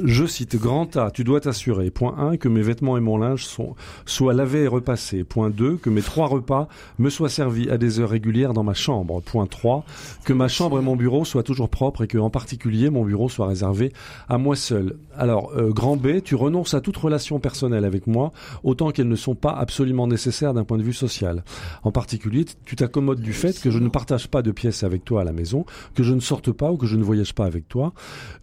je 0.03 0.25
cite, 0.25 0.57
Grand 0.57 0.97
A, 0.97 1.11
tu 1.11 1.23
dois 1.23 1.41
t'assurer, 1.41 1.91
point 1.91 2.17
1, 2.17 2.39
que 2.39 2.49
mes 2.49 2.63
vêtements 2.63 2.97
et 2.97 3.01
mon 3.01 3.19
linge 3.19 3.45
sont, 3.45 3.75
soient 4.07 4.33
lavés 4.33 4.63
et 4.63 4.67
repassés. 4.67 5.23
Point 5.23 5.51
2, 5.51 5.77
que 5.77 5.91
mes 5.91 6.01
trois 6.01 6.27
repas 6.27 6.69
me 6.99 7.11
soient 7.11 7.29
servis 7.29 7.69
à 7.69 7.77
des 7.77 8.01
heures 8.01 8.09
régulières 8.09 8.55
dans 8.55 8.63
ma 8.63 8.73
chambre. 8.73 9.21
Point 9.21 9.47
3, 9.47 9.85
que 10.25 10.33
ma 10.33 10.49
chambre 10.49 10.79
et 10.79 10.83
mon 10.83 10.97
bureau 10.97 11.27
soient 11.27 11.43
toujours 11.43 11.69
propres 11.69 12.05
et 12.05 12.07
que, 12.07 12.17
en 12.17 12.31
particulier, 12.31 12.89
mon 12.89 13.05
bureau 13.05 13.29
soit 13.29 13.49
réservé 13.49 13.93
à 14.31 14.39
moi 14.39 14.57
seul. 14.57 14.97
Alors, 15.15 15.53
euh, 15.57 15.73
grand 15.73 15.97
B, 15.97 16.23
tu 16.25 16.35
renonces 16.35 16.73
à 16.73 16.81
toute 16.81 16.97
relation 16.97 17.39
personnelle 17.39 17.85
avec 17.85 18.07
moi, 18.07 18.33
autant 18.65 18.93
qu'elles 18.93 19.09
ne 19.09 19.17
sont 19.17 19.35
pas 19.35 19.53
absolument 19.53 20.07
nécessaires 20.07 20.55
d'un 20.55 20.65
point 20.65 20.79
de 20.79 20.83
vue 20.83 20.95
social. 20.95 21.45
En 21.83 21.93
particulier, 21.93 22.28
tu 22.65 22.77
t'accommodes 22.77 23.21
du 23.21 23.33
fait 23.33 23.61
que 23.61 23.71
je 23.71 23.79
ne 23.79 23.89
partage 23.89 24.29
pas 24.29 24.43
de 24.43 24.51
pièces 24.51 24.83
avec 24.83 25.05
toi 25.05 25.23
à 25.23 25.25
la 25.25 25.33
maison, 25.33 25.65
que 25.95 26.03
je 26.03 26.15
ne 26.15 26.21
sorte 26.21 26.53
pas 26.53 26.71
ou 26.71 26.77
que 26.77 26.87
je 26.87 26.97
ne 26.97 27.03
voyage 27.03 27.35
pas 27.35 27.45
avec 27.45 27.69
toi. 27.69 27.93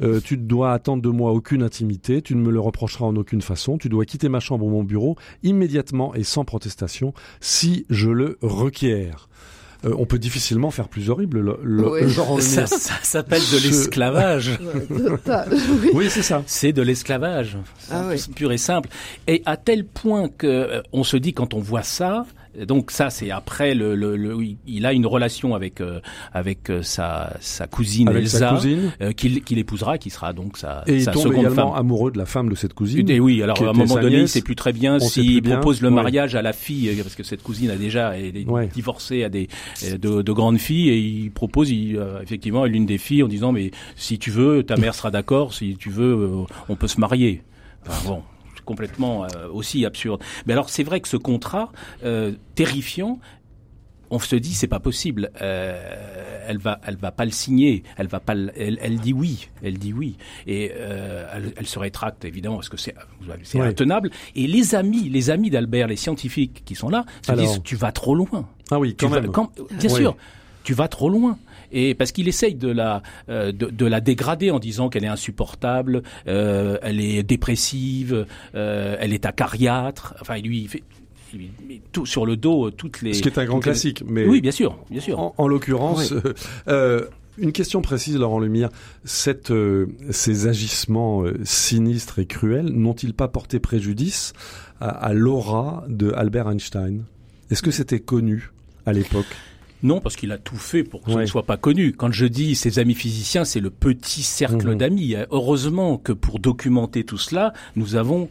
Euh, 0.02 0.20
tu 0.24 0.38
dois 0.38 0.74
attendre 0.74 1.02
de 1.02 1.10
moi 1.10 1.32
aucune 1.32 1.64
intimité, 1.64 2.22
tu 2.22 2.36
ne 2.36 2.42
me 2.42 2.52
le 2.52 2.60
reprocheras 2.60 3.06
en 3.06 3.16
aucune 3.16 3.42
façon, 3.42 3.78
tu 3.78 3.90
dois 3.90 4.06
quitter 4.06 4.30
ma 4.30 4.40
chambre 4.40 4.66
ou 4.66 4.70
mon 4.70 4.84
bureau 4.84 5.16
immédiatement 5.44 6.14
et 6.16 6.24
sans 6.24 6.46
protestation 6.46 7.14
si 7.40 7.86
je 7.90 8.10
le 8.10 8.38
requiers. 8.42 9.12
Euh, 9.86 9.94
on 9.98 10.06
peut 10.06 10.20
difficilement 10.20 10.72
faire 10.72 10.88
plus 10.88 11.10
horrible. 11.10 11.58
Le, 11.62 12.08
genre 12.08 12.42
ça, 12.42 12.66
ça 12.66 12.96
s'appelle 13.04 13.42
de 13.42 13.64
l'esclavage. 13.64 14.58
oui, 15.94 16.08
c'est 16.10 16.22
ça. 16.22 16.44
C'est 16.48 16.74
de 16.74 16.82
l'esclavage, 16.82 17.58
ah, 17.92 18.10
pur 18.36 18.52
et 18.52 18.58
simple. 18.58 18.90
Et 19.28 19.42
à 19.46 19.58
tel 19.58 19.86
point 19.86 20.30
que 20.30 20.48
euh, 20.48 20.82
on 20.94 21.04
se 21.04 21.18
dit 21.18 21.34
quand 21.34 21.54
on 21.54 21.60
voit 21.60 21.84
ça, 21.84 22.26
donc 22.64 22.92
ça, 22.92 23.10
c'est 23.10 23.32
après 23.32 23.74
le, 23.74 23.96
le, 23.96 24.16
le, 24.16 24.38
il 24.66 24.86
a 24.86 24.94
une 24.94 25.06
relation 25.06 25.56
avec 25.56 25.82
euh, 25.82 26.00
avec 26.34 26.70
euh, 26.70 26.82
sa 26.82 27.36
sa 27.40 27.68
cousine 27.68 28.10
Elsa, 28.10 28.60
euh, 29.02 29.12
qu'il 29.12 29.58
épousera, 29.58 29.98
qui 29.98 30.10
sera 30.10 30.34
donc 30.34 30.58
sa, 30.58 30.84
et 30.88 31.00
sa 31.02 31.12
il 31.12 31.14
tombe 31.14 31.34
également 31.34 31.76
amoureux 31.76 32.12
de 32.12 32.18
la 32.18 32.26
femme 32.26 32.50
de 32.50 32.56
cette 32.56 32.74
cousine. 32.74 33.10
Et 33.10 33.20
oui, 33.20 33.42
alors 33.42 33.62
à 33.62 33.70
un 33.70 33.74
moment 33.74 33.96
donné, 33.96 34.22
il 34.22 34.30
sait 34.30 34.42
plus 34.42 34.56
très 34.56 34.74
bien 34.74 35.00
s'il 35.00 35.42
propose 35.42 35.82
le 35.82 35.90
mariage 35.90 36.36
à 36.36 36.42
la 36.42 36.54
fille, 36.54 36.94
parce 37.02 37.16
que 37.16 37.24
cette 37.24 37.44
cousine 37.44 37.70
a 37.70 37.76
déjà 37.76 38.18
elle 38.18 38.38
est 38.38 38.74
divorcée 38.74 39.24
à 39.24 39.30
des 39.30 39.50
de, 39.82 40.22
de, 40.22 40.32
grandes 40.32 40.60
filles, 40.60 40.90
et 40.90 40.98
il 40.98 41.32
propose 41.32 41.70
il, 41.70 42.00
effectivement 42.22 42.64
à 42.64 42.68
l'une 42.68 42.86
des 42.86 42.98
filles 42.98 43.24
en 43.24 43.28
disant 43.28 43.52
mais 43.52 43.72
si 43.96 44.20
tu 44.20 44.32
veux, 44.32 44.64
ta 44.64 44.78
mère 44.78 44.96
sera 44.96 45.12
d'accord, 45.12 45.54
si 45.54 45.76
tu 45.78 45.90
veux, 45.90 46.46
on 46.70 46.76
peut 46.76 46.88
se 46.88 47.00
marier. 47.00 47.42
Enfin, 47.88 48.10
bon, 48.10 48.22
complètement 48.66 49.24
euh, 49.24 49.48
aussi 49.52 49.86
absurde. 49.86 50.22
Mais 50.46 50.54
alors 50.54 50.70
c'est 50.70 50.84
vrai 50.84 51.00
que 51.00 51.08
ce 51.08 51.18
contrat 51.18 51.72
euh, 52.04 52.34
terrifiant, 52.56 53.20
on 54.10 54.20
se 54.20 54.36
dit 54.36 54.54
c'est 54.54 54.68
pas 54.68 54.80
possible. 54.80 55.32
Euh, 55.42 56.44
elle 56.48 56.58
va, 56.58 56.80
elle 56.86 56.98
va 56.98 57.12
pas 57.12 57.26
le 57.26 57.32
signer. 57.32 57.84
Elle 57.98 58.08
va 58.08 58.20
pas. 58.20 58.34
elle, 58.34 58.78
elle, 58.82 59.00
dit 59.00 59.14
oui. 59.14 59.50
Elle 59.64 59.78
dit 59.78 59.94
oui. 59.94 60.18
Et 60.48 60.72
euh, 60.76 61.28
elle, 61.34 61.54
elle, 61.58 61.68
se 61.68 61.80
rétracte 61.80 62.26
évidemment 62.26 62.56
parce 62.56 62.70
que 62.70 62.78
c'est, 62.78 62.96
c'est 63.44 63.60
intenable. 63.60 64.12
Et 64.36 64.48
les 64.48 64.76
amis, 64.76 65.10
les 65.10 65.30
amis 65.30 65.50
d'Albert, 65.50 65.88
les 65.88 65.96
scientifiques 65.96 66.64
qui 66.66 66.76
sont 66.76 66.90
là, 66.90 67.06
se 67.26 67.32
disent 67.34 67.62
tu 67.64 67.76
vas 67.76 67.92
trop 67.92 68.16
loin. 68.16 68.48
Ah 68.72 68.80
oui, 68.80 68.96
quand 68.96 69.10
même. 69.10 69.32
bien 69.80 69.90
sûr, 69.90 70.16
tu 70.64 70.74
vas 70.74 70.88
trop 70.88 71.10
loin 71.10 71.38
et 71.76 71.94
parce 71.94 72.12
qu'il 72.14 72.28
essaye 72.28 72.56
de 72.56 72.70
la 72.70 73.04
euh, 73.30 73.52
de, 73.52 73.68
de, 73.68 73.86
la 73.86 74.00
dégrader 74.00 74.50
en 74.50 74.60
disant 74.60 74.90
qu'elle 74.90 75.04
est 75.04 75.10
insupportable, 75.10 76.02
euh, 76.28 76.78
elle 76.82 77.02
est 77.02 77.22
dépressive, 77.22 78.26
euh, 78.56 78.96
elle 79.00 79.14
est 79.14 79.26
acariâtre. 79.26 80.16
Enfin, 80.22 80.38
lui, 80.40 80.62
il 80.62 80.70
fait 80.70 80.84
tout 81.92 82.06
sur 82.06 82.26
le 82.26 82.38
dos 82.38 82.72
toutes 82.72 83.02
les. 83.02 83.14
Ce 83.14 83.22
qui 83.22 83.28
est 83.28 83.38
un 83.38 83.46
grand 83.46 83.60
classique, 83.60 84.04
mais 84.08 84.26
oui, 84.26 84.40
bien 84.40 84.52
sûr, 84.52 84.80
bien 84.90 85.02
sûr. 85.02 85.20
En, 85.20 85.36
en 85.38 85.48
l'occurrence. 85.48 86.14
Euh, 86.70 87.06
une 87.38 87.52
question 87.52 87.82
précise, 87.82 88.18
Laurent. 88.18 88.42
Cette, 89.04 89.52
ces 90.10 90.48
agissements 90.48 91.26
sinistres 91.44 92.20
et 92.20 92.26
cruels 92.26 92.70
n'ont-ils 92.70 93.14
pas 93.14 93.28
porté 93.28 93.60
préjudice 93.60 94.32
à, 94.80 94.88
à 94.88 95.14
l'aura 95.14 95.84
de 95.90 96.14
Albert 96.14 96.50
Einstein? 96.50 97.04
Est-ce 97.52 97.62
que 97.62 97.72
c'était 97.72 98.00
connu 98.00 98.52
à 98.86 98.94
l'époque? 98.94 99.36
Non, 99.86 100.02
parce 100.02 100.16
qu'il 100.16 100.32
a 100.32 100.38
tout 100.38 100.58
fait 100.58 100.84
pour 100.84 101.02
que 101.02 101.12
ce 101.12 101.18
ne 101.18 101.26
soit 101.26 101.44
pas 101.44 101.58
connu. 101.58 101.94
Quand 101.94 102.12
je 102.12 102.26
dis 102.26 102.56
ses 102.56 102.80
amis 102.80 102.96
physiciens, 102.96 103.46
c'est 103.46 103.60
le 103.60 103.70
petit 103.70 104.24
cercle 104.24 104.72
mhm. 104.72 104.78
d'amis. 104.78 105.16
Heureusement 105.30 105.98
que 105.98 106.12
pour 106.12 106.40
documenter 106.40 107.04
tout 107.04 107.20
cela, 107.20 107.54
nous 107.76 107.96
avons 107.96 108.28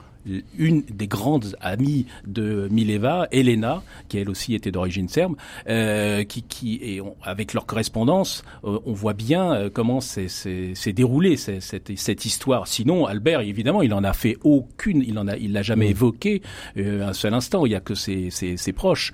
une 0.58 0.82
des 0.82 1.06
grandes 1.06 1.54
amies 1.60 2.06
de 2.26 2.66
Mileva, 2.70 3.28
Elena, 3.30 3.82
qui 4.08 4.18
elle 4.18 4.30
aussi 4.30 4.54
était 4.54 4.70
d'origine 4.70 5.08
serbe, 5.08 5.36
euh, 5.68 6.24
qui, 6.24 6.42
qui 6.42 6.76
et 6.82 7.00
avec 7.22 7.52
leur 7.52 7.66
correspondance, 7.66 8.42
euh, 8.64 8.78
on 8.86 8.92
voit 8.92 9.12
bien 9.12 9.52
euh, 9.52 9.70
comment 9.72 10.00
s'est 10.00 10.92
déroulée 10.92 11.36
cette, 11.36 11.96
cette, 11.96 12.24
histoire. 12.24 12.66
Sinon, 12.66 13.06
Albert, 13.06 13.40
évidemment, 13.40 13.82
il 13.82 13.92
en 13.92 14.02
a 14.02 14.12
fait 14.12 14.38
aucune, 14.42 15.04
il 15.06 15.18
en 15.18 15.28
a, 15.28 15.36
il 15.36 15.52
l'a 15.52 15.62
jamais 15.62 15.86
mhm. 15.86 15.90
évoqué 15.90 16.42
un 16.76 17.12
seul 17.12 17.34
instant. 17.34 17.66
Il 17.66 17.72
y 17.72 17.76
a 17.76 17.80
que 17.80 17.94
ses, 17.94 18.30
ses 18.30 18.72
proches. 18.72 19.12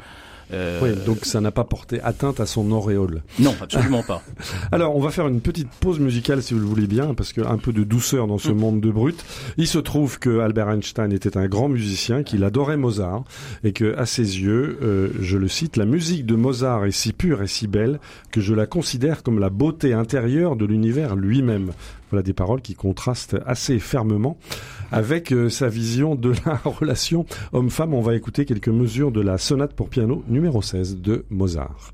Euh, 0.52 0.80
oui, 0.82 0.90
donc 1.06 1.24
ça 1.24 1.40
n'a 1.40 1.50
pas 1.50 1.64
porté 1.64 2.00
atteinte 2.00 2.40
à 2.40 2.46
son 2.46 2.70
auréole. 2.72 3.22
Non, 3.38 3.54
absolument 3.60 4.02
pas. 4.02 4.22
Alors, 4.72 4.96
on 4.96 5.00
va 5.00 5.10
faire 5.10 5.28
une 5.28 5.40
petite 5.40 5.68
pause 5.68 6.00
musicale 6.00 6.42
si 6.42 6.54
vous 6.54 6.60
le 6.60 6.66
voulez 6.66 6.86
bien, 6.86 7.14
parce 7.14 7.32
que 7.32 7.40
un 7.40 7.58
peu 7.58 7.72
de 7.72 7.84
douceur 7.84 8.26
dans 8.26 8.38
ce 8.38 8.50
mm. 8.50 8.56
monde 8.56 8.80
de 8.80 8.90
brut. 8.90 9.24
Il 9.56 9.66
se 9.66 9.78
trouve 9.78 10.18
que 10.18 10.40
Albert 10.40 10.70
Einstein 10.70 11.12
était 11.12 11.36
un 11.36 11.46
grand 11.46 11.68
musicien, 11.68 12.22
qu'il 12.22 12.44
adorait 12.44 12.76
Mozart, 12.76 13.24
et 13.64 13.72
que 13.72 13.96
à 13.96 14.06
ses 14.06 14.40
yeux, 14.40 14.78
euh, 14.82 15.10
je 15.20 15.36
le 15.36 15.48
cite, 15.48 15.76
la 15.76 15.86
musique 15.86 16.26
de 16.26 16.34
Mozart 16.34 16.86
est 16.86 16.90
si 16.90 17.12
pure 17.12 17.42
et 17.42 17.46
si 17.46 17.66
belle 17.66 18.00
que 18.30 18.40
je 18.40 18.54
la 18.54 18.66
considère 18.66 19.22
comme 19.22 19.38
la 19.38 19.50
beauté 19.50 19.92
intérieure 19.92 20.56
de 20.56 20.64
l'univers 20.64 21.16
lui-même. 21.16 21.72
Voilà 22.10 22.22
des 22.22 22.32
paroles 22.32 22.60
qui 22.60 22.74
contrastent 22.74 23.36
assez 23.46 23.78
fermement 23.78 24.36
avec 24.90 25.32
euh, 25.32 25.48
sa 25.48 25.68
vision 25.68 26.14
de 26.14 26.32
la 26.44 26.54
relation 26.64 27.26
homme-femme. 27.52 27.94
On 27.94 28.00
va 28.00 28.14
écouter 28.14 28.44
quelques 28.44 28.68
mesures 28.68 29.12
de 29.12 29.20
la 29.20 29.38
sonate 29.38 29.74
pour 29.74 29.88
piano 29.88 30.24
numéro 30.28 30.62
16 30.62 30.98
de 30.98 31.24
Mozart. 31.30 31.92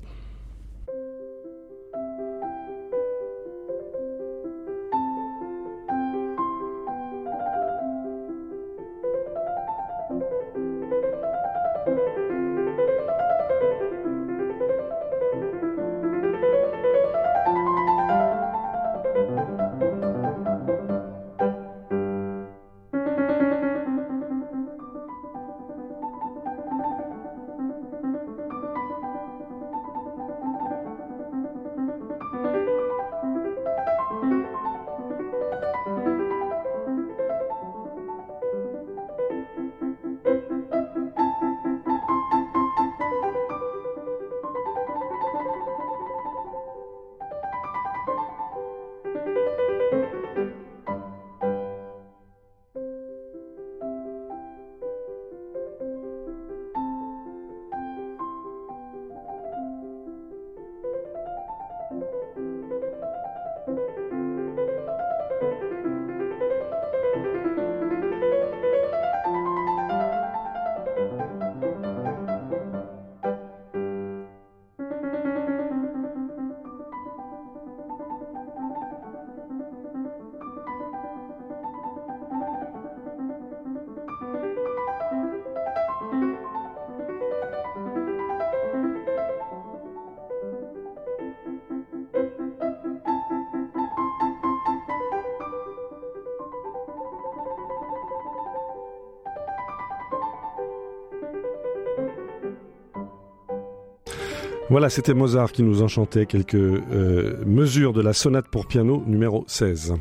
Voilà, 104.69 104.89
c'était 104.89 105.13
Mozart 105.13 105.53
qui 105.53 105.63
nous 105.63 105.81
enchantait 105.81 106.25
quelques 106.25 106.55
euh, 106.55 107.41
mesures 107.45 107.93
de 107.93 108.01
la 108.01 108.11
sonate 108.11 108.49
pour 108.49 108.67
piano 108.67 109.01
numéro 109.07 109.45
16. 109.47 109.95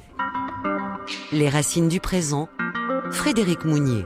Les 1.32 1.48
racines 1.48 1.88
du 1.88 2.00
présent, 2.00 2.48
Frédéric 3.12 3.64
Mounier. 3.64 4.02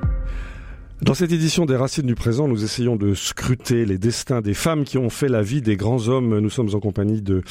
Dans 1.01 1.15
cette 1.15 1.33
édition 1.33 1.65
des 1.65 1.77
Racines 1.77 2.05
du 2.05 2.15
présent, 2.15 2.47
nous 2.47 2.63
essayons 2.63 2.97
de 2.97 3.15
scruter 3.15 3.87
les 3.87 3.97
destins 3.97 4.43
des 4.43 4.53
femmes 4.53 4.85
qui 4.85 4.99
ont 4.99 5.09
fait 5.09 5.29
la 5.29 5.41
vie 5.41 5.63
des 5.63 5.79
grands 5.79 6.09
hommes. 6.09 6.39
Nous 6.41 6.51
sommes 6.51 6.75
en 6.75 6.79
compagnie 6.79 7.23
de 7.23 7.43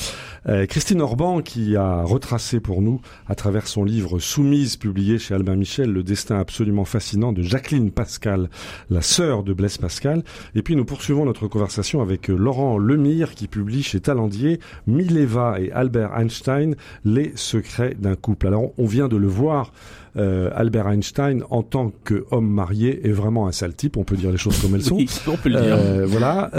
euh, 0.50 0.66
Christine 0.66 1.02
Orban 1.02 1.42
qui 1.42 1.76
a 1.76 2.04
retracé 2.04 2.60
pour 2.60 2.82
nous, 2.82 3.02
à 3.28 3.36
travers 3.36 3.68
son 3.68 3.84
livre 3.84 4.20
Soumise, 4.20 4.78
publié 4.78 5.20
chez 5.20 5.36
Albin 5.36 5.56
Michel, 5.56 5.92
le 5.92 6.04
destin 6.04 6.40
absolument 6.40 6.86
fascinant 6.86 7.32
de 7.32 7.44
Jacqueline 7.44 7.92
Pascal, 7.92 8.50
la 8.90 9.02
sœur 9.02 9.44
de 9.44 9.54
Blaise 9.54 9.78
Pascal. 9.78 10.24
Et 10.56 10.64
puis 10.64 10.76
nous 10.76 10.86
poursuivons 10.86 11.26
notre 11.26 11.48
conversation 11.48 12.02
avec 12.02 12.30
euh, 12.30 12.36
Laurent 12.36 12.78
Lemire 12.78 13.36
qui 13.36 13.48
publie 13.48 13.84
chez 13.84 14.00
Talendier 14.00 14.60
Mileva 14.88 15.60
et 15.60 15.72
Albert 15.72 16.18
Einstein, 16.18 16.76
Les 17.06 17.32
secrets 17.36 17.96
d'un 18.00 18.16
couple. 18.16 18.48
Alors 18.48 18.72
on 18.78 18.86
vient 18.86 19.08
de 19.08 19.18
le 19.18 19.28
voir 19.28 19.72
euh, 20.18 20.50
Albert 20.56 20.88
Einstein, 20.88 21.44
en 21.50 21.64
tant 21.64 21.92
qu'homme 22.04 22.50
marié, 22.50 23.08
est 23.08 23.12
vraiment 23.12 23.48
un 23.48 23.52
sale 23.52 23.76
type. 23.76 23.98
On 23.98 24.04
peut 24.04 24.18
dire 24.18 24.32
les 24.32 24.38
choses 24.38 24.60
comme 24.60 24.76
elles 24.76 24.84
sont. 24.84 24.96
Oui, 24.96 25.10
on 25.28 25.38
peut 25.38 25.50
le 25.50 25.62
dire. 25.62 25.76
Euh, 25.78 26.06
voilà. 26.08 26.50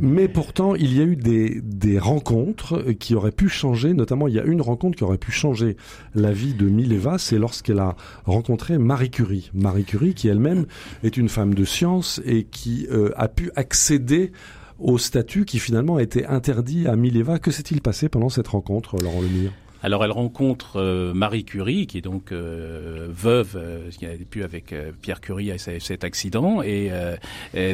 Mais 0.00 0.28
pourtant, 0.28 0.74
il 0.74 0.96
y 0.96 1.00
a 1.00 1.04
eu 1.04 1.16
des, 1.16 1.60
des 1.62 1.98
rencontres 1.98 2.92
qui 2.92 3.14
auraient 3.14 3.32
pu 3.32 3.48
changer. 3.48 3.92
Notamment, 3.94 4.28
il 4.28 4.34
y 4.34 4.40
a 4.40 4.44
une 4.44 4.62
rencontre 4.62 4.96
qui 4.96 5.04
aurait 5.04 5.18
pu 5.18 5.32
changer 5.32 5.76
la 6.14 6.32
vie 6.32 6.54
de 6.54 6.66
Mileva. 6.66 7.18
C'est 7.18 7.38
lorsqu'elle 7.38 7.78
a 7.78 7.96
rencontré 8.24 8.78
Marie 8.78 9.10
Curie. 9.10 9.50
Marie 9.54 9.84
Curie, 9.84 10.14
qui 10.14 10.28
elle-même 10.28 10.66
est 11.02 11.16
une 11.16 11.28
femme 11.28 11.54
de 11.54 11.64
science 11.64 12.20
et 12.24 12.44
qui 12.44 12.86
euh, 12.90 13.10
a 13.16 13.28
pu 13.28 13.50
accéder 13.54 14.32
au 14.78 14.98
statut 14.98 15.44
qui 15.44 15.58
finalement 15.58 15.96
a 15.96 16.02
été 16.02 16.26
interdit 16.26 16.88
à 16.88 16.96
Mileva. 16.96 17.38
Que 17.38 17.50
s'est-il 17.50 17.80
passé 17.80 18.08
pendant 18.08 18.28
cette 18.28 18.48
rencontre, 18.48 18.96
Laurent 19.00 19.20
Lemire? 19.20 19.52
Alors 19.84 20.04
elle 20.04 20.12
rencontre 20.12 20.76
euh, 20.76 21.12
Marie 21.12 21.44
Curie, 21.44 21.86
qui 21.88 21.98
est 21.98 22.02
donc 22.02 22.30
euh, 22.30 23.08
veuve, 23.10 23.54
euh, 23.56 23.90
qui 23.90 24.06
avec 24.44 24.72
euh, 24.72 24.92
Pierre 25.02 25.20
Curie 25.20 25.50
à 25.50 25.58
ce- 25.58 25.80
cet 25.80 26.04
accident, 26.04 26.62
et 26.62 26.90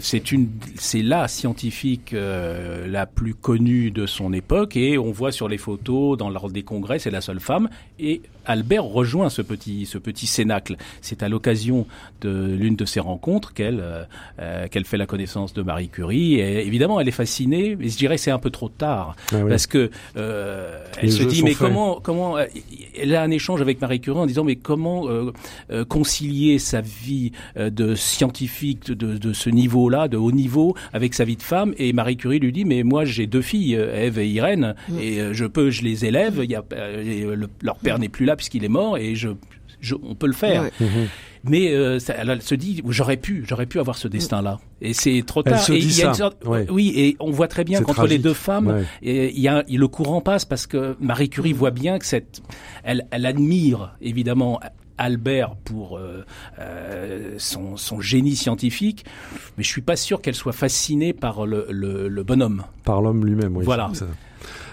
c'est 0.01 1.03
la 1.03 1.29
scientifique 1.29 2.15
la 2.15 3.07
plus 3.07 3.35
connue 3.35 3.91
de 3.91 4.07
son 4.07 4.33
époque, 4.33 4.77
et 4.77 4.97
on 4.99 5.13
voit 5.13 5.33
sur 5.33 5.49
les 5.49 5.59
photos 5.59 6.17
dans 6.17 6.31
l'ordre 6.31 6.53
des 6.53 6.63
congrès, 6.63 6.99
c'est 6.99 7.11
la 7.11 7.21
seule 7.21 7.41
femme, 7.41 7.69
et 7.99 8.23
Albert 8.49 8.85
rejoint 8.85 9.31
ce 9.31 9.43
petit, 9.43 9.87
ce 9.87 9.99
petit 9.99 10.27
cénacle. 10.27 10.77
C'est 11.01 11.23
à 11.23 11.29
l'occasion 11.29 11.87
de 12.21 12.57
l'une 12.59 12.75
de 12.75 12.85
ces 12.85 12.99
rencontres 13.01 13.53
qu'elle, 13.55 13.79
euh, 13.81 14.03
euh, 14.41 14.67
qu'elle 14.69 14.85
fait 14.85 14.97
la 14.97 15.07
connaissance 15.07 15.53
de 15.55 15.63
Marie 15.63 15.89
Curie, 15.89 16.35
et 16.41 16.67
évidemment 16.67 16.99
elle 17.01 17.07
est 17.09 17.13
fascinée, 17.13 17.77
mais 17.79 17.89
je 17.89 17.97
dirais 17.97 18.17
que 18.17 18.23
c'est 18.23 18.31
un 18.33 18.39
peu 18.41 18.51
trop 18.51 18.69
tard, 18.69 19.15
Ah 19.33 19.37
oui. 19.45 19.49
parce 19.51 19.67
que 19.67 19.91
euh, 20.17 20.83
elle 21.01 21.13
se 21.13 21.23
dit 21.23 21.43
mais 21.43 21.51
faits. 21.51 21.69
comment 21.69 22.01
comment 22.03 22.37
euh, 22.39 22.45
elle 23.01 23.15
a 23.15 23.23
un 23.23 23.31
échange 23.31 23.61
avec 23.61 23.81
Marie 23.81 24.01
Curie 24.01 24.19
en 24.19 24.27
disant 24.27 24.45
mais 24.45 24.57
comment 24.57 25.09
euh, 25.09 25.31
euh, 25.71 25.85
concilier 25.85 26.59
sa 26.59 26.81
vie 26.81 27.33
euh, 27.57 27.71
de 27.71 27.95
scientifique 27.95 28.87
de, 28.89 28.95
de, 28.95 29.19
de 29.19 29.33
ce 29.33 29.51
niveau-là 29.51 30.09
de 30.09 30.17
haut 30.17 30.33
niveau 30.33 30.75
avec 30.93 31.15
sa 31.15 31.25
vie 31.25 31.37
de 31.37 31.43
femme? 31.43 31.75
Et 31.79 31.93
Marie 31.93 32.17
Curie 32.17 32.39
lui 32.41 32.53
dit 32.53 32.65
mais 32.65 32.83
moi 32.83 33.05
j'ai 33.05 33.27
deux 33.27 33.43
filles 33.43 33.75
Ève 33.75 34.19
et 34.19 34.29
Irène 34.29 34.75
et 35.01 35.21
euh, 35.21 35.33
je 35.35 35.45
peux 35.45 35.71
je 35.71 35.83
les 35.83 36.05
élève 36.05 36.41
il 36.43 36.51
y 36.51 36.55
a 36.57 36.65
et, 37.03 37.23
le- 37.25 37.49
leur 37.63 37.77
père 37.77 37.99
n'est 37.99 38.09
plus 38.09 38.25
là 38.27 38.37
puisqu'il 38.39 38.65
est 38.65 38.69
mort 38.71 38.97
et 38.97 39.15
je, 39.15 39.29
je 39.81 39.95
on 40.03 40.15
peut 40.15 40.27
le 40.27 40.33
faire 40.33 40.63
Ouais. 40.63 40.71
mais 41.45 41.71
euh, 41.73 41.99
ça, 41.99 42.15
elle, 42.19 42.31
elle 42.31 42.43
se 42.43 42.55
dit 42.55 42.83
j'aurais 42.89 43.17
pu 43.19 43.45
j'aurais 43.47 43.67
pu 43.67 43.79
avoir 43.79 43.97
ce 43.97 44.09
destin 44.09 44.41
là 44.43 44.59
et 44.81 44.93
c'est 44.95 45.23
trop 45.27 45.43
Elle 45.45 45.53
tard 45.53 45.63
se 45.63 45.73
et 45.73 45.79
dit 45.79 45.87
il 45.87 45.99
y 45.99 46.03
a 46.03 46.07
une 46.09 46.15
ça, 46.15 46.19
sorte- 46.19 46.45
ouais. 46.47 46.67
oui 46.71 46.93
et 46.97 47.17
on 47.21 47.31
voit 47.31 47.47
très 47.49 47.63
bien 47.65 47.81
qu'entre 47.83 48.07
les 48.07 48.19
deux 48.19 48.33
femmes 48.35 48.69
Ouais. 48.69 48.85
et 49.03 49.31
il 49.35 49.41
y 49.41 49.47
a, 49.49 49.63
le 49.69 49.89
courant 49.89 50.21
passe 50.21 50.45
parce 50.45 50.67
que 50.67 50.97
Marie 51.01 51.29
Curie 51.29 51.53
voit 51.53 51.71
bien 51.71 51.99
que 51.99 52.07
cette, 52.07 52.43
elle, 52.83 53.07
elle 53.13 53.25
admire 53.27 53.95
évidemment 54.01 54.59
Albert 55.01 55.55
pour 55.65 55.97
euh, 55.97 56.25
euh, 56.59 57.35
son, 57.39 57.77
son 57.77 58.01
génie 58.01 58.35
scientifique, 58.35 59.05
mais 59.57 59.63
je 59.63 59.69
suis 59.69 59.81
pas 59.81 59.95
sûr 59.95 60.21
qu'elle 60.21 60.35
soit 60.35 60.53
fascinée 60.53 61.13
par 61.13 61.47
le, 61.47 61.67
le, 61.71 62.09
le 62.09 62.23
bonhomme. 62.25 62.65
Par 62.85 63.01
l'homme 63.01 63.25
lui-même, 63.25 63.57
oui. 63.57 63.65
Voilà. 63.65 63.91
c'est 63.93 64.01
ça. 64.01 64.07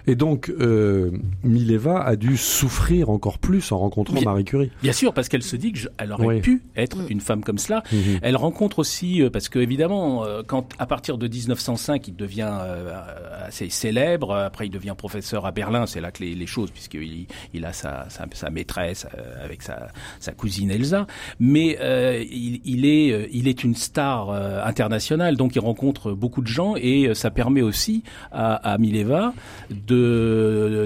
Et 0.07 0.15
donc, 0.15 0.49
euh, 0.59 1.11
Mileva 1.43 2.01
a 2.01 2.15
dû 2.15 2.37
souffrir 2.37 3.09
encore 3.09 3.39
plus 3.39 3.71
en 3.71 3.77
rencontrant 3.79 4.15
Bien- 4.15 4.25
Marie 4.25 4.43
Curie. 4.45 4.71
Bien 4.83 4.93
sûr, 4.93 5.13
parce 5.13 5.29
qu'elle 5.29 5.43
se 5.43 5.55
dit 5.55 5.71
que 5.71 5.79
je- 5.79 5.87
elle 5.97 6.11
aurait 6.11 6.25
Oui. 6.27 6.41
pu 6.41 6.61
être 6.75 6.97
une 7.09 7.21
femme 7.21 7.43
comme 7.43 7.57
cela. 7.57 7.83
Mhm. 7.91 8.19
Elle 8.21 8.35
rencontre 8.35 8.79
aussi, 8.79 9.21
euh, 9.21 9.29
parce 9.29 9.49
que 9.49 9.59
évidemment, 9.59 10.23
euh, 10.25 10.43
quand 10.45 10.69
à 10.79 10.85
partir 10.85 11.17
de 11.17 11.27
1905, 11.27 12.07
il 12.07 12.15
devient 12.15 12.51
euh, 12.51 12.99
assez 13.47 13.69
célèbre. 13.69 14.33
Après, 14.35 14.67
il 14.67 14.69
devient 14.71 14.93
professeur 14.97 15.45
à 15.45 15.51
Berlin. 15.51 15.85
C'est 15.85 16.01
là 16.01 16.11
que 16.11 16.23
les, 16.23 16.35
les 16.35 16.45
choses, 16.47 16.71
puisqu'il 16.71 17.27
il 17.53 17.65
a 17.65 17.73
sa, 17.73 18.07
sa, 18.09 18.25
sa 18.33 18.49
maîtresse 18.49 19.07
euh, 19.17 19.43
avec 19.43 19.61
sa, 19.61 19.87
sa 20.19 20.31
cousine 20.33 20.69
Elsa. 20.71 21.07
Mais 21.39 21.77
euh, 21.81 22.23
il, 22.31 22.61
il 22.65 22.85
est, 22.85 23.29
il 23.31 23.47
est 23.47 23.63
une 23.63 23.75
star 23.75 24.29
internationale, 24.65 25.35
donc 25.37 25.55
il 25.55 25.59
rencontre 25.59 26.11
beaucoup 26.11 26.41
de 26.41 26.47
gens 26.47 26.75
et 26.75 27.13
ça 27.13 27.31
permet 27.31 27.61
aussi 27.61 28.03
à, 28.31 28.55
à 28.73 28.77
Mileva 28.77 29.33
de 29.69 29.94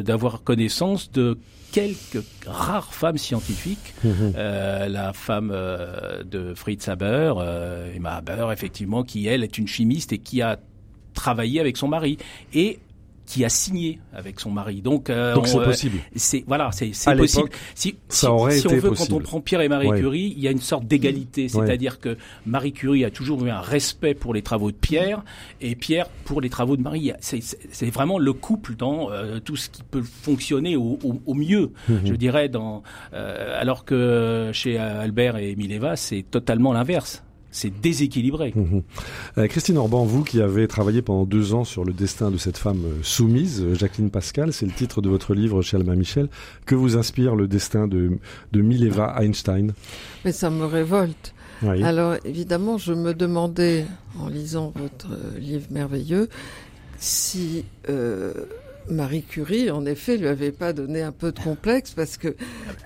d'avoir 0.04 0.44
connaissance 0.44 1.12
de 1.12 1.38
quelques 1.72 2.24
rares 2.46 2.94
femmes 2.94 3.18
scientifiques. 3.18 3.94
Euh, 4.06 4.88
la 4.88 5.14
femme 5.14 5.52
euh, 5.54 6.24
de 6.24 6.54
Fritz 6.54 6.88
Haber, 6.88 7.34
euh, 7.38 7.94
Emma 7.94 8.16
Haber, 8.16 8.48
effectivement, 8.52 9.04
qui 9.04 9.28
elle 9.28 9.44
est 9.44 9.58
une 9.58 9.68
chimiste 9.68 10.14
et 10.14 10.18
qui 10.18 10.42
a 10.42 10.60
travaillé 11.14 11.60
avec 11.60 11.78
son 11.78 11.88
mari. 11.88 12.18
Et 12.54 12.80
qui 13.30 13.46
a 13.46 13.50
signé 13.50 14.00
avec 14.12 14.40
son 14.40 14.50
mari. 14.50 14.82
Donc, 14.82 15.12
euh, 15.12 15.36
Donc 15.36 15.44
on, 15.44 15.48
c'est 15.48 15.60
euh, 15.60 15.66
possible. 15.66 16.00
c'est 16.16 16.44
voilà, 16.48 16.72
c'est 16.72 16.88
possible. 17.16 17.50
Si, 17.76 17.96
ça 18.08 18.22
si- 18.22 18.26
aurait 18.26 18.58
si 18.58 18.66
on 18.68 18.72
veut, 18.72 18.82
possible. 18.90 19.10
quand 19.12 19.16
on 19.18 19.20
prend 19.20 19.40
Pierre 19.40 19.62
et 19.62 19.70
Marie 19.70 19.88
Ouais. 19.88 20.00
Curie, 20.00 20.34
il 20.36 20.42
y 20.44 20.48
a 20.48 20.52
une 20.52 20.60
sorte 20.62 20.86
d'égalité, 20.88 21.48
c'est-à-dire 21.48 22.00
que 22.00 22.18
Marie 22.48 22.74
Curie 22.74 23.06
a 23.06 23.12
toujours 23.12 23.46
eu 23.46 23.52
un 23.52 23.62
respect 23.62 24.16
pour 24.16 24.34
les 24.34 24.42
travaux 24.42 24.72
de 24.72 24.76
Pierre 24.78 25.24
et 25.62 25.76
Pierre 25.76 26.08
pour 26.26 26.42
les 26.42 26.50
travaux 26.50 26.76
de 26.76 26.82
Marie. 26.82 27.12
C'est 27.20 27.90
vraiment 27.92 28.18
le 28.18 28.34
couple 28.34 28.76
dans 28.76 29.12
euh, 29.12 29.40
tout 29.40 29.56
ce 29.56 29.70
qui 29.70 29.84
peut 29.84 30.02
fonctionner 30.02 30.76
au, 30.76 30.98
au- 31.04 31.22
au 31.28 31.34
mieux, 31.36 31.72
Mhm. 31.88 32.02
je 32.06 32.14
dirais. 32.16 32.50
Dans 32.50 32.82
euh, 33.14 33.62
alors 33.62 33.86
que 33.86 34.50
chez 34.54 34.80
Albert 34.80 35.38
et 35.38 35.56
Mileva, 35.56 35.96
c'est 35.96 36.24
totalement 36.24 36.74
l'inverse. 36.74 37.24
C'est 37.52 37.72
déséquilibré. 37.82 38.54
Mhm. 38.56 38.84
Euh, 39.38 39.48
Christine 39.48 39.78
Orban, 39.78 40.06
vous 40.06 40.24
qui 40.24 40.42
avez 40.42 40.68
travaillé 40.68 41.02
pendant 41.02 41.26
deux 41.26 41.54
ans 41.54 41.64
sur 41.64 41.84
le 41.84 41.94
destin 41.94 42.30
de 42.32 42.38
cette 42.38 42.58
femme 42.58 42.84
euh, 42.86 43.00
soumise, 43.02 43.62
euh, 43.64 43.74
Jacqueline 43.74 44.12
Pascal, 44.12 44.54
c'est 44.54 44.66
le 44.66 44.72
titre 44.72 45.02
de 45.02 45.10
votre 45.10 45.34
livre 45.34 45.62
chez 45.62 45.78
Albin 45.78 45.96
Michel. 45.96 46.30
Que 46.66 46.76
vous 46.76 46.96
inspire 46.98 47.36
le 47.36 47.48
destin 47.48 47.88
de, 47.88 48.20
de 48.52 48.62
Mileva 48.62 49.16
Einstein? 49.20 49.74
Mais 50.26 50.32
ça 50.32 50.50
me 50.50 50.66
révolte. 50.66 51.34
Oui. 51.64 51.84
Alors 51.84 52.16
évidemment, 52.24 52.78
je 52.78 52.94
me 52.94 53.14
demandais, 53.14 53.86
en 54.20 54.30
lisant 54.30 54.72
votre 54.76 55.08
livre 55.38 55.66
merveilleux, 55.72 56.30
si 57.00 57.66
euh, 57.90 58.34
Marie 58.90 59.22
Curie, 59.22 59.70
en 59.70 59.86
effet, 59.86 60.18
lui 60.18 60.28
avait 60.28 60.52
pas 60.52 60.74
donné 60.74 61.02
un 61.04 61.12
peu 61.12 61.32
de 61.32 61.40
complexe 61.40 61.92
parce 61.92 62.18
que 62.18 62.36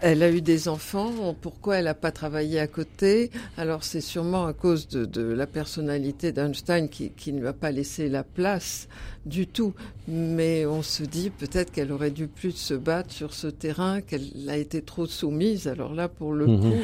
elle 0.01 0.22
a 0.22 0.30
eu 0.30 0.41
des 0.41 0.68
enfants. 0.68 1.34
Pourquoi 1.41 1.78
elle 1.78 1.86
n'a 1.86 1.93
pas 1.93 2.12
travaillé 2.12 2.60
à 2.60 2.68
côté? 2.68 3.32
Alors 3.58 3.84
c'est 3.86 4.01
sûrement 4.01 4.45
à 4.45 4.54
cause 4.54 4.88
de, 4.89 5.06
de 5.06 5.22
la 5.22 5.47
personnalité 5.47 6.32
d'Einstein 6.34 6.89
qui, 6.89 7.12
qui 7.12 7.32
ne 7.32 7.39
lui 7.39 7.47
a 7.47 7.54
pas 7.54 7.72
laissé 7.72 8.10
la 8.10 8.24
place 8.24 8.89
du 9.26 9.47
tout. 9.47 9.74
Mais 10.10 10.66
on 10.66 10.82
se 10.82 11.04
dit 11.04 11.30
peut-être 11.30 11.72
qu'elle 11.72 11.91
aurait 11.93 12.12
dû 12.12 12.28
plus 12.28 12.51
se 12.51 12.74
battre 12.74 13.14
sur 13.14 13.34
ce 13.34 13.47
terrain, 13.47 14.01
qu'elle 14.01 14.28
a 14.49 14.58
été 14.58 14.82
trop 14.82 15.06
soumise. 15.06 15.68
Alors 15.68 15.93
là, 15.93 16.10
pour 16.10 16.34
le 16.34 16.47
Mhm. 16.47 16.60
coup. 16.60 16.76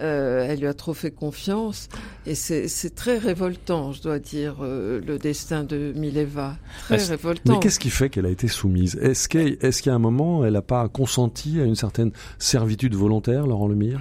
Euh, 0.00 0.46
elle 0.48 0.60
lui 0.60 0.68
a 0.68 0.74
trop 0.74 0.94
fait 0.94 1.10
confiance 1.10 1.88
et 2.24 2.36
c'est 2.36 2.94
très 2.94 3.18
révoltant, 3.18 3.92
je 3.92 4.00
dois 4.00 4.20
dire, 4.20 4.56
euh, 4.60 5.00
le 5.04 5.18
destin 5.18 5.64
de 5.64 5.92
Mileva. 5.96 6.56
Très 6.84 6.96
révoltant. 7.04 7.54
Mais 7.54 7.58
qu'est-ce 7.58 7.80
qui 7.80 7.90
fait 7.90 8.08
qu'elle 8.08 8.26
a 8.26 8.30
été 8.30 8.46
soumise? 8.46 8.96
Est-ce 8.96 9.28
qu'à 9.28 9.40
est 9.40 9.80
qu'il 9.80 9.90
y 9.90 9.92
a 9.92 9.96
un 9.96 9.98
moment, 9.98 10.44
elle 10.44 10.52
n'a 10.52 10.62
pas 10.62 10.88
consenti 10.88 11.60
à 11.60 11.64
une 11.64 11.74
certaine 11.74 12.12
servitude 12.38 12.94
volontaire, 12.94 13.46
Laurent 13.46 13.66
Lemire? 13.66 14.00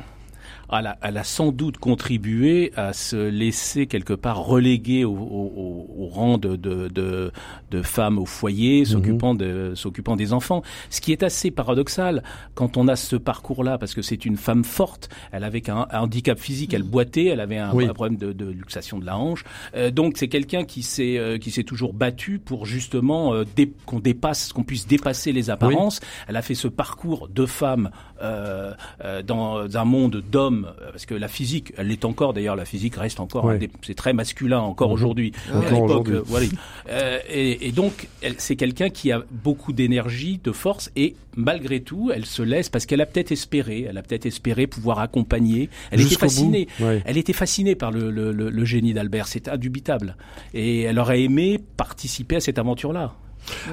Elle 0.72 0.88
a, 0.88 0.97
elle 1.01 1.18
a 1.18 1.24
sans 1.24 1.51
doute 1.51 1.78
contribué 1.78 2.72
à 2.76 2.93
se 2.93 3.15
laisser 3.30 3.88
quelque 3.88 4.13
part 4.13 4.38
reléguer 4.43 5.05
au, 5.05 5.11
au- 5.13 5.88
au- 5.97 6.07
rang 6.07 6.38
de, 6.38 6.55
de, 6.55 6.88
de, 6.88 7.32
de 7.72 7.82
femme 7.82 8.18
au 8.18 8.26
foyer, 8.26 8.86
s'occupant 8.86 9.36
de, 9.36 9.74
s'occupant 9.76 10.15
des 10.15 10.32
enfants. 10.32 10.63
Ce 10.89 11.01
qui 11.01 11.11
est 11.11 11.22
assez 11.22 11.51
paradoxal 11.51 12.24
quand 12.55 12.78
on 12.78 12.88
a 12.88 12.95
ce 12.95 13.15
parcours-là, 13.18 13.78
parce 13.78 13.93
que 13.93 14.01
c'est 14.01 14.24
une 14.26 14.38
femme 14.38 14.63
forte. 14.63 15.09
Elle 15.34 15.43
avait 15.43 15.70
un, 15.70 15.86
un 15.91 15.99
handicap 16.01 16.39
physique, 16.39 16.74
elle 16.74 16.84
boitait, 16.84 17.26
elle 17.26 17.41
avait 17.41 17.57
un, 17.57 17.74
Oui. 17.74 17.86
un 17.86 17.93
problème 17.93 18.18
de, 18.18 18.32
de 18.32 18.45
luxation 18.49 18.99
de 18.99 19.05
la 19.05 19.18
hanche. 19.18 19.43
Euh, 19.76 19.91
donc 19.91 20.13
c'est 20.18 20.30
quelqu'un 20.30 20.63
qui 20.63 20.82
s'est 20.82 21.18
euh, 21.18 21.38
qui 21.38 21.51
s'est 21.51 21.63
toujours 21.65 21.93
battu 21.93 22.39
pour 22.39 22.65
justement 22.65 23.34
euh, 23.34 23.43
dé- 23.55 23.74
qu'on 23.86 23.99
dépasse, 23.99 24.53
qu'on 24.53 24.63
puisse 24.63 24.88
dépasser 24.88 25.34
les 25.34 25.49
apparences. 25.49 25.99
Elle 26.30 26.38
a 26.38 26.41
fait 26.41 26.55
ce 26.55 26.70
parcours 26.70 27.28
de 27.28 27.45
femme 27.45 27.91
euh, 28.22 28.74
euh, 29.03 29.22
dans 29.24 29.78
un 29.78 29.86
monde 29.86 30.24
d'hommes 30.32 30.57
d'homme, 30.62 30.74
parce 30.91 31.05
que 31.05 31.16
la 31.16 31.28
physique, 31.28 31.74
elle 31.78 31.88
l'est 31.88 32.05
encore 32.05 32.34
d'ailleurs, 32.34 32.55
la 32.55 32.66
physique 32.66 32.95
reste 32.95 33.20
encore, 33.20 33.51
c'est 33.82 33.95
très 33.95 34.14
masculin 34.14 34.60
encore 34.60 34.89
mhm. 34.89 34.93
aujourd'hui. 34.93 35.32
l'époque, 35.70 36.10
voilà. 36.26 36.47
et, 37.30 37.68
et, 37.68 37.72
donc, 37.72 38.08
c'est 38.38 38.55
quelqu'un 38.55 38.89
qui 38.89 39.12
a 39.12 39.24
beaucoup 39.32 39.74
d'énergie, 39.74 40.39
de 40.43 40.51
force, 40.51 40.91
et 40.95 41.16
malgré 41.36 41.82
tout, 41.82 42.12
elle 42.14 42.26
se 42.26 42.41
laisse 42.41 42.70
parce 42.70 42.86
qu'elle 42.86 43.01
a 43.01 43.05
peut-être 43.05 43.32
espéré, 43.32 43.86
elle 43.89 43.97
a 43.97 44.01
peut-être 44.01 44.26
espéré 44.26 44.68
pouvoir 44.68 44.99
accompagner. 44.99 45.70
Elle 45.91 46.01
était 46.01 46.16
fascinée. 46.16 46.68
Elle 47.05 47.18
était 47.18 47.34
fascinée 47.34 47.76
par 47.76 47.91
le, 47.91 48.12
le, 48.12 48.32
le 48.32 48.66
génie 48.66 48.93
d'Albert. 48.93 49.28
C'est 49.28 49.47
indubitable. 49.47 50.18
Et 50.53 50.82
elle 50.82 50.99
aurait 50.99 51.22
aimé 51.22 51.62
participer 51.78 52.38
à 52.38 52.39
cette 52.39 52.60
aventure-là. 52.60 53.14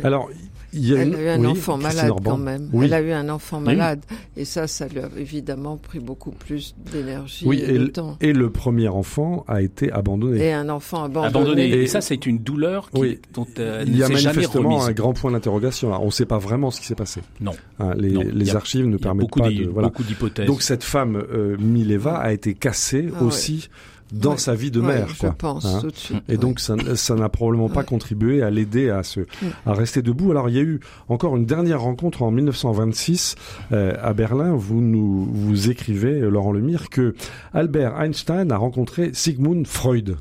Alors, 0.03 0.31
elle 0.77 1.15
a 1.15 1.23
eu 1.23 1.29
un 1.29 1.45
enfant 1.45 1.77
malade 1.77 2.13
quand 2.25 2.39
même. 2.39 2.71
Elle 2.83 2.95
a 2.95 3.01
eu 3.01 3.13
un 3.13 3.29
enfant 3.29 3.61
malade 3.61 4.01
et 4.37 4.45
ça, 4.45 4.67
ça 4.67 4.89
lui 4.89 4.99
a 4.99 5.09
évidemment 5.17 5.77
pris 5.77 6.01
beaucoup 6.01 6.31
plus 6.31 6.75
d'énergie 6.93 7.47
et, 7.53 7.79
de 7.79 7.87
temps. 7.87 8.17
Et 8.21 8.33
le 8.33 8.51
premier 8.51 8.89
enfant 8.89 9.45
a 9.49 9.63
été 9.63 9.91
abandonné. 9.93 10.45
Et 10.45 10.53
un 10.53 10.69
enfant 10.69 11.05
abandonné. 11.05 11.69
Et, 11.69 11.87
ça, 11.87 12.01
c'est 12.01 12.27
une 12.27 12.39
douleur 12.39 12.91
qui, 12.91 13.19
dont 13.33 13.47
euh, 13.59 13.85
il 13.87 13.97
y 13.97 14.03
a 14.03 14.09
manifestement 14.09 14.85
un 14.85 14.93
grand 14.93 15.13
point 15.13 15.31
d'interrogation. 15.31 15.93
On 16.01 16.07
ne 16.07 16.11
sait 16.11 16.27
pas 16.27 16.39
vraiment 16.39 16.71
ce 16.71 16.81
qui 16.81 16.87
s'est 16.87 16.95
passé. 16.95 17.21
Non. 17.41 17.53
Hein, 17.79 17.95
les, 17.97 18.57
archives 18.57 18.87
ne 18.87 18.97
permettent 18.97 19.31
pas 19.37 19.51
de. 19.51 19.67
Voilà. 19.67 19.89
Beaucoup 19.89 20.05
d'hypothèses. 20.05 20.47
Donc 20.47 20.63
cette 20.63 20.85
femme 20.85 21.17
euh, 21.33 21.57
Mileva 21.59 22.17
a 22.17 22.33
été 22.33 22.55
cassée 22.55 23.09
ah 23.19 23.25
aussi 23.25 23.69
dans 24.15 24.37
sa 24.37 24.55
vie 24.55 24.71
de 24.71 24.81
mère. 24.81 25.09
Je 25.09 25.27
pense 25.29 25.65
hein. 25.65 25.79
tout 25.81 25.91
de 25.91 25.97
suite. 25.97 26.23
Et 26.29 26.37
donc 26.37 26.61
ça, 26.61 26.75
n'a 27.15 27.29
probablement 27.29 27.69
pas 27.69 27.85
contribué 27.85 28.43
à 28.43 28.51
l'aider 28.51 28.91
à 28.91 29.03
se 29.03 29.21
à 29.67 29.75
rester 29.75 30.03
debout. 30.03 30.31
Alors 30.31 30.49
il 30.49 30.55
y 30.55 30.59
a 30.59 30.63
eu 30.63 30.81
encore 31.09 31.37
une 31.37 31.47
dernière 31.47 31.81
rencontre 31.81 32.23
en 32.23 32.31
1926 32.31 33.37
euh, 33.73 33.95
à 34.01 34.13
Berlin. 34.13 34.55
Vous 34.55 34.81
nous 34.81 35.29
vous 35.31 35.71
écrivez 35.71 36.21
Laurent 36.21 36.53
Lemire 36.53 36.89
que 36.91 37.15
Albert 37.53 38.01
Einstein 38.01 38.51
a 38.53 38.57
rencontré 38.57 39.11
Sigmund 39.13 39.67
Freud 39.67 40.17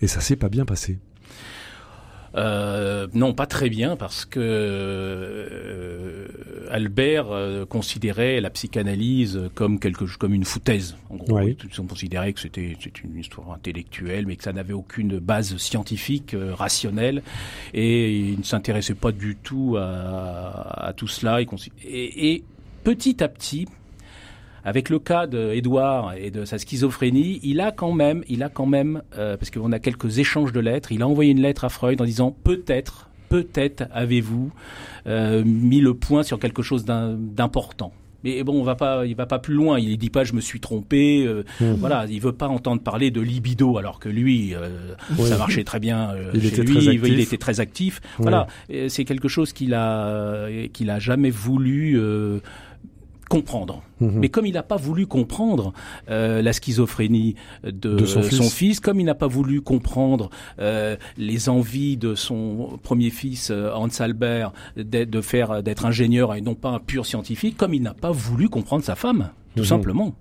et 0.00 0.06
ça 0.06 0.20
s'est 0.20 0.36
pas 0.36 0.48
bien 0.48 0.64
passé. 0.64 0.98
Euh, 2.36 3.06
non, 3.14 3.32
pas 3.32 3.46
très 3.46 3.70
bien, 3.70 3.96
parce 3.96 4.24
que 4.26 4.40
euh, 4.40 6.26
Albert 6.70 7.30
euh, 7.30 7.64
considérait 7.64 8.40
la 8.40 8.50
psychanalyse 8.50 9.40
comme 9.54 9.78
quelque 9.80 10.04
comme 10.18 10.34
une 10.34 10.44
foutaise. 10.44 10.96
En 11.08 11.16
gros, 11.16 11.38
oui. 11.38 11.56
ils 11.62 11.86
considéraient 11.86 12.32
que 12.32 12.40
c'était 12.40 12.76
une 13.04 13.18
histoire 13.18 13.52
intellectuelle, 13.52 14.26
mais 14.26 14.36
que 14.36 14.42
ça 14.42 14.52
n'avait 14.52 14.74
aucune 14.74 15.18
base 15.18 15.56
scientifique, 15.56 16.36
rationnelle, 16.52 17.22
et 17.72 18.18
il 18.18 18.38
ne 18.38 18.44
s'intéressait 18.44 18.94
pas 18.94 19.12
du 19.12 19.36
tout 19.36 19.76
à, 19.78 20.88
à 20.88 20.92
tout 20.92 21.08
cela. 21.08 21.40
Et, 21.40 21.46
et 21.84 22.44
petit 22.84 23.22
à 23.22 23.28
petit, 23.28 23.66
avec 24.66 24.90
le 24.90 24.98
cas 24.98 25.28
d'Edouard 25.28 26.14
et 26.14 26.32
de 26.32 26.44
sa 26.44 26.58
schizophrénie, 26.58 27.38
il 27.44 27.60
a 27.60 27.70
quand 27.70 27.92
même, 27.92 28.24
il 28.28 28.42
a 28.42 28.48
quand 28.48 28.66
même, 28.66 29.00
euh, 29.16 29.36
parce 29.36 29.50
qu'on 29.52 29.70
a 29.70 29.78
quelques 29.78 30.18
échanges 30.18 30.52
de 30.52 30.58
lettres, 30.58 30.90
il 30.90 31.02
a 31.02 31.08
envoyé 31.08 31.30
une 31.30 31.40
lettre 31.40 31.64
à 31.64 31.68
Freud 31.68 32.00
en 32.00 32.04
disant 32.04 32.36
peut-être, 32.42 33.08
peut-être 33.28 33.84
avez-vous 33.92 34.50
euh, 35.06 35.44
mis 35.44 35.80
le 35.80 35.94
point 35.94 36.24
sur 36.24 36.40
quelque 36.40 36.62
chose 36.62 36.84
d'important. 36.84 37.92
Mais 38.24 38.42
bon, 38.42 38.58
on 38.58 38.64
va 38.64 38.74
pas, 38.74 39.06
il 39.06 39.14
va 39.14 39.26
pas 39.26 39.38
plus 39.38 39.54
loin. 39.54 39.78
Il 39.78 39.96
dit 39.98 40.10
pas 40.10 40.24
je 40.24 40.32
me 40.32 40.40
suis 40.40 40.58
trompé. 40.58 41.24
Euh, 41.24 41.44
mmh. 41.60 41.74
Voilà, 41.74 42.06
il 42.08 42.20
veut 42.20 42.32
pas 42.32 42.48
entendre 42.48 42.82
parler 42.82 43.12
de 43.12 43.20
libido, 43.20 43.78
alors 43.78 44.00
que 44.00 44.08
lui, 44.08 44.52
ça 45.16 45.38
marchait 45.38 45.62
très 45.62 45.78
bien 45.78 46.10
il 46.34 46.40
chez 46.40 46.48
était 46.48 46.62
lui. 46.62 46.98
Très 46.98 47.10
il 47.10 47.20
était 47.20 47.36
très 47.36 47.60
actif. 47.60 48.00
Voilà, 48.18 48.48
c'est 48.88 49.04
quelque 49.04 49.28
chose 49.28 49.52
qu'il 49.52 49.74
a, 49.74 50.48
qu'il 50.72 50.90
a 50.90 50.98
jamais 50.98 51.30
voulu 51.30 52.00
comprendre. 53.28 53.82
Mhm. 54.00 54.12
Mais 54.20 54.28
comme 54.28 54.46
il 54.46 54.52
n'a 54.52 54.62
pas 54.62 54.76
voulu 54.76 55.06
comprendre 55.06 55.72
euh, 56.10 56.42
la 56.42 56.52
schizophrénie 56.52 57.34
de, 57.64 58.04
son, 58.04 58.22
fils. 58.22 58.80
comme 58.80 59.00
il 59.00 59.04
n'a 59.04 59.14
pas 59.14 59.26
voulu 59.26 59.60
comprendre 59.60 60.30
euh, 60.58 60.96
les 61.16 61.48
envies 61.48 61.96
de 61.96 62.14
son 62.14 62.78
premier 62.82 63.10
fils 63.10 63.50
euh, 63.50 63.72
Hans 63.74 63.88
Albert 64.00 64.52
de 64.76 65.20
faire 65.20 65.62
d'être 65.62 65.86
ingénieur 65.86 66.34
et 66.34 66.40
non 66.40 66.54
pas 66.54 66.70
un 66.70 66.78
pur 66.78 67.06
scientifique, 67.06 67.56
comme 67.56 67.74
il 67.74 67.82
n'a 67.82 67.94
pas 67.94 68.12
voulu 68.12 68.48
comprendre 68.48 68.84
sa 68.84 68.94
femme, 68.94 69.30
tout 69.54 69.62
mhm. 69.62 69.68
simplement. 69.68 70.14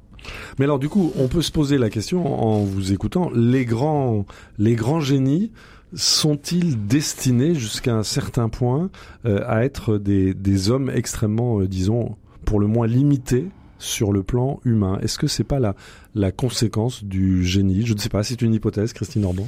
Mais 0.58 0.66
alors 0.66 0.80
du 0.80 0.90
coup, 0.90 1.12
on 1.20 1.28
peut 1.28 1.44
se 1.44 1.52
poser 1.52 1.78
la 1.78 1.90
question 1.90 2.42
en 2.44 2.64
vous 2.64 2.92
écoutant, 2.92 3.30
les 3.36 3.66
grands, 3.66 4.26
les 4.58 4.74
grands 4.74 5.02
génies 5.02 5.52
sont-ils 5.94 6.88
destinés 6.88 7.54
jusqu'à 7.54 7.94
un 7.94 8.04
certain 8.04 8.50
point 8.50 8.90
à 9.24 9.64
être 9.64 9.98
des, 9.98 10.34
des 10.34 10.72
hommes 10.72 10.90
extrêmement, 10.94 11.62
disons, 11.62 12.18
pour 12.46 12.60
le 12.60 12.68
moins 12.68 12.88
limité 12.88 13.50
sur 13.78 14.14
le 14.14 14.24
plan 14.24 14.60
humain. 14.64 15.00
Est-ce 15.02 15.18
que 15.18 15.28
c'est 15.28 15.44
pas 15.44 15.60
la, 15.60 15.76
la 16.14 16.32
conséquence 16.32 17.04
du 17.04 17.44
génie? 17.44 17.86
Je 17.86 17.94
ne 17.94 18.00
sais 18.00 18.10
pas, 18.10 18.24
c'est 18.24 18.42
une 18.42 18.54
hypothèse, 18.54 18.94
Christine 18.94 19.26
Orban. 19.26 19.48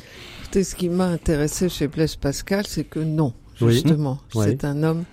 Ce 0.51 0.75
qui 0.75 0.89
m'a 0.89 1.07
intéressé 1.07 1.69
chez 1.69 1.87
Blaise 1.87 2.15
Pascal, 2.15 2.65
c'est 2.67 2.83
que 2.83 2.99
non, 2.99 3.33
justement. 3.55 4.19
C'est 4.33 4.65
un 4.65 4.83
homme 4.83 5.03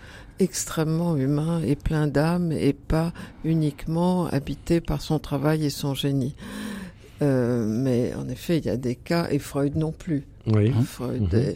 extrêmement 0.41 1.17
humain 1.17 1.63
et 1.65 1.77
plein 1.77 2.09
d'âme 2.09 2.51
et 2.51 2.73
pas 2.73 3.13
uniquement 3.45 4.27
habité 4.27 4.81
par 4.81 5.01
son 5.01 5.21
travail 5.21 5.65
et 5.65 5.71
son 5.71 5.95
génie. 5.95 6.35
Euh, 7.25 7.65
mais 7.67 8.15
en 8.15 8.29
effet, 8.29 8.59
il 8.59 8.67
y 8.67 8.71
a 8.71 8.77
des 8.77 8.95
cas, 8.95 9.29
et 9.31 9.39
Freud 9.39 9.77
non 9.77 9.93
plus. 9.93 10.25
Oui. 10.47 10.73
Hein, 10.77 10.83
Freud. 10.83 11.33
Mhm. 11.33 11.55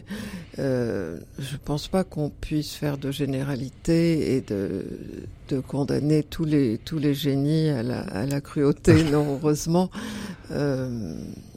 euh, 0.57 1.19
je 1.37 1.57
pense 1.63 1.87
pas 1.87 2.03
qu'on 2.03 2.29
puisse 2.29 2.73
faire 2.73 2.97
de 2.97 3.11
généralité 3.11 4.35
et 4.35 4.41
de, 4.41 4.83
de 5.49 5.59
condamner 5.59 6.23
tous 6.23 6.45
les 6.45 6.79
tous 6.79 6.97
les 6.97 7.13
génies 7.13 7.69
à 7.69 7.83
la, 7.83 7.99
à 7.99 8.25
la 8.25 8.41
cruauté. 8.41 9.03
non, 9.11 9.37
heureusement. 9.39 9.91
Euh, 10.51 11.13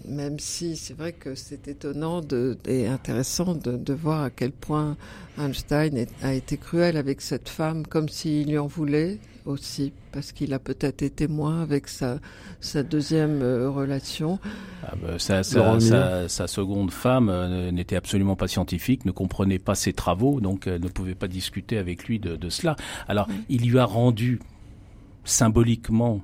même 0.07 0.39
si 0.39 0.77
c'est 0.77 0.93
vrai 0.93 1.13
que 1.13 1.35
c'est 1.35 1.69
étonnant 1.69 2.21
de, 2.21 2.59
et 2.67 2.87
intéressant 2.87 3.55
de, 3.55 3.79
de 3.79 3.93
voir 3.95 4.25
à 4.25 4.31
quel 4.31 4.51
point 4.51 4.99
Einstein 5.39 6.05
a 6.23 6.35
été 6.35 6.59
cruel 6.59 6.99
avec 6.99 7.23
cette 7.23 7.49
femme, 7.49 7.87
comme 7.87 8.11
s'il 8.11 8.49
lui 8.49 8.59
en 8.59 8.67
voulait 8.67 9.19
aussi, 9.45 9.93
parce 10.13 10.33
qu'il 10.33 10.53
a 10.55 10.59
peut-être 10.59 11.03
été 11.03 11.29
moins 11.29 11.63
avec 11.63 11.89
sa, 11.89 12.19
sa 12.61 12.83
deuxième 12.83 13.43
euh, 13.43 13.71
relation. 13.71 14.39
Ah 14.85 14.95
bah, 15.01 15.19
sa, 15.19 15.43
sa, 15.43 16.47
seconde 16.47 16.91
femme 16.91 17.29
euh, 17.29 17.71
n'était 17.71 17.97
absolument 17.97 18.37
pas 18.37 18.49
scientifique, 18.49 19.05
ne 19.05 19.11
comprenait 19.11 19.59
pas 19.59 19.75
ses 19.75 19.93
travaux, 19.93 20.41
donc 20.41 20.67
ne 20.67 20.89
pouvait 20.89 21.15
pas 21.15 21.29
discuter 21.29 21.79
avec 21.79 22.05
lui 22.05 22.19
de, 22.19 22.37
de 22.37 22.49
cela. 22.49 22.77
Alors, 23.09 23.29
il 23.49 23.69
lui 23.69 23.79
a 23.79 23.85
rendu 23.85 24.41
symboliquement 25.25 26.21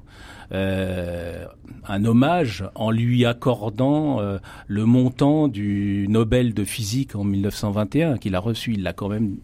euh, 0.51 1.45
un 1.87 2.05
hommage 2.07 2.65
en 2.75 2.91
lui 2.91 3.27
accordant 3.27 4.21
euh, 4.21 4.39
le 4.67 4.87
montant 4.87 5.47
du 5.47 6.07
Nobel 6.09 6.55
de 6.55 6.65
physique 6.65 7.15
en 7.15 7.25
1921 7.25 8.17
qu'il 8.17 8.35
a 8.35 8.41
reçu. 8.41 8.73
Il 8.75 8.83
l'a 8.83 8.93
quand 8.93 9.09
même 9.09 9.37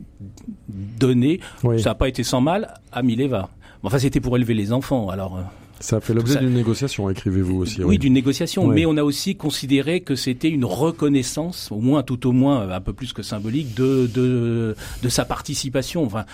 donné. 0.69 1.41
Ça 1.79 1.91
n'a 1.91 1.95
pas 1.95 2.09
été 2.09 2.23
sans 2.23 2.41
mal 2.41 2.75
à 2.93 3.03
Mileva. 3.03 3.51
Enfin, 3.85 3.99
c'était 3.99 4.21
pour 4.21 4.37
élever 4.37 4.55
les 4.55 4.73
enfants. 4.73 5.09
Alors. 5.09 5.37
Euh, 5.37 5.43
ça 5.81 5.97
a 5.97 6.01
fait 6.01 6.15
l'objet 6.15 6.39
d'une 6.39 6.55
négociation, 6.55 7.11
écrivez-vous 7.11 7.57
aussi. 7.57 7.83
Oui, 7.83 7.99
d'une 7.99 8.13
négociation, 8.15 8.67
mais 8.69 8.87
on 8.87 8.97
a 8.97 9.03
aussi 9.03 9.37
considéré 9.37 10.01
que 10.01 10.15
c'était 10.15 10.49
une 10.49 10.65
reconnaissance, 10.65 11.71
au 11.73 11.81
moins, 11.81 12.03
tout 12.03 12.27
au 12.27 12.33
moins, 12.33 12.71
un 12.71 12.81
peu 12.81 12.93
plus 12.93 13.13
que 13.13 13.23
symbolique, 13.23 13.75
de 13.75 14.07
de, 14.07 14.77
de 15.03 15.09
sa 15.09 15.25
participation. 15.25 16.05
Enfin, 16.05 16.25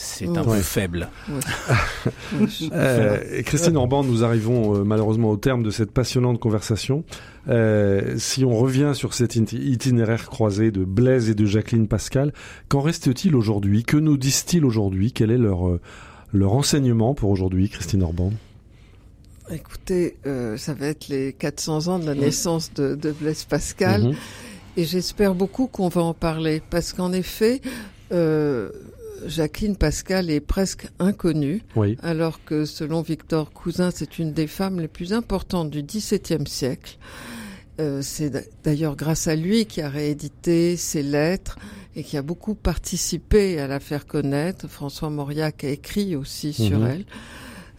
c'est 0.00 0.28
un 0.28 0.44
peu 0.44 0.54
faible. 0.54 1.10
euh, 2.72 3.42
Christine 3.42 3.76
Orban, 3.76 4.02
nous 4.02 4.24
arrivons 4.24 4.76
euh, 4.76 4.82
malheureusement 4.82 5.28
au 5.28 5.36
terme 5.36 5.62
de 5.62 5.70
cette 5.70 5.90
passionnante 5.90 6.40
conversation. 6.40 7.04
Euh, 7.48 8.14
si 8.16 8.46
on 8.46 8.56
revient 8.56 8.92
sur 8.94 9.12
cet 9.12 9.36
itinéraire 9.36 10.30
croisé 10.30 10.70
de 10.70 10.84
Blaise 10.84 11.28
et 11.28 11.34
de 11.34 11.44
Jacqueline 11.44 11.86
Pascal, 11.86 12.32
qu'en 12.68 12.80
reste-t-il 12.80 13.36
aujourd'hui? 13.36 13.82
Que 13.82 13.98
nous 13.98 14.16
disent-ils 14.16 14.64
aujourd'hui? 14.64 15.12
Quel 15.12 15.30
est 15.30 15.38
leur, 15.38 15.78
euh, 16.34 16.38
leur 16.38 16.52
enseignement 16.52 17.14
pour 17.14 17.30
aujourd'hui, 17.30 17.68
Christine 17.68 18.02
Orban 18.02 18.32
Écoutez, 19.52 20.16
euh, 20.26 20.56
ça 20.56 20.74
va 20.74 20.86
être 20.86 21.08
les 21.08 21.32
400 21.32 21.88
ans 21.88 21.98
de 21.98 22.06
la 22.06 22.14
naissance 22.14 22.72
de, 22.74 22.94
de 22.94 23.10
Blaise 23.10 23.44
Pascal. 23.44 24.04
Mhm. 24.04 24.14
Et 24.76 24.84
j'espère 24.84 25.34
beaucoup 25.34 25.66
qu'on 25.66 25.88
va 25.88 26.02
en 26.02 26.14
parler 26.14 26.62
parce 26.70 26.92
qu'en 26.92 27.12
effet, 27.12 27.60
euh, 28.12 28.70
Jacqueline 29.26 29.76
Pascal 29.76 30.30
est 30.30 30.40
presque 30.40 30.86
inconnue, 30.98 31.62
alors 32.02 32.42
que 32.44 32.64
selon 32.64 33.02
Victor 33.02 33.52
Cousin, 33.52 33.90
c'est 33.92 34.18
une 34.18 34.32
des 34.32 34.46
femmes 34.46 34.80
les 34.80 34.88
plus 34.88 35.12
importantes 35.12 35.70
du 35.70 35.82
XVIIe 35.82 36.46
siècle. 36.46 36.98
Euh, 37.80 38.00
c'est 38.02 38.32
d'ailleurs 38.62 38.96
grâce 38.96 39.26
à 39.26 39.36
lui 39.36 39.66
qui 39.66 39.80
a 39.80 39.88
réédité 39.88 40.76
ses 40.76 41.02
lettres 41.02 41.58
et 41.96 42.04
qui 42.04 42.16
a 42.16 42.22
beaucoup 42.22 42.54
participé 42.54 43.58
à 43.58 43.66
la 43.66 43.80
faire 43.80 44.06
connaître. 44.06 44.68
François 44.68 45.10
Mauriac 45.10 45.64
a 45.64 45.68
écrit 45.68 46.16
aussi 46.16 46.52
sur 46.52 46.80
mhm. 46.80 46.86
elle. 46.86 47.04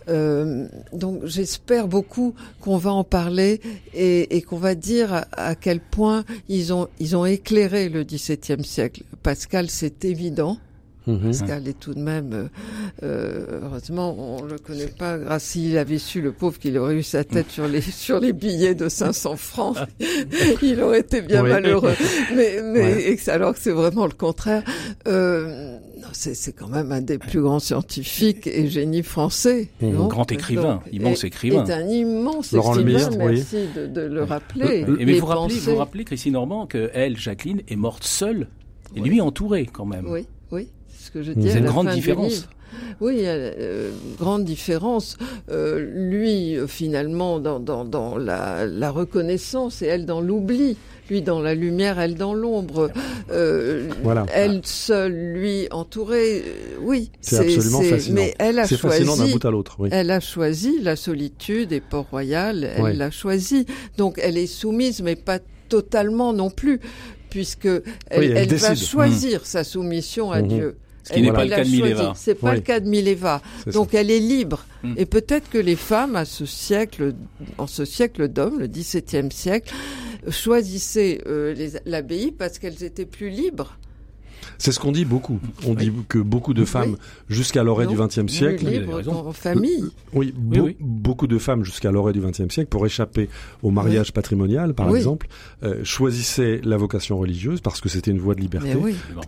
Euh, 0.10 0.68
donc 0.94 1.26
j'espère 1.26 1.88
beaucoup 1.88 2.34
qu'on 2.60 2.78
va 2.78 2.92
en 2.92 3.04
parler 3.04 3.62
et, 3.94 4.36
et 4.36 4.42
qu'on 4.42 4.58
va 4.58 4.74
dire 4.74 5.14
à, 5.14 5.26
à, 5.34 5.56
quel 5.56 5.80
point 5.80 6.26
ils 6.50 6.74
ont 6.74 6.88
ils 7.00 7.16
ont 7.16 7.26
éclairé 7.26 7.88
le 7.88 8.04
XVIIe 8.04 8.64
siècle. 8.66 9.04
Pascal, 9.22 9.70
c'est 9.70 10.04
évident 10.04 10.58
Mhm. 11.08 11.20
Pascal 11.32 11.68
est 11.68 11.80
tout 11.80 11.94
de 11.96 12.00
même, 12.00 12.32
euh, 12.34 12.48
euh, 13.04 13.60
heureusement, 13.64 14.16
on 14.40 14.44
le 14.44 14.58
connaît 14.60 14.86
pas. 14.88 15.18
Grâce 15.18 15.44
s'il 15.46 15.78
avait 15.78 15.98
su, 15.98 16.22
le 16.22 16.32
pauvre, 16.32 16.60
qu'il 16.60 16.78
aurait 16.78 16.96
eu 16.96 17.04
sa 17.04 17.24
tête 17.24 17.50
sur 17.50 17.68
les 17.68 17.82
sur 17.82 18.20
les 18.20 18.34
billets 18.34 18.76
de 18.76 18.88
500 18.88 19.36
francs, 19.36 19.78
il 20.62 20.80
aurait 20.82 21.00
été 21.00 21.22
bien 21.22 21.44
Oui. 21.44 21.50
malheureux. 21.50 21.94
Mais 22.36 22.62
mais 22.64 22.80
Ouais. 22.82 23.12
et 23.12 23.16
que- 23.16 23.32
alors 23.32 23.54
que 23.54 23.60
c'est 23.60 23.72
vraiment 23.72 24.06
le 24.06 24.12
contraire. 24.14 24.64
Euh, 25.08 25.78
non, 26.00 26.08
c'est 26.14 26.36
c'est 26.36 26.54
quand 26.54 26.68
même 26.68 26.92
un 26.92 27.02
des 27.02 27.18
plus 27.18 27.42
grands 27.42 27.60
scientifiques 27.60 28.46
et 28.48 28.68
génies 28.68 29.04
français. 29.04 29.70
Non? 29.82 30.08
Grand 30.08 30.32
écrivain, 30.32 30.76
Donc, 30.76 30.94
immense 30.94 31.24
et- 31.24 31.28
écrivain. 31.28 31.66
Est 31.66 31.72
un 31.74 31.88
immense 31.88 32.52
Laurent 32.52 32.78
écrivain. 32.78 33.10
Lemire, 33.10 33.26
oui. 33.26 33.34
Merci 33.36 33.58
de, 33.76 33.88
de 33.88 34.02
le 34.02 34.24
rappeler. 34.24 34.86
Et 35.00 35.06
mais 35.06 35.20
vous 35.20 35.26
rappelez, 35.26 35.56
vous 35.60 35.76
rappelez, 35.76 36.04
Christine 36.06 36.34
Normand, 36.34 36.68
que 36.68 36.90
elle, 36.94 37.18
Jacqueline, 37.18 37.62
est 37.68 37.76
morte 37.76 38.04
seule 38.04 38.48
et 38.96 39.02
Oui. 39.02 39.10
lui 39.10 39.22
entouré 39.22 39.66
quand 39.72 39.86
même. 39.86 40.06
Oui, 40.08 40.26
oui, 40.52 40.68
c'est 40.68 40.81
que 41.14 41.22
je 41.22 41.32
C'est 41.34 41.40
dis. 41.40 41.50
à 41.50 41.58
une 41.58 41.66
grande 41.66 41.90
différence. 41.90 42.48
Oui, 43.02 43.22
euh, 43.26 43.92
grande 44.18 44.46
différence. 44.46 45.18
Euh, 45.50 45.80
lui, 45.94 46.56
euh, 46.56 46.68
finalement, 46.68 47.40
dans, 47.40 47.60
dans, 47.60 47.84
dans 47.84 48.18
la, 48.18 48.66
la 48.66 48.92
reconnaissance 48.92 49.82
et 49.82 49.88
elle 49.88 50.06
dans 50.06 50.22
l'oubli. 50.22 50.78
Lui 51.10 51.22
dans 51.22 51.42
la 51.42 51.54
lumière, 51.56 52.00
elle 52.00 52.16
dans 52.16 52.34
l'ombre. 52.34 52.90
Euh, 53.32 53.90
Voilà. 54.02 54.26
Elle 54.34 54.62
seule, 54.64 55.34
lui 55.34 55.68
entouré. 55.72 56.38
euh, 56.46 56.78
oui, 56.82 57.12
C'est 57.20 57.40
absolument 57.40 57.82
fascinant. 57.82 58.16
Mais 58.16 58.34
elle 58.40 58.60
a 58.60 58.66
C'est 58.68 58.78
fascinant 58.78 59.14
d'un 59.18 59.24
choisi. 59.24 59.34
bout 59.34 59.46
à 59.46 59.52
l'autre. 59.52 59.76
Oui. 59.80 59.90
Elle 59.92 60.10
a 60.10 60.22
choisi 60.22 60.80
la 60.82 60.96
solitude 60.96 61.74
et 61.74 61.82
Port-Royal, 61.82 62.64
elle 62.64 62.82
Ouais. 62.82 62.94
l'a 62.94 63.12
choisi. 63.12 63.66
Donc 63.98 64.20
elle 64.24 64.38
est 64.38 64.48
soumise, 64.48 65.02
mais 65.02 65.18
pas 65.18 65.40
totalement 65.68 66.32
non 66.32 66.50
plus, 66.50 66.80
puisque 67.30 67.66
elle, 67.66 67.82
Oui, 68.20 68.26
elle 68.28 68.38
elle 68.38 68.56
va 68.56 68.76
choisir 68.76 69.46
sa 69.46 69.66
soumission 69.66 70.32
à 70.32 70.42
Mhm. 70.42 70.48
Dieu. 70.48 70.78
Ce 71.04 71.14
qui 71.14 71.22
n'est 71.22 71.32
pas 71.32 71.44
le 71.46 71.50
cas 71.50 71.64
de 71.64 71.70
choisi. 71.70 71.82
Mileva. 71.82 72.14
C'est 72.16 72.36
pas 72.36 72.54
le 72.56 72.62
cas 72.62 72.80
de 72.80 72.88
Mileva. 72.88 73.42
Donc 73.74 73.94
elle 73.94 74.12
est 74.12 74.20
libre. 74.20 74.66
Mm. 74.84 74.94
Et 74.98 75.06
peut-être 75.06 75.50
que 75.50 75.58
les 75.58 75.76
femmes, 75.76 76.16
à 76.16 76.26
ce 76.26 76.46
siècle, 76.46 77.14
en 77.58 77.68
ce 77.68 77.86
siècle 77.86 78.28
d'hommes, 78.28 78.60
le 78.60 78.68
XVIIe 78.68 79.32
siècle, 79.32 79.74
choisissaient 80.30 81.22
euh, 81.28 81.70
l'abbaye 81.86 82.32
parce 82.32 82.60
qu'elles 82.60 82.84
étaient 82.84 83.06
plus 83.06 83.30
libres. 83.30 83.78
C'est 84.64 84.72
ce 84.72 84.80
qu'on 84.80 84.92
dit 84.92 85.06
beaucoup. 85.06 85.40
On 85.66 85.74
dit 85.74 85.92
que 86.08 86.20
beaucoup 86.20 86.54
de 86.54 86.66
femmes, 86.66 86.96
jusqu'à 87.30 87.64
l'orée 87.64 87.88
du 87.88 87.96
XXe 87.96 88.28
siècle, 88.32 88.64
en 89.08 89.32
famille. 89.34 89.86
Oui, 90.14 90.32
beau- 90.38 90.66
oui. 90.66 90.76
beaucoup 90.80 91.26
de 91.26 91.40
femmes 91.40 91.64
jusqu'à 91.66 91.90
l'orée 91.92 92.14
du 92.14 92.20
XXe 92.22 92.48
siècle, 92.54 92.68
pour 92.70 92.86
échapper 92.86 93.28
au 93.64 93.72
mariage 93.72 94.14
patrimonial, 94.14 94.76
par 94.76 94.92
Oui. 94.92 95.00
exemple, 95.00 95.28
euh, 95.64 95.84
choisissaient 95.84 96.62
la 96.64 96.78
vocation 96.78 97.18
religieuse 97.18 97.60
parce 97.60 97.82
que 97.82 97.90
c'était 97.90 98.12
une 98.12 98.20
voie 98.20 98.36
de 98.36 98.42
liberté 98.42 98.76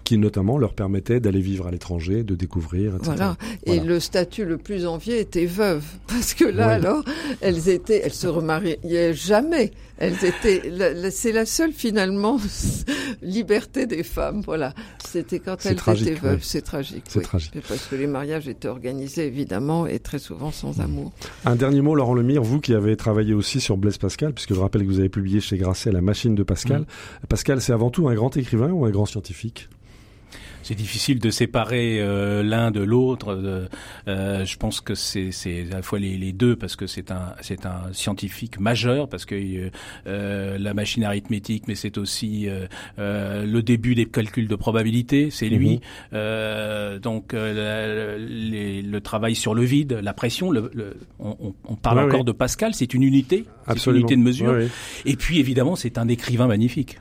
qui 0.03 0.19
notamment 0.19 0.59
leur 0.59 0.75
permettait 0.75 1.19
d'aller 1.19 1.41
vivre 1.41 1.65
à 1.65 1.71
l'étranger, 1.71 2.23
de 2.23 2.35
découvrir, 2.35 2.89
etc. 2.95 3.01
Voilà. 3.15 3.35
Et 3.65 3.77
Voilà. 3.77 3.83
le 3.85 3.99
statut 3.99 4.45
le 4.45 4.57
plus 4.59 4.85
envié 4.85 5.19
était 5.19 5.47
veuve. 5.47 5.83
Parce 6.07 6.35
que 6.35 6.45
là, 6.45 6.67
Oui. 6.67 6.73
alors, 6.73 7.03
elles 7.41 7.69
étaient, 7.69 8.01
elles 8.05 8.13
se 8.13 8.27
remariaient 8.27 9.15
jamais. 9.15 9.71
Elles 9.97 10.25
étaient, 10.25 11.11
c'est 11.11 11.31
la 11.31 11.45
seule, 11.45 11.71
finalement, 11.71 12.39
liberté 13.21 13.85
des 13.85 14.03
femmes. 14.03 14.41
Voilà. 14.45 14.73
C'était 15.05 15.39
quand 15.39 15.65
elles 15.65 15.75
tragique, 15.75 16.07
étaient 16.07 16.19
veuves. 16.19 16.37
oui. 16.37 16.43
C'est 16.43 16.61
tragique. 16.61 17.03
C'est 17.07 17.19
oui. 17.19 17.25
tragique. 17.25 17.53
Parce 17.67 17.85
que 17.85 17.95
les 17.95 18.07
mariages 18.07 18.47
étaient 18.47 18.67
organisés, 18.67 19.27
évidemment, 19.27 19.85
et 19.85 19.99
très 19.99 20.19
souvent 20.19 20.51
sans 20.51 20.79
amour. 20.81 21.11
Un 21.45 21.55
dernier 21.55 21.81
mot, 21.81 21.95
Laurent 21.95 22.15
Lemire, 22.15 22.41
vous 22.41 22.59
qui 22.59 22.73
avez 22.73 22.97
travaillé 22.97 23.33
aussi 23.33 23.61
sur 23.61 23.77
Blaise 23.77 23.97
Pascal, 23.97 24.33
puisque 24.33 24.53
je 24.53 24.59
rappelle 24.59 24.81
que 24.81 24.87
vous 24.87 24.99
avez 24.99 25.09
publié 25.09 25.39
chez 25.41 25.57
Grasset 25.57 25.91
La 25.91 26.01
machine 26.01 26.33
de 26.35 26.43
Pascal. 26.43 26.81
Mm. 26.81 27.27
Pascal, 27.29 27.61
c'est 27.61 27.73
avant 27.73 27.91
tout 27.91 28.07
un 28.07 28.15
grand 28.15 28.35
écrivain 28.35 28.71
ou 28.71 28.85
un 28.85 28.91
grand 28.91 29.05
scientifique? 29.05 29.69
C'est 30.63 30.75
difficile 30.75 31.19
de 31.19 31.29
séparer 31.29 31.99
euh, 31.99 32.41
l'un 32.41 32.71
de 32.71 32.79
l'autre. 32.81 33.37
euh, 34.07 34.45
je 34.45 34.57
pense 34.57 34.81
que 34.81 34.95
c'est 34.95 35.29
à 35.71 35.75
la 35.75 35.81
fois 35.81 35.99
les, 35.99 36.17
les 36.17 36.31
deux 36.33 36.55
parce 36.55 36.75
que 36.75 36.87
c'est 36.87 37.11
un 37.11 37.33
c'est 37.41 37.65
un 37.65 37.91
scientifique 37.91 38.59
majeur 38.59 39.07
parce 39.09 39.25
que 39.25 39.35
euh, 39.35 39.69
euh, 40.07 40.57
la 40.57 40.73
machine 40.73 41.03
arithmétique, 41.03 41.65
mais 41.67 41.75
c'est 41.75 41.97
aussi 41.97 42.47
euh, 42.47 42.65
euh, 42.97 43.45
le 43.45 43.61
début 43.61 43.93
des 43.93 44.05
calculs 44.05 44.47
de 44.47 44.55
probabilité. 44.55 45.29
C'est 45.29 45.49
lui. 45.49 45.73
Mhm. 45.75 45.79
Euh, 46.13 46.99
donc 46.99 47.33
euh, 47.33 47.53
la- 47.53 48.17
les- 48.17 48.81
le 48.81 49.01
travail 49.01 49.35
sur 49.35 49.53
le 49.53 49.63
vide, 49.63 49.99
la 50.01 50.13
pression. 50.13 50.49
Le, 50.49 50.71
le- 50.73 50.95
on, 51.19 51.53
on- 51.67 51.75
parle 51.75 51.97
Ouais, 51.97 52.03
encore 52.05 52.23
de 52.23 52.31
Pascal. 52.31 52.73
C'est 52.73 52.93
une 52.93 53.03
unité. 53.03 53.45
C'est 53.67 53.85
une 53.87 53.97
unité 53.97 54.15
de 54.15 54.21
mesure. 54.21 54.51
Ouais. 54.53 54.67
Et 55.05 55.15
puis 55.17 55.39
évidemment, 55.39 55.75
c'est 55.75 55.97
un 55.97 56.07
écrivain 56.07 56.47
magnifique. 56.47 56.99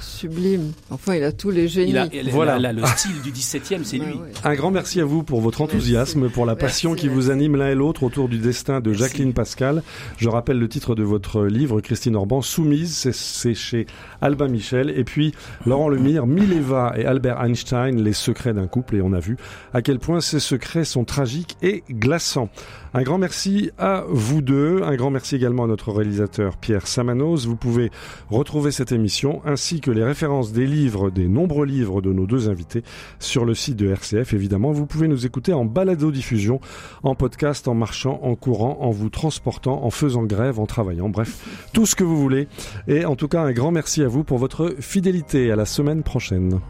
Sublime. 0.00 0.72
Enfin, 0.90 1.14
il 1.16 1.24
a 1.24 1.32
tous 1.32 1.50
les 1.50 1.68
génies. 1.68 1.90
Il 1.90 1.98
a, 1.98 2.06
il 2.12 2.28
a- 2.28 2.32
Voilà. 2.32 2.58
là, 2.58 2.72
le 2.72 2.84
style 2.86 3.20
du 3.22 3.30
17e, 3.30 3.84
c'est 3.84 3.98
Bah 3.98 4.04
lui. 4.06 4.14
ouais. 4.14 4.32
Un 4.44 4.54
grand 4.54 4.70
merci 4.70 5.00
à 5.00 5.04
vous 5.04 5.22
pour 5.22 5.40
votre 5.40 5.60
enthousiasme, 5.60 6.28
pour 6.30 6.46
la 6.46 6.56
passion 6.56 6.90
Merci, 6.90 7.08
qui 7.08 7.08
vous 7.12 7.30
anime 7.30 7.56
l'un 7.56 7.68
et 7.70 7.74
l'autre 7.74 8.02
autour 8.02 8.28
du 8.28 8.38
destin 8.38 8.80
de 8.80 8.92
Jacqueline 8.92 9.32
Pascal. 9.32 9.82
Je 10.18 10.28
rappelle 10.28 10.58
le 10.58 10.68
titre 10.68 10.94
de 10.94 11.02
votre 11.02 11.44
livre, 11.44 11.80
Christine 11.80 12.16
Orban, 12.16 12.42
Soumise, 12.42 12.94
c'est- 12.96 13.14
c'est 13.14 13.54
chez 13.54 13.86
Albin 14.20 14.48
Michel. 14.48 14.90
Et 14.90 15.04
puis 15.04 15.32
Laurent 15.66 15.88
Lemire, 15.88 16.26
Mileva 16.26 16.94
et 16.96 17.04
Albert 17.04 17.40
Einstein, 17.42 18.02
les 18.02 18.12
secrets 18.12 18.54
d'un 18.54 18.66
couple. 18.66 18.96
Et 18.96 19.02
on 19.02 19.12
a 19.12 19.20
vu 19.20 19.36
à 19.72 19.82
quel 19.82 19.98
point 19.98 20.20
ces 20.20 20.40
secrets 20.40 20.84
sont 20.84 21.04
tragiques 21.04 21.56
et 21.62 21.82
glaçants. 21.90 22.48
Un 22.94 23.04
grand 23.04 23.16
merci 23.16 23.70
à 23.78 24.04
vous 24.06 24.42
deux. 24.42 24.82
Un 24.82 24.96
grand 24.96 25.10
merci 25.10 25.34
également 25.34 25.64
à 25.64 25.66
notre 25.66 25.90
réalisateur 25.92 26.58
Pierre 26.58 26.86
Samanos. 26.86 27.46
Vous 27.46 27.56
pouvez 27.56 27.90
retrouver 28.28 28.70
cette 28.70 28.92
émission 28.92 29.40
ainsi 29.46 29.80
que 29.80 29.90
les 29.90 30.04
références 30.04 30.52
des 30.52 30.66
livres, 30.66 31.08
des 31.08 31.26
nombreux 31.26 31.64
livres 31.64 32.02
de 32.02 32.12
nos 32.12 32.26
deux 32.26 32.50
invités 32.50 32.82
sur 33.18 33.46
le 33.46 33.54
site 33.54 33.76
de 33.76 33.88
RCF. 33.88 34.34
Évidemment, 34.34 34.72
vous 34.72 34.84
pouvez 34.84 35.08
nous 35.08 35.24
écouter 35.24 35.54
en 35.54 35.64
balado-diffusion, 35.64 36.60
en 37.02 37.14
podcast, 37.14 37.66
en 37.66 37.74
marchant, 37.74 38.20
en 38.22 38.34
courant, 38.34 38.76
en 38.82 38.90
vous 38.90 39.08
transportant, 39.08 39.82
en 39.84 39.90
faisant 39.90 40.24
grève, 40.24 40.60
en 40.60 40.66
travaillant. 40.66 41.08
Bref, 41.08 41.68
tout 41.72 41.86
ce 41.86 41.96
que 41.96 42.04
vous 42.04 42.18
voulez. 42.18 42.46
Et 42.88 43.06
en 43.06 43.16
tout 43.16 43.28
cas, 43.28 43.40
un 43.40 43.52
grand 43.52 43.70
merci 43.70 44.02
à 44.02 44.08
vous 44.08 44.22
pour 44.22 44.36
votre 44.36 44.76
fidélité. 44.80 45.50
À 45.50 45.56
la 45.56 45.64
semaine 45.64 46.02
prochaine. 46.02 46.60